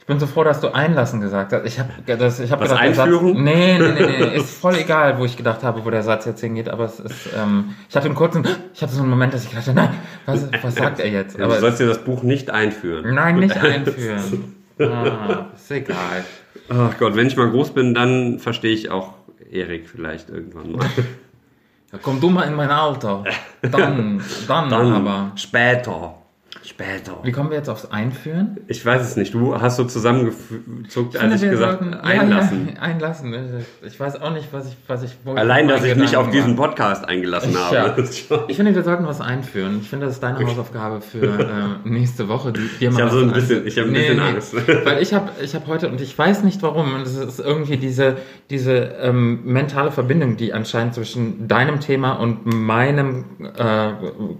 Ich 0.00 0.06
bin 0.06 0.18
so 0.18 0.26
froh, 0.26 0.42
dass 0.42 0.60
du 0.60 0.74
einlassen 0.74 1.20
gesagt 1.20 1.52
hast. 1.52 1.64
Ich 1.64 1.78
habe 1.78 1.90
das, 2.04 2.40
ich 2.40 2.50
habe 2.50 2.62
Was, 2.62 2.70
gedacht, 2.70 2.84
der 2.84 2.94
Satz, 2.94 3.10
nee, 3.10 3.34
nee, 3.34 3.78
nee, 3.78 3.92
nee, 4.00 4.36
ist 4.38 4.58
voll 4.58 4.74
egal, 4.74 5.18
wo 5.18 5.24
ich 5.24 5.36
gedacht 5.36 5.62
habe, 5.62 5.84
wo 5.84 5.90
der 5.90 6.02
Satz 6.02 6.24
jetzt 6.24 6.40
hingeht, 6.40 6.68
aber 6.68 6.84
es 6.86 6.98
ist, 6.98 7.28
ähm, 7.38 7.76
ich 7.88 7.94
hatte 7.94 8.06
einen 8.06 8.16
kurzen, 8.16 8.44
ich 8.74 8.82
hatte 8.82 8.92
so 8.92 9.02
einen 9.02 9.10
Moment, 9.10 9.34
dass 9.34 9.44
ich 9.44 9.50
gedacht 9.50 9.68
habe, 9.68 9.76
nein, 9.76 9.90
was, 10.26 10.48
was 10.62 10.74
sagt 10.74 10.98
er 10.98 11.08
jetzt? 11.08 11.38
Aber 11.40 11.54
du 11.54 11.60
sollst 11.60 11.78
dir 11.78 11.86
das 11.86 11.98
Buch 12.02 12.22
nicht 12.24 12.50
einführen. 12.50 13.14
nein, 13.14 13.38
nicht 13.38 13.56
einführen. 13.62 14.56
Ah, 14.80 15.46
ist 15.54 15.70
egal. 15.70 16.24
Ach 16.70 16.96
Gott, 16.98 17.14
wenn 17.14 17.26
ich 17.26 17.36
mal 17.36 17.50
groß 17.50 17.70
bin, 17.74 17.94
dann 17.94 18.38
verstehe 18.40 18.72
ich 18.72 18.90
auch 18.90 19.14
Erik 19.50 19.88
vielleicht 19.88 20.30
irgendwann 20.30 20.72
mal. 20.72 20.86
Ja, 21.92 21.98
komm 22.00 22.20
du 22.20 22.30
mal 22.30 22.44
in 22.44 22.54
mein 22.54 22.70
Alter. 22.70 23.24
Dann, 23.62 24.22
dann, 24.48 24.70
Dann 24.70 24.92
aber. 24.92 25.32
später. 25.36 26.14
Später. 26.62 27.18
Wie 27.22 27.32
kommen 27.32 27.48
wir 27.50 27.56
jetzt 27.56 27.70
aufs 27.70 27.90
Einführen? 27.90 28.58
Ich 28.68 28.84
weiß 28.84 29.00
es 29.02 29.16
nicht. 29.16 29.32
Du 29.32 29.58
hast 29.58 29.76
so 29.76 29.84
zusammengezuckt, 29.84 31.16
als 31.16 31.42
ich 31.42 31.50
gesagt 31.50 31.80
sollten- 31.80 31.94
einlassen. 31.94 32.68
Ja, 32.68 32.74
ja, 32.74 32.80
einlassen. 32.82 33.34
Ich 33.82 33.98
weiß 33.98 34.20
auch 34.20 34.32
nicht, 34.32 34.48
was 34.52 34.68
ich, 34.68 34.76
was 34.86 35.02
ich 35.02 35.16
wo 35.24 35.32
Allein, 35.34 35.68
dass 35.68 35.82
ich 35.84 35.96
mich 35.96 36.16
auf 36.18 36.26
Gedanken 36.26 36.32
diesen 36.32 36.58
war. 36.58 36.68
Podcast 36.68 37.08
eingelassen 37.08 37.56
habe. 37.56 37.76
Ja. 37.76 38.44
Ich 38.48 38.56
finde, 38.56 38.74
wir 38.74 38.82
sollten 38.82 39.06
was 39.06 39.22
einführen. 39.22 39.78
Ich 39.80 39.88
finde, 39.88 40.06
das 40.06 40.16
ist 40.16 40.22
deine 40.22 40.44
Hausaufgabe 40.44 41.00
für 41.00 41.24
äh, 41.84 41.88
nächste 41.88 42.28
Woche. 42.28 42.52
Die, 42.52 42.68
dir 42.78 42.90
mal 42.90 42.96
Ich 42.98 43.02
habe 43.02 43.10
so 43.10 43.20
ein 43.20 43.32
bisschen, 43.32 43.66
ich 43.66 43.78
habe 43.78 43.88
ein 43.88 43.94
bisschen 43.94 44.20
Angst. 44.20 44.54
Weil 44.84 45.02
ich 45.02 45.14
habe 45.14 45.30
ich 45.42 45.54
hab 45.54 45.66
heute, 45.66 45.88
und 45.88 46.00
ich 46.02 46.16
weiß 46.16 46.44
nicht 46.44 46.62
warum, 46.62 46.94
und 46.94 47.02
es 47.02 47.16
ist 47.16 47.40
irgendwie 47.40 47.78
diese, 47.78 48.18
diese 48.50 48.74
ähm, 49.00 49.40
mentale 49.44 49.90
Verbindung, 49.92 50.36
die 50.36 50.52
anscheinend 50.52 50.94
zwischen 50.94 51.48
deinem 51.48 51.80
Thema 51.80 52.12
und 52.14 52.44
meinem 52.44 53.24
äh, 53.56 53.92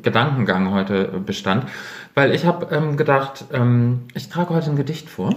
Gedankengang 0.03 0.73
heute 0.75 1.05
bestand. 1.25 1.64
Weil 2.14 2.34
ich 2.34 2.44
habe 2.44 2.74
ähm, 2.74 2.96
gedacht, 2.96 3.44
ähm, 3.52 4.02
ich 4.14 4.28
trage 4.28 4.54
heute 4.54 4.70
ein 4.70 4.76
Gedicht 4.76 5.08
vor 5.08 5.34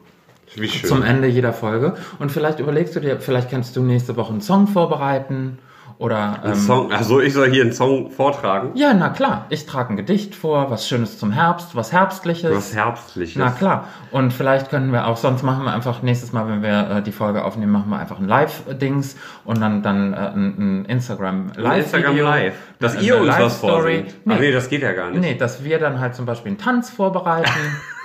Wie 0.54 0.68
schön. 0.68 0.88
zum 0.88 1.02
Ende 1.02 1.28
jeder 1.28 1.52
Folge. 1.52 1.96
Und 2.18 2.30
vielleicht 2.30 2.60
überlegst 2.60 2.94
du 2.94 3.00
dir, 3.00 3.20
vielleicht 3.20 3.50
kannst 3.50 3.76
du 3.76 3.82
nächste 3.82 4.16
Woche 4.16 4.32
einen 4.32 4.42
Song 4.42 4.66
vorbereiten 4.66 5.58
oder 6.02 6.42
Ein 6.42 6.50
ähm, 6.50 6.54
Song, 6.56 6.92
also 6.92 7.20
ich 7.20 7.32
soll 7.32 7.48
hier 7.52 7.62
einen 7.62 7.72
Song 7.72 8.10
vortragen. 8.10 8.72
ja, 8.74 8.92
na 8.92 9.10
klar. 9.10 9.46
Ich 9.50 9.66
trage 9.66 9.90
ein 9.92 9.96
Gedicht 9.96 10.34
vor, 10.34 10.68
was 10.68 10.88
Schönes 10.88 11.16
zum 11.16 11.30
Herbst, 11.30 11.76
was 11.76 11.92
Herbstliches. 11.92 12.50
Was 12.50 12.74
Herbstliches. 12.74 13.36
Na 13.36 13.50
klar. 13.50 13.86
Und 14.10 14.32
vielleicht 14.32 14.68
können 14.68 14.92
wir 14.92 15.06
auch, 15.06 15.16
sonst 15.16 15.44
machen 15.44 15.64
wir 15.64 15.72
einfach 15.72 16.02
nächstes 16.02 16.32
Mal, 16.32 16.48
wenn 16.48 16.60
wir 16.60 16.90
äh, 16.90 17.02
die 17.02 17.12
Folge 17.12 17.44
aufnehmen, 17.44 17.70
machen 17.70 17.88
wir 17.88 18.00
einfach 18.00 18.18
ein 18.18 18.26
Live-Dings 18.26 19.16
und 19.44 19.60
dann, 19.60 19.84
dann 19.84 20.12
äh, 20.12 20.16
ein, 20.16 20.82
ein 20.82 20.84
Instagram 20.86 21.52
Ein 21.56 21.62
Live. 21.62 21.84
Instagram 21.84 22.18
Live. 22.18 22.54
Dass 22.80 22.96
Eine 22.96 23.06
ihr 23.06 23.20
uns 23.20 23.38
was 23.38 23.58
vorsingt. 23.58 24.14
Nee. 24.24 24.34
Ach 24.34 24.40
nee, 24.40 24.50
das 24.50 24.68
geht 24.68 24.82
ja 24.82 24.92
gar 24.94 25.10
nicht. 25.10 25.20
Nee, 25.20 25.36
dass 25.36 25.62
wir 25.62 25.78
dann 25.78 26.00
halt 26.00 26.16
zum 26.16 26.26
Beispiel 26.26 26.50
einen 26.50 26.58
Tanz 26.58 26.90
vorbereiten, 26.90 27.48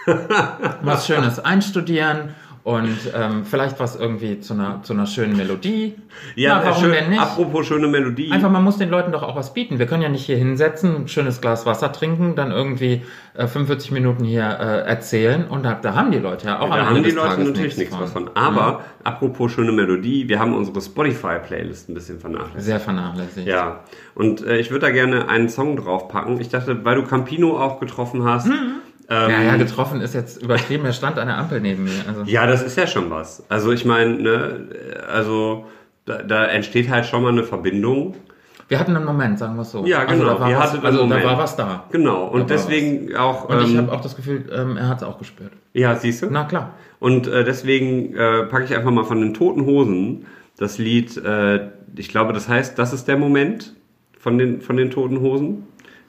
was 0.84 1.08
Schönes 1.08 1.40
einstudieren 1.40 2.36
und 2.68 2.98
ähm, 3.16 3.46
vielleicht 3.46 3.80
was 3.80 3.96
irgendwie 3.96 4.42
zu 4.42 4.54
einer, 4.54 4.84
zu 4.84 4.92
einer 4.92 5.06
schönen 5.06 5.38
Melodie. 5.38 5.96
Ja, 6.36 6.60
Na, 6.60 6.70
warum 6.70 6.84
schön, 6.84 6.92
denn 6.92 7.10
nicht? 7.12 7.22
apropos 7.22 7.66
schöne 7.66 7.88
Melodie. 7.88 8.30
Einfach, 8.30 8.52
man 8.52 8.62
muss 8.62 8.76
den 8.76 8.90
Leuten 8.90 9.14
doch 9.14 9.24
auch 9.24 9.38
was 9.38 9.54
bieten. 9.54 9.80
Wir 9.80 9.86
können 9.86 10.04
ja 10.04 10.10
nicht 10.10 10.26
hier 10.26 10.36
hinsetzen, 10.36 11.04
ein 11.04 11.08
schönes 11.08 11.40
Glas 11.40 11.66
Wasser 11.66 11.94
trinken, 11.94 12.36
dann 12.36 12.52
irgendwie 12.52 13.04
äh, 13.36 13.48
45 13.48 13.92
Minuten 13.92 14.26
hier 14.26 14.44
äh, 14.44 14.86
erzählen 14.86 15.48
und 15.48 15.64
da, 15.64 15.76
da 15.76 15.96
haben 15.96 16.12
die 16.12 16.18
Leute 16.18 16.48
ja 16.48 16.60
auch 16.60 16.70
da 16.70 16.82
am 16.82 16.90
haben 16.90 17.04
die 17.04 17.12
Leute 17.12 17.30
Tages 17.30 17.48
natürlich 17.48 17.78
nichts 17.78 17.98
was 17.98 18.12
von. 18.12 18.32
Aber 18.34 18.82
apropos 19.06 19.50
schöne 19.50 19.72
Melodie, 19.72 20.28
wir 20.28 20.38
haben 20.38 20.54
unsere 20.54 20.82
Spotify-Playlist 20.82 21.88
ein 21.88 21.94
bisschen 21.94 22.20
vernachlässigt. 22.20 22.66
Sehr 22.66 22.82
vernachlässigt. 22.82 23.48
Ja, 23.48 23.86
und 24.14 24.46
äh, 24.46 24.58
ich 24.58 24.72
würde 24.72 24.88
da 24.88 24.92
gerne 24.92 25.30
einen 25.30 25.48
Song 25.48 25.78
draufpacken. 25.78 26.42
Ich 26.42 26.50
dachte, 26.50 26.84
weil 26.84 26.96
du 26.96 27.04
Campino 27.04 27.58
auch 27.58 27.80
getroffen 27.80 28.26
hast. 28.26 28.50
Ähm, 29.10 29.30
Ja, 29.32 29.42
ja, 29.42 29.56
getroffen 29.58 30.02
ist 30.02 30.14
jetzt 30.14 30.42
übertrieben. 30.42 30.86
Er 30.86 30.94
stand 30.94 31.18
an 31.18 31.28
der 31.28 31.38
Ampel 31.38 31.62
neben 31.62 31.86
mir. 31.86 31.92
Also, 32.08 32.24
ja, 32.26 32.46
das 32.46 32.62
ist 32.64 32.78
ja 32.78 32.88
schon 32.88 33.10
was. 33.10 33.44
Also 33.50 33.72
ich 33.72 33.86
meine, 33.86 34.16
ne, 34.22 34.68
also 35.10 35.66
da, 36.06 36.24
da 36.24 36.46
entsteht 36.46 36.90
halt 36.90 37.06
schon 37.06 37.24
mal 37.24 37.32
eine 37.32 37.44
Verbindung. 37.44 38.16
wir 38.68 38.80
hatten 38.80 38.96
einen 38.96 39.06
Moment, 39.06 39.40
sagen 39.40 39.56
wir 39.56 39.62
es 39.62 39.72
so. 39.72 39.86
Ja, 39.86 40.04
genau, 40.04 40.12
Also, 40.12 40.26
da 40.26 40.40
war, 40.40 40.50
wir 40.50 40.58
was, 40.58 40.84
also 40.84 41.08
da 41.08 41.24
war 41.24 41.38
was 41.38 41.56
da. 41.56 41.84
Genau, 41.92 42.26
Da 42.26 42.32
und 42.32 42.40
war 42.42 42.48
deswegen 42.48 43.16
auch. 43.16 43.50
Und 43.50 43.62
ich 43.62 43.72
ähm, 43.72 43.78
habe 43.78 43.92
auch 43.94 44.02
das 44.02 44.16
Gefühl, 44.16 44.46
ähm, 44.54 44.78
er 44.78 44.90
hat 44.90 44.98
es 44.98 45.04
auch 45.04 45.20
gespürt. 45.20 45.52
ja, 45.74 45.96
siehst 45.96 46.22
du? 46.24 46.28
Na 46.30 46.44
klar. 46.44 46.74
Und 47.00 47.28
äh, 47.28 47.44
deswegen 47.44 48.16
äh, 48.16 48.44
packe 48.44 48.66
ich 48.66 48.76
einfach 48.76 48.92
mal 48.92 49.06
von 49.06 49.22
den 49.22 49.34
Toten 49.34 49.66
Hosen 49.66 50.26
das 50.58 50.78
Lied, 50.80 51.16
äh, 51.18 51.70
ich 51.96 52.10
glaube, 52.10 52.34
das 52.34 52.50
heißt, 52.50 52.78
das 52.78 52.92
ist 52.94 53.08
der 53.08 53.18
Moment 53.18 53.74
von 54.20 54.38
den, 54.38 54.62
von 54.62 54.76
den 54.76 54.92
Toten 54.92 55.22
Hosen. 55.22 55.68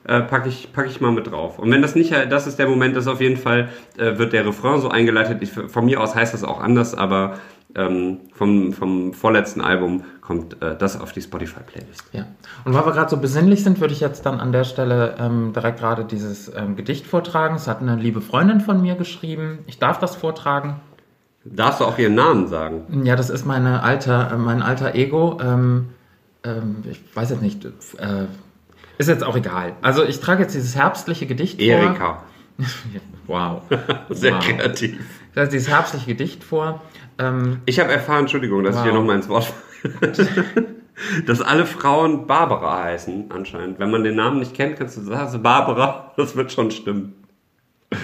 Äh, 0.09 0.23
packe 0.23 0.49
ich, 0.49 0.73
pack 0.73 0.87
ich 0.87 1.03
mal 1.03 1.13
mit 1.13 1.31
drauf. 1.31 1.59
Und 1.59 1.71
wenn 1.71 1.83
das 1.83 1.95
nicht, 1.95 2.11
das 2.13 2.47
ist 2.47 2.59
der 2.59 2.67
Moment, 2.67 2.97
ist 2.97 3.07
auf 3.07 3.21
jeden 3.21 3.37
Fall, 3.37 3.69
äh, 3.99 4.17
wird 4.17 4.33
der 4.33 4.47
Refrain 4.47 4.81
so 4.81 4.89
eingeleitet. 4.89 5.43
Ich, 5.43 5.51
von 5.51 5.85
mir 5.85 6.01
aus 6.01 6.15
heißt 6.15 6.33
das 6.33 6.45
auch 6.45 6.61
anders, 6.61 6.95
aber 6.95 7.35
ähm, 7.75 8.21
vom, 8.33 8.73
vom 8.73 9.13
vorletzten 9.13 9.61
Album 9.61 10.05
kommt 10.23 10.63
äh, 10.63 10.75
das 10.79 10.99
auf 10.99 11.13
die 11.13 11.21
Spotify-Playlist. 11.21 12.05
Ja. 12.13 12.27
Und 12.65 12.73
weil 12.73 12.87
wir 12.87 12.93
gerade 12.93 13.11
so 13.11 13.19
besinnlich 13.19 13.63
sind, 13.63 13.83
würde 13.83 13.93
ich 13.93 14.01
jetzt 14.01 14.25
dann 14.25 14.41
an 14.41 14.51
der 14.51 14.65
Stelle 14.65 15.17
ähm, 15.19 15.53
direkt 15.53 15.79
gerade 15.81 16.07
dieses 16.07 16.51
ähm, 16.57 16.75
Gedicht 16.75 17.07
vortragen. 17.07 17.57
Es 17.57 17.69
hat 17.69 17.83
eine 17.83 17.97
liebe 17.97 18.23
Freundin 18.23 18.61
von 18.61 18.81
mir 18.81 18.95
geschrieben. 18.95 19.59
Ich 19.67 19.79
darf 19.79 19.99
das 19.99 20.17
vortragen. 20.17 20.81
Darfst 21.45 21.81
du 21.81 21.85
auch 21.85 21.99
ihren 21.99 22.15
Namen 22.15 22.47
sagen? 22.47 23.05
Ja, 23.05 23.15
das 23.15 23.29
ist 23.29 23.45
meine 23.45 23.83
alter, 23.83 24.33
äh, 24.33 24.39
mein 24.39 24.63
alter 24.63 24.95
Ego. 24.95 25.39
Ähm, 25.43 25.91
ähm, 26.45 26.77
ich 26.91 27.05
weiß 27.15 27.29
jetzt 27.29 27.43
nicht. 27.43 27.67
Äh, 27.67 28.25
ist 28.99 29.09
jetzt 29.09 29.25
auch 29.25 29.37
egal. 29.37 29.75
Also 29.83 30.05
ich 30.05 30.21
trage 30.21 30.43
jetzt 30.43 30.55
dieses 30.55 30.75
herbstliche 30.77 31.27
Gedicht 31.27 31.61
Erika. 31.61 31.95
vor. 32.05 32.25
Wow. 33.29 33.63
Sehr 34.09 34.33
wow. 34.35 34.43
kreativ. 34.45 34.99
Ich 35.29 35.35
trage 35.35 35.51
dieses 35.51 35.69
herbstliche 35.69 36.07
Gedicht 36.07 36.43
vor. 36.43 36.83
Ähm, 37.19 37.61
Ich 37.67 37.79
habe 37.79 37.93
erfahren, 37.93 38.21
Entschuldigung, 38.21 38.65
dass 38.65 38.75
ich 38.75 38.79
Wow. 38.81 38.85
hier 38.85 38.95
nochmal 38.95 39.17
ins 39.17 39.29
Wort 39.29 39.53
dass 41.27 41.41
alle 41.41 41.67
Frauen 41.67 42.27
Barbara 42.27 42.85
heißen, 42.85 43.27
anscheinend. 43.31 43.79
Wenn 43.79 43.91
man 43.91 44.03
den 44.03 44.17
Namen 44.17 44.41
nicht 44.41 44.55
kennt, 44.55 44.77
kannst 44.79 44.97
du 44.97 45.03
sagen, 45.03 45.43
Barbara, 45.43 46.13
das 46.17 46.35
wird 46.37 46.51
schon 46.53 46.71
stimmen. 46.71 47.15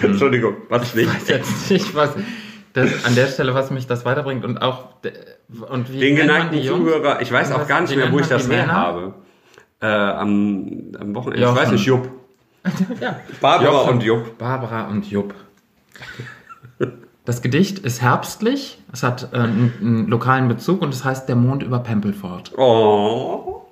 Entschuldigung, 0.01 0.55
was 0.69 0.95
nicht. 0.95 1.07
weiß 1.13 1.27
jetzt 1.27 1.71
nicht, 1.71 1.93
was 1.95 2.11
das, 2.73 3.05
an 3.05 3.15
der 3.15 3.27
Stelle, 3.27 3.53
was 3.53 3.71
mich 3.71 3.87
das 3.87 4.05
weiterbringt 4.05 4.45
und 4.45 4.61
auch 4.61 4.89
und 5.69 5.91
wie 5.91 5.99
Den 5.99 6.15
geneigten? 6.15 6.61
Zuhörer, 6.63 7.21
ich 7.21 7.31
weiß 7.31 7.51
auch 7.51 7.67
gar 7.67 7.81
nicht 7.81 7.95
mehr, 7.95 8.11
wo 8.11 8.19
ich 8.19 8.27
das 8.27 8.49
her 8.49 8.71
habe. 8.71 9.13
Äh, 9.85 10.11
am, 10.19 10.91
am 10.99 11.15
Wochenende. 11.15 11.37
Ich 11.39 11.43
Jochen. 11.43 11.55
weiß 11.55 11.71
nicht, 11.71 11.85
Jupp. 11.85 12.09
Ja. 12.99 13.19
Barbara 13.41 13.71
Jochen. 13.71 13.93
und 13.93 14.03
Jupp. 14.03 14.37
Barbara 14.39 14.87
und 14.87 15.05
Jupp. 15.09 15.35
Das 17.23 17.41
Gedicht 17.41 17.79
ist 17.79 18.01
herbstlich, 18.01 18.79
es 18.91 19.03
hat 19.03 19.29
äh, 19.33 19.37
einen, 19.37 19.73
einen 19.79 20.07
lokalen 20.07 20.47
Bezug 20.47 20.81
und 20.81 20.93
es 20.93 21.03
heißt 21.03 21.27
Der 21.29 21.35
Mond 21.35 21.61
über 21.63 21.79
Pempelfort. 21.79 22.51
Oh. 22.57 23.67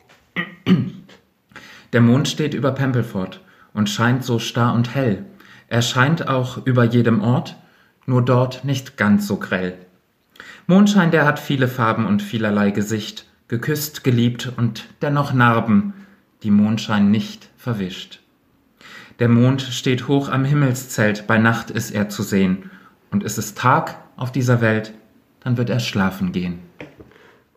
Der 1.94 2.02
Mond 2.02 2.28
steht 2.28 2.54
über 2.54 2.72
Pempelfort 2.72 3.42
und 3.74 3.90
scheint 3.90 4.24
so 4.24 4.40
starr 4.40 4.74
und 4.74 4.94
hell. 4.94 5.26
Er 5.68 5.82
scheint 5.82 6.28
auch 6.28 6.64
über 6.66 6.84
jedem 6.84 7.22
Ort, 7.22 7.56
nur 8.06 8.24
dort 8.24 8.64
nicht 8.66 8.98
ganz 8.98 9.28
so 9.28 9.38
grell. 9.38 9.76
Mondschein, 10.68 11.12
der 11.12 11.26
hat 11.26 11.40
viele 11.40 11.68
Farben 11.68 12.06
und 12.06 12.22
vielerlei 12.22 12.72
Gesicht, 12.72 13.26
geküsst, 13.48 14.04
geliebt 14.04 14.52
und 14.58 14.86
dennoch 15.02 15.34
Narben, 15.34 15.94
die 16.44 16.52
Mondschein 16.52 17.10
nicht 17.12 17.50
verwischt. 17.58 18.20
Der 19.20 19.30
Mond 19.30 19.62
steht 19.62 20.08
hoch 20.08 20.30
am 20.30 20.44
Himmelszelt, 20.46 21.26
bei 21.28 21.38
Nacht 21.38 21.70
ist 21.72 21.92
er 21.92 22.10
zu 22.10 22.24
sehen, 22.24 22.70
und 23.12 23.24
ist 23.24 23.38
es 23.38 23.54
Tag 23.56 23.96
auf 24.18 24.32
dieser 24.32 24.60
Welt, 24.62 24.94
dann 25.44 25.58
wird 25.58 25.70
er 25.70 25.80
schlafen 25.80 26.32
gehen. 26.32 26.60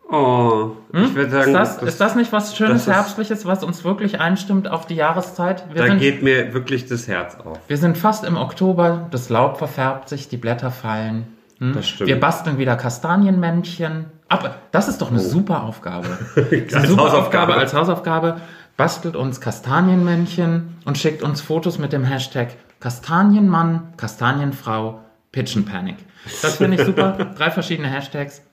Oh. 0.09 0.71
Ich 0.93 1.15
würde 1.15 1.31
sagen, 1.31 1.47
Ist 1.49 1.53
das, 1.53 1.83
ist 1.83 1.99
das 2.01 2.15
nicht 2.15 2.31
was 2.31 2.55
Schönes, 2.55 2.85
das 2.85 2.87
ist- 2.87 2.93
Herbstliches, 2.93 3.45
was 3.45 3.63
uns 3.63 3.83
wirklich 3.83 4.21
einstimmt 4.21 4.69
auf 4.69 4.85
die 4.85 4.95
Jahreszeit? 4.95 5.65
Wir 5.73 5.81
da 5.81 5.87
sind, 5.87 5.99
geht 5.99 6.23
mir 6.23 6.53
wirklich 6.53 6.85
das 6.85 7.07
Herz 7.09 7.35
auf. 7.43 7.59
wir 7.67 7.77
sind 7.77 7.97
fast 7.97 8.23
im 8.23 8.37
Oktober, 8.37 9.07
das 9.11 9.27
Laub 9.29 9.57
verfärbt 9.57 10.07
sich, 10.07 10.29
die 10.29 10.37
Blätter 10.37 10.71
fallen. 10.71 11.27
Hm? 11.59 11.73
Das 11.73 11.87
stimmt. 11.89 12.07
Wir 12.07 12.19
basteln 12.19 12.57
wieder 12.57 12.77
Kastanienmännchen. 12.77 14.05
Aber 14.29 14.55
das 14.71 14.87
ist 14.87 15.01
doch 15.01 15.09
eine 15.09 15.19
super 15.19 15.63
Aufgabe. 15.63 16.07
Das 16.35 16.45
Als 16.75 16.89
super 16.89 17.03
Hausaufgabe. 17.03 17.17
Aufgabe 17.17 17.53
als 17.55 17.73
Hausaufgabe. 17.73 18.37
Bastelt 18.77 19.15
uns 19.15 19.41
Kastanienmännchen 19.41 20.77
und 20.85 20.97
schickt 20.97 21.23
uns 21.23 21.41
Fotos 21.41 21.79
mit 21.79 21.93
dem 21.93 22.03
Hashtag 22.03 22.49
Kastanienmann, 22.79 23.93
Kastanienfrau, 23.97 25.01
Pigeon 25.31 25.65
Panic. 25.65 25.95
Das 26.41 26.57
finde 26.57 26.77
ich 26.77 26.83
super. 26.83 27.17
Drei 27.37 27.49
verschiedene 27.49 27.89
Hashtags. 27.89 28.43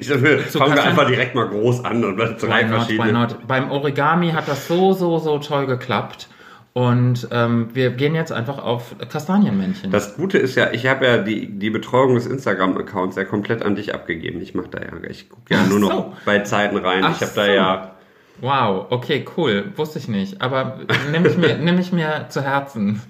Ich 0.00 0.08
sag, 0.08 0.22
wir 0.22 0.40
fangen 0.40 0.74
wir 0.74 0.82
einfach 0.82 1.06
direkt 1.06 1.34
mal 1.34 1.48
groß 1.48 1.84
an 1.84 2.04
und 2.04 2.18
drei 2.18 2.64
not, 2.64 2.82
verschiedene. 2.82 3.28
Beim 3.46 3.70
Origami 3.70 4.32
hat 4.32 4.46
das 4.46 4.68
so, 4.68 4.92
so, 4.92 5.18
so 5.18 5.38
toll 5.38 5.66
geklappt. 5.66 6.28
Und 6.72 7.28
ähm, 7.32 7.68
wir 7.72 7.90
gehen 7.90 8.14
jetzt 8.14 8.30
einfach 8.30 8.58
auf 8.58 8.94
Kastanienmännchen. 9.10 9.90
Das 9.90 10.16
Gute 10.16 10.38
ist 10.38 10.54
ja, 10.54 10.70
ich 10.72 10.86
habe 10.86 11.06
ja 11.06 11.18
die, 11.18 11.46
die 11.58 11.70
Betreuung 11.70 12.14
des 12.14 12.26
Instagram-Accounts 12.26 13.16
ja 13.16 13.24
komplett 13.24 13.62
an 13.62 13.74
dich 13.74 13.94
abgegeben. 13.94 14.40
Ich 14.40 14.54
mache 14.54 14.68
da 14.70 14.80
ja, 14.80 14.88
ich 15.08 15.30
gucke 15.30 15.54
ja 15.54 15.62
Ach 15.64 15.68
nur 15.68 15.80
noch 15.80 15.90
so. 15.90 16.12
bei 16.24 16.40
Zeiten 16.40 16.76
rein. 16.76 17.02
Ach 17.04 17.16
ich 17.16 17.22
habe 17.22 17.32
da 17.34 17.44
so. 17.44 17.50
ja, 17.50 17.94
wow, 18.40 18.86
okay, 18.90 19.24
cool. 19.36 19.72
Wusste 19.76 19.98
ich 19.98 20.08
nicht. 20.08 20.40
Aber 20.40 20.80
nehme 21.10 21.28
ich, 21.28 21.36
mir, 21.36 21.58
nehm 21.58 21.78
ich 21.78 21.92
mir 21.92 22.26
zu 22.28 22.42
Herzen. 22.42 23.02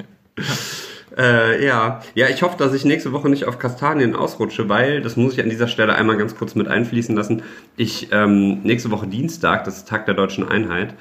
äh, 1.16 1.64
ja, 1.64 2.00
ja, 2.14 2.28
ich 2.28 2.42
hoffe, 2.42 2.56
dass 2.58 2.74
ich 2.74 2.84
nächste 2.84 3.12
Woche 3.12 3.28
nicht 3.28 3.44
auf 3.44 3.58
Kastanien 3.58 4.14
ausrutsche, 4.14 4.68
weil, 4.68 5.02
das 5.02 5.16
muss 5.16 5.34
ich 5.34 5.42
an 5.42 5.50
dieser 5.50 5.68
Stelle 5.68 5.94
einmal 5.94 6.16
ganz 6.16 6.36
kurz 6.36 6.54
mit 6.54 6.68
einfließen 6.68 7.14
lassen, 7.14 7.42
ich 7.76 8.08
ähm, 8.12 8.62
nächste 8.62 8.90
Woche 8.90 9.06
Dienstag, 9.06 9.64
das 9.64 9.78
ist 9.78 9.88
Tag 9.88 10.06
der 10.06 10.14
deutschen 10.14 10.48
Einheit, 10.48 10.94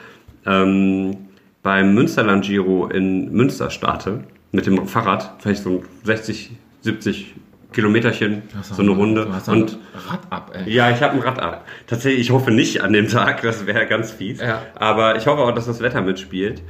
ähm, 0.46 1.18
beim 1.62 1.94
Münsterland 1.94 2.46
Giro 2.46 2.88
in 2.88 3.32
Münster 3.32 3.70
starte, 3.70 4.24
mit 4.52 4.66
dem 4.66 4.88
Fahrrad, 4.88 5.36
vielleicht 5.40 5.64
so 5.64 5.84
60, 6.04 6.52
70 6.82 7.36
Kilometerchen, 7.74 8.42
so 8.64 8.82
eine 8.82 8.92
Runde. 8.92 9.26
Du 9.26 9.34
hast 9.34 9.48
Und 9.48 9.78
Rad 10.08 10.20
ab, 10.32 10.52
ey. 10.54 10.72
Ja, 10.74 10.90
ich 10.90 11.02
habe 11.04 11.14
ein 11.14 11.20
Rad 11.20 11.40
ab. 11.40 11.66
Tatsächlich, 11.88 12.22
ich 12.22 12.32
hoffe 12.32 12.52
nicht 12.52 12.82
an 12.82 12.94
dem 12.94 13.08
Tag, 13.08 13.42
das 13.44 13.66
wäre 13.68 13.86
ganz 13.86 14.12
fies. 14.12 14.42
Ja. 14.42 14.62
Aber 14.76 15.16
ich 15.18 15.28
hoffe 15.28 15.42
auch, 15.44 15.52
dass 15.54 15.68
das 15.68 15.80
Wetter 15.82 16.02
mitspielt. 16.02 16.62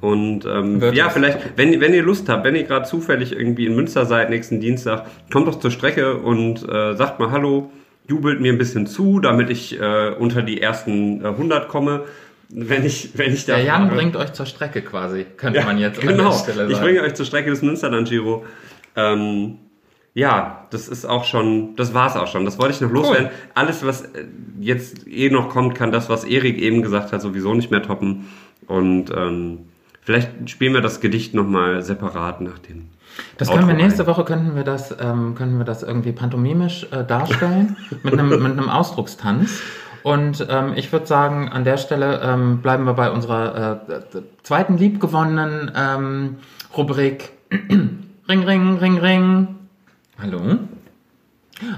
Und 0.00 0.44
ähm, 0.44 0.80
Wird 0.80 0.94
ja, 0.94 1.06
es. 1.08 1.12
vielleicht, 1.14 1.38
wenn, 1.56 1.80
wenn 1.80 1.92
ihr 1.94 2.02
Lust 2.02 2.28
habt, 2.28 2.44
wenn 2.44 2.54
ihr 2.54 2.64
gerade 2.64 2.86
zufällig 2.86 3.32
irgendwie 3.32 3.66
in 3.66 3.74
Münster 3.74 4.04
seid 4.06 4.30
nächsten 4.30 4.60
Dienstag, 4.60 5.06
kommt 5.32 5.48
doch 5.48 5.58
zur 5.58 5.70
Strecke 5.70 6.16
und 6.18 6.66
äh, 6.68 6.94
sagt 6.94 7.18
mal 7.18 7.30
Hallo, 7.30 7.70
jubelt 8.06 8.40
mir 8.40 8.52
ein 8.52 8.58
bisschen 8.58 8.86
zu, 8.86 9.20
damit 9.20 9.50
ich 9.50 9.80
äh, 9.80 10.10
unter 10.18 10.42
die 10.42 10.60
ersten 10.60 11.22
äh, 11.24 11.28
100 11.28 11.68
komme. 11.68 12.02
Wenn 12.48 12.84
ich, 12.84 13.10
wenn 13.16 13.32
ich 13.32 13.44
da 13.46 13.56
Der 13.56 13.64
Jan 13.64 13.86
fahre. 13.88 13.96
bringt 13.96 14.16
euch 14.16 14.32
zur 14.32 14.46
Strecke 14.46 14.80
quasi, 14.82 15.26
könnte 15.36 15.58
Ja, 15.60 15.64
man 15.64 15.78
jetzt 15.78 16.00
genau. 16.00 16.12
an 16.26 16.30
der 16.30 16.38
Stelle 16.38 16.56
sagen. 16.58 16.70
Ich 16.72 16.80
bringe 16.80 17.00
euch 17.02 17.14
zur 17.14 17.26
Strecke 17.26 17.50
des 17.50 17.62
Münsterland 17.62 18.08
Giro. 18.08 18.44
Ähm, 18.94 19.58
ja, 20.16 20.64
das 20.70 20.88
ist 20.88 21.04
auch 21.04 21.24
schon, 21.24 21.76
das 21.76 21.92
war's 21.92 22.16
auch 22.16 22.26
schon. 22.26 22.46
Das 22.46 22.58
wollte 22.58 22.72
ich 22.72 22.80
noch 22.80 22.90
loswerden. 22.90 23.28
Alles, 23.52 23.84
was 23.84 24.00
äh, 24.00 24.24
jetzt 24.58 25.06
eh 25.06 25.28
noch 25.28 25.50
kommt, 25.50 25.74
kann 25.74 25.92
das, 25.92 26.08
was 26.08 26.24
Erik 26.24 26.56
eben 26.56 26.80
gesagt 26.80 27.12
hat, 27.12 27.20
sowieso 27.20 27.52
nicht 27.52 27.70
mehr 27.70 27.82
toppen. 27.82 28.26
Und 28.66 29.10
ähm, 29.14 29.66
vielleicht 30.00 30.48
spielen 30.48 30.72
wir 30.72 30.80
das 30.80 31.02
Gedicht 31.02 31.34
nochmal 31.34 31.82
separat 31.82 32.40
nach 32.40 32.58
dem. 32.58 32.88
Das 33.36 33.48
können 33.48 33.66
wir 33.68 33.74
Outro 33.74 33.84
nächste 33.84 34.04
ein. 34.04 34.08
Woche 34.08 34.24
könnten 34.24 34.56
wir 34.56 34.64
das 34.64 34.96
ähm, 34.98 35.34
könnten 35.34 35.58
wir 35.58 35.66
das 35.66 35.82
irgendwie 35.82 36.12
pantomimisch 36.12 36.86
äh, 36.92 37.04
darstellen 37.04 37.76
mit 38.02 38.14
einem 38.14 38.30
mit 38.30 38.52
einem 38.52 38.70
Ausdruckstanz. 38.70 39.60
Und 40.02 40.46
ähm, 40.48 40.72
ich 40.76 40.92
würde 40.92 41.06
sagen, 41.06 41.50
an 41.50 41.64
der 41.64 41.76
Stelle 41.76 42.22
ähm, 42.22 42.62
bleiben 42.62 42.84
wir 42.84 42.94
bei 42.94 43.10
unserer 43.10 43.82
äh, 43.90 44.22
zweiten 44.44 44.78
liebgewonnenen 44.78 45.72
ähm, 45.76 46.36
Rubrik 46.74 47.32
Ring, 48.28 48.42
Ring, 48.44 48.78
Ring, 48.78 48.98
Ring. 48.98 49.55
Hallo? 50.18 50.58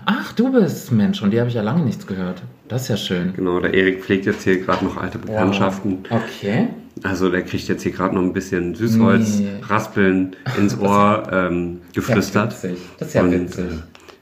Ach, 0.07 0.33
du 0.33 0.51
bist 0.53 0.91
Mensch, 0.91 1.23
und 1.23 1.31
die 1.31 1.39
habe 1.39 1.49
ich 1.49 1.55
ja 1.55 1.63
lange 1.63 1.85
nichts 1.85 2.07
gehört. 2.07 2.43
Das 2.67 2.83
ist 2.83 2.89
ja 2.89 2.97
schön. 2.97 3.33
Genau, 3.35 3.61
der 3.61 3.73
Erik 3.75 4.03
pflegt 4.03 4.27
jetzt 4.27 4.43
hier 4.45 4.61
gerade 4.61 4.85
noch 4.85 4.97
alte 4.97 5.19
Bekanntschaften. 5.19 6.05
Okay. 6.11 6.69
Also 7.05 7.31
der 7.31 7.43
kriegt 7.43 7.69
jetzt 7.69 7.83
hier 7.85 7.93
gerade 7.93 8.15
noch 8.17 8.23
ein 8.23 8.33
bisschen 8.33 8.75
Süßholz, 8.75 9.39
Nee. 9.39 9.49
Raspeln 9.63 10.35
ins 10.59 10.77
Ohr 10.79 11.29
ähm, 11.31 11.81
geflüstert. 11.95 12.53
Das 12.53 12.65
ist 12.65 12.65
ja 12.65 12.71
witzig. 12.73 12.89
Das 12.99 13.09
ist 13.09 13.15
ja 13.15 13.23
Und, 13.23 13.33
witzig. 13.33 13.65
äh, 13.65 13.69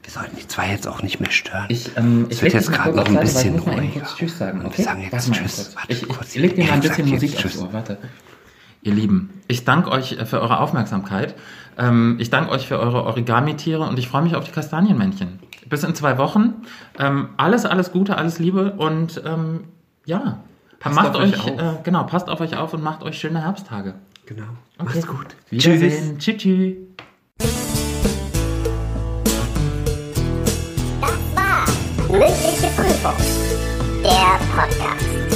wir 0.03 0.11
sollten 0.11 0.35
die 0.37 0.47
zwei 0.47 0.69
jetzt 0.71 0.87
auch 0.87 1.01
nicht 1.01 1.19
mehr 1.19 1.31
stören. 1.31 1.65
Ich, 1.69 1.97
ähm, 1.97 2.27
ich 2.29 2.41
wird 2.41 2.53
jetzt 2.53 2.71
gerade 2.71 2.95
noch 2.95 3.07
ein 3.07 3.19
bisschen 3.19 3.55
ich 3.55 3.61
eben 3.67 3.71
ruhiger. 3.73 4.05
Tschüss 4.15 4.37
sagen. 4.37 4.63
Okay? 4.63 4.77
wir 4.77 4.85
sagen 4.85 5.01
jetzt 5.01 5.13
Warte 5.13 5.31
Tschüss. 5.31 5.75
Warte 5.75 5.91
ich, 5.91 6.07
kurz. 6.07 6.35
ich 6.35 6.41
leg 6.41 6.55
dir 6.55 6.65
mal 6.65 6.73
ein 6.73 6.81
bisschen 6.81 7.09
Musik 7.09 7.35
aufs 7.43 7.57
Ohr. 7.57 7.73
Warte. 7.73 7.97
Ihr 8.83 8.93
Lieben, 8.93 9.31
ich 9.47 9.65
danke 9.65 9.89
euch 9.89 10.13
äh, 10.13 10.25
für 10.25 10.39
eure 10.39 10.59
Aufmerksamkeit. 10.59 11.33
Ähm, 11.77 12.17
ich 12.19 12.29
danke 12.29 12.51
euch 12.51 12.67
für 12.67 12.79
eure 12.79 13.03
Origami-Tiere 13.05 13.83
und 13.83 13.99
ich 13.99 14.07
freue 14.07 14.23
mich 14.23 14.35
auf 14.35 14.43
die 14.45 14.51
Kastanienmännchen. 14.51 15.39
Bis 15.69 15.83
in 15.83 15.93
zwei 15.95 16.17
Wochen. 16.17 16.55
Ähm, 16.97 17.29
alles, 17.37 17.65
alles 17.65 17.91
Gute, 17.91 18.17
alles 18.17 18.39
Liebe 18.39 18.73
und 18.73 19.21
ähm, 19.25 19.65
ja. 20.05 20.39
Passt 20.79 20.95
macht 20.95 21.15
auf 21.15 21.21
euch 21.21 21.33
euch, 21.33 21.51
auf. 21.51 21.59
äh, 21.59 21.83
genau, 21.83 22.03
passt 22.03 22.29
auf 22.29 22.39
euch 22.39 22.55
auf 22.55 22.73
und 22.73 22.83
macht 22.83 23.03
euch 23.03 23.17
schöne 23.17 23.41
Herbsttage. 23.41 23.95
Genau. 24.25 24.43
Okay. 24.77 24.89
Macht's 24.93 25.07
gut. 25.07 25.27
Wiedersehen. 25.49 26.19
Tschüss. 26.19 26.37
Tschüss. 26.37 26.75
Das 30.99 31.35
war 31.35 31.65
mündliche 32.09 32.67
Prüfung, 32.75 33.13
der 34.03 34.39
Podcast. 34.55 35.26